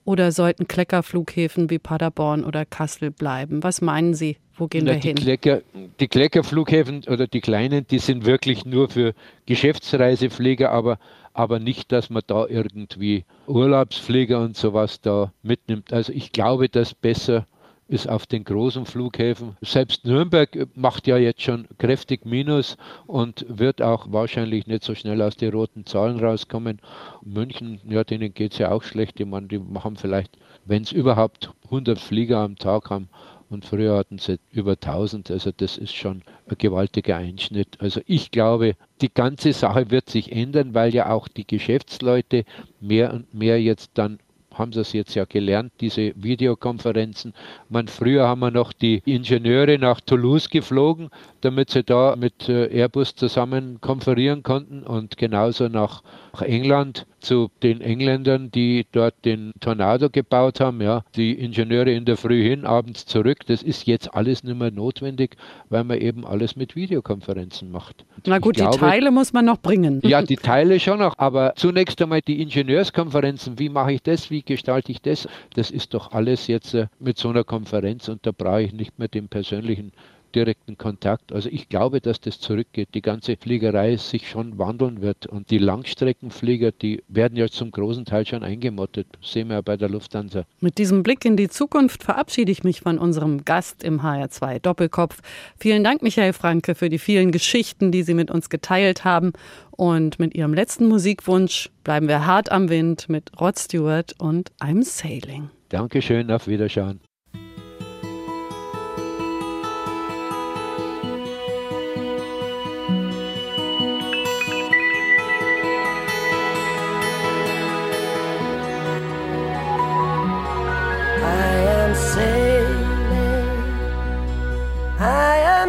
oder 0.05 0.31
sollten 0.31 0.67
Kleckerflughäfen 0.67 1.69
wie 1.69 1.79
Paderborn 1.79 2.43
oder 2.43 2.65
Kassel 2.65 3.11
bleiben? 3.11 3.63
Was 3.63 3.81
meinen 3.81 4.13
Sie? 4.13 4.37
Wo 4.55 4.67
gehen 4.67 4.85
Na, 4.85 4.93
wir 4.93 4.99
die 4.99 5.07
hin? 5.07 5.15
Klecker, 5.15 5.61
die 5.99 6.07
Kleckerflughäfen 6.07 7.05
oder 7.07 7.25
die 7.25 7.41
kleinen, 7.41 7.87
die 7.87 7.97
sind 7.99 8.25
wirklich 8.25 8.65
nur 8.65 8.89
für 8.89 9.13
Geschäftsreiseflieger, 9.47 10.71
aber, 10.71 10.99
aber 11.33 11.59
nicht, 11.59 11.91
dass 11.91 12.09
man 12.09 12.23
da 12.27 12.47
irgendwie 12.47 13.25
Urlaubsflieger 13.47 14.41
und 14.41 14.55
sowas 14.55 15.01
da 15.01 15.33
mitnimmt. 15.41 15.91
Also 15.91 16.13
ich 16.13 16.31
glaube, 16.31 16.69
dass 16.69 16.93
besser 16.93 17.47
ist 17.87 18.07
auf 18.07 18.25
den 18.25 18.43
großen 18.43 18.85
Flughäfen. 18.85 19.57
Selbst 19.61 20.05
Nürnberg 20.05 20.67
macht 20.75 21.05
ja 21.05 21.17
jetzt 21.17 21.41
schon 21.41 21.67
kräftig 21.77 22.25
Minus 22.25 22.77
und 23.07 23.45
wird 23.49 23.81
auch 23.81 24.11
wahrscheinlich 24.11 24.67
nicht 24.67 24.83
so 24.83 24.95
schnell 24.95 25.21
aus 25.21 25.35
den 25.35 25.51
roten 25.53 25.85
Zahlen 25.85 26.19
rauskommen. 26.19 26.79
München, 27.23 27.81
ja, 27.87 28.03
denen 28.03 28.33
geht 28.33 28.53
es 28.53 28.57
ja 28.59 28.71
auch 28.71 28.83
schlecht. 28.83 29.19
Ich 29.19 29.25
meine, 29.25 29.47
die 29.47 29.59
haben 29.83 29.97
vielleicht, 29.97 30.37
wenn 30.65 30.83
es 30.83 30.91
überhaupt 30.91 31.51
100 31.65 31.99
Flieger 31.99 32.39
am 32.39 32.55
Tag 32.55 32.89
haben, 32.89 33.09
und 33.53 33.65
früher 33.65 33.95
hatten 33.97 34.17
sie 34.17 34.39
über 34.51 34.71
1000. 34.71 35.31
Also 35.31 35.51
das 35.55 35.77
ist 35.77 35.93
schon 35.93 36.23
ein 36.47 36.57
gewaltiger 36.57 37.17
Einschnitt. 37.17 37.79
Also 37.79 38.01
ich 38.05 38.31
glaube, 38.31 38.75
die 39.01 39.13
ganze 39.13 39.53
Sache 39.53 39.91
wird 39.91 40.09
sich 40.09 40.31
ändern, 40.31 40.73
weil 40.73 40.93
ja 40.93 41.09
auch 41.09 41.27
die 41.27 41.47
Geschäftsleute 41.47 42.45
mehr 42.81 43.13
und 43.13 43.33
mehr 43.33 43.61
jetzt 43.61 43.91
dann 43.93 44.19
haben 44.53 44.71
sie 44.71 44.81
es 44.81 44.93
jetzt 44.93 45.15
ja 45.15 45.25
gelernt, 45.25 45.73
diese 45.81 46.13
Videokonferenzen. 46.15 47.33
Man, 47.69 47.87
früher 47.87 48.27
haben 48.27 48.41
wir 48.41 48.51
noch 48.51 48.71
die 48.71 49.01
Ingenieure 49.05 49.77
nach 49.79 49.99
Toulouse 49.99 50.49
geflogen, 50.49 51.09
damit 51.41 51.71
sie 51.71 51.83
da 51.83 52.15
mit 52.15 52.47
äh, 52.49 52.67
Airbus 52.67 53.15
zusammen 53.15 53.81
konferieren 53.81 54.43
konnten 54.43 54.83
und 54.83 55.17
genauso 55.17 55.69
nach 55.69 56.03
England 56.41 57.05
zu 57.19 57.49
den 57.61 57.81
Engländern, 57.81 58.51
die 58.51 58.85
dort 58.91 59.13
den 59.23 59.53
Tornado 59.59 60.09
gebaut 60.09 60.59
haben. 60.59 60.81
Ja, 60.81 61.03
die 61.15 61.33
Ingenieure 61.33 61.91
in 61.91 62.05
der 62.05 62.17
Früh 62.17 62.43
hin, 62.43 62.65
abends 62.65 63.05
zurück. 63.05 63.45
Das 63.47 63.63
ist 63.63 63.87
jetzt 63.87 64.13
alles 64.13 64.43
nicht 64.43 64.57
mehr 64.57 64.71
notwendig, 64.71 65.37
weil 65.69 65.83
man 65.83 65.99
eben 65.99 66.25
alles 66.25 66.55
mit 66.55 66.75
Videokonferenzen 66.75 67.71
macht. 67.71 68.05
Na 68.25 68.39
gut, 68.39 68.55
glaube, 68.55 68.73
die 68.73 68.79
Teile 68.79 69.11
muss 69.11 69.31
man 69.31 69.45
noch 69.45 69.57
bringen. 69.57 70.01
Ja, 70.03 70.21
die 70.21 70.35
Teile 70.35 70.79
schon 70.79 70.99
noch, 70.99 71.17
aber 71.17 71.53
zunächst 71.55 72.01
einmal 72.01 72.21
die 72.21 72.41
Ingenieurskonferenzen. 72.41 73.59
Wie 73.59 73.69
mache 73.69 73.93
ich 73.93 74.01
das? 74.01 74.29
Wie 74.29 74.41
gestalte 74.41 74.91
ich 74.91 75.01
das? 75.01 75.27
Das 75.55 75.71
ist 75.71 75.93
doch 75.93 76.11
alles 76.11 76.47
jetzt 76.47 76.73
äh, 76.73 76.87
mit 76.99 77.17
so 77.17 77.29
einer 77.29 77.43
Konferenz 77.43 78.09
und 78.09 78.25
da 78.25 78.31
brauche 78.31 78.63
ich 78.63 78.73
nicht 78.73 78.99
mehr 78.99 79.07
den 79.07 79.27
persönlichen 79.29 79.93
direkten 80.35 80.77
Kontakt. 80.77 81.31
Also 81.31 81.49
ich 81.49 81.69
glaube, 81.69 82.01
dass 82.01 82.19
das 82.19 82.39
zurückgeht. 82.39 82.89
Die 82.93 83.01
ganze 83.01 83.37
Fliegerei 83.37 83.95
sich 83.97 84.29
schon 84.29 84.57
wandeln 84.57 85.01
wird. 85.01 85.25
Und 85.27 85.49
die 85.51 85.57
Langstreckenflieger, 85.57 86.71
die 86.71 87.03
werden 87.07 87.37
ja 87.37 87.47
zum 87.47 87.71
großen 87.71 88.05
Teil 88.05 88.25
schon 88.25 88.43
eingemottet. 88.43 89.07
sehen 89.21 89.49
wir 89.49 89.55
ja 89.55 89.61
bei 89.61 89.77
der 89.77 89.89
Lufthansa. 89.89 90.45
Mit 90.59 90.77
diesem 90.77 91.03
Blick 91.03 91.25
in 91.25 91.37
die 91.37 91.49
Zukunft 91.49 92.03
verabschiede 92.03 92.51
ich 92.51 92.63
mich 92.63 92.81
von 92.81 92.97
unserem 92.97 93.45
Gast 93.45 93.83
im 93.83 94.01
HR2 94.01 94.59
Doppelkopf. 94.59 95.21
Vielen 95.57 95.83
Dank, 95.83 96.01
Michael 96.01 96.33
Franke, 96.33 96.75
für 96.75 96.89
die 96.89 96.99
vielen 96.99 97.31
Geschichten, 97.31 97.91
die 97.91 98.03
Sie 98.03 98.13
mit 98.13 98.31
uns 98.31 98.49
geteilt 98.49 99.05
haben. 99.05 99.33
Und 99.71 100.19
mit 100.19 100.35
Ihrem 100.35 100.53
letzten 100.53 100.87
Musikwunsch 100.87 101.69
bleiben 101.83 102.07
wir 102.07 102.25
hart 102.25 102.51
am 102.51 102.69
Wind 102.69 103.09
mit 103.09 103.31
Rod 103.39 103.57
Stewart 103.57 104.13
und 104.19 104.51
I'm 104.59 104.83
Sailing. 104.83 105.49
Dankeschön, 105.69 106.29
auf 106.29 106.47
Wiederschauen. 106.47 106.99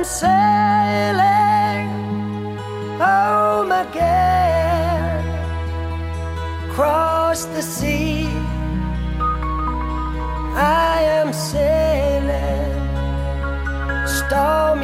Sailing 0.04 1.88
home 2.98 3.72
again 3.72 5.24
across 6.68 7.46
the 7.46 7.62
sea. 7.62 8.28
I 10.56 11.00
am 11.20 11.32
sailing. 11.32 12.74
Star 14.06 14.76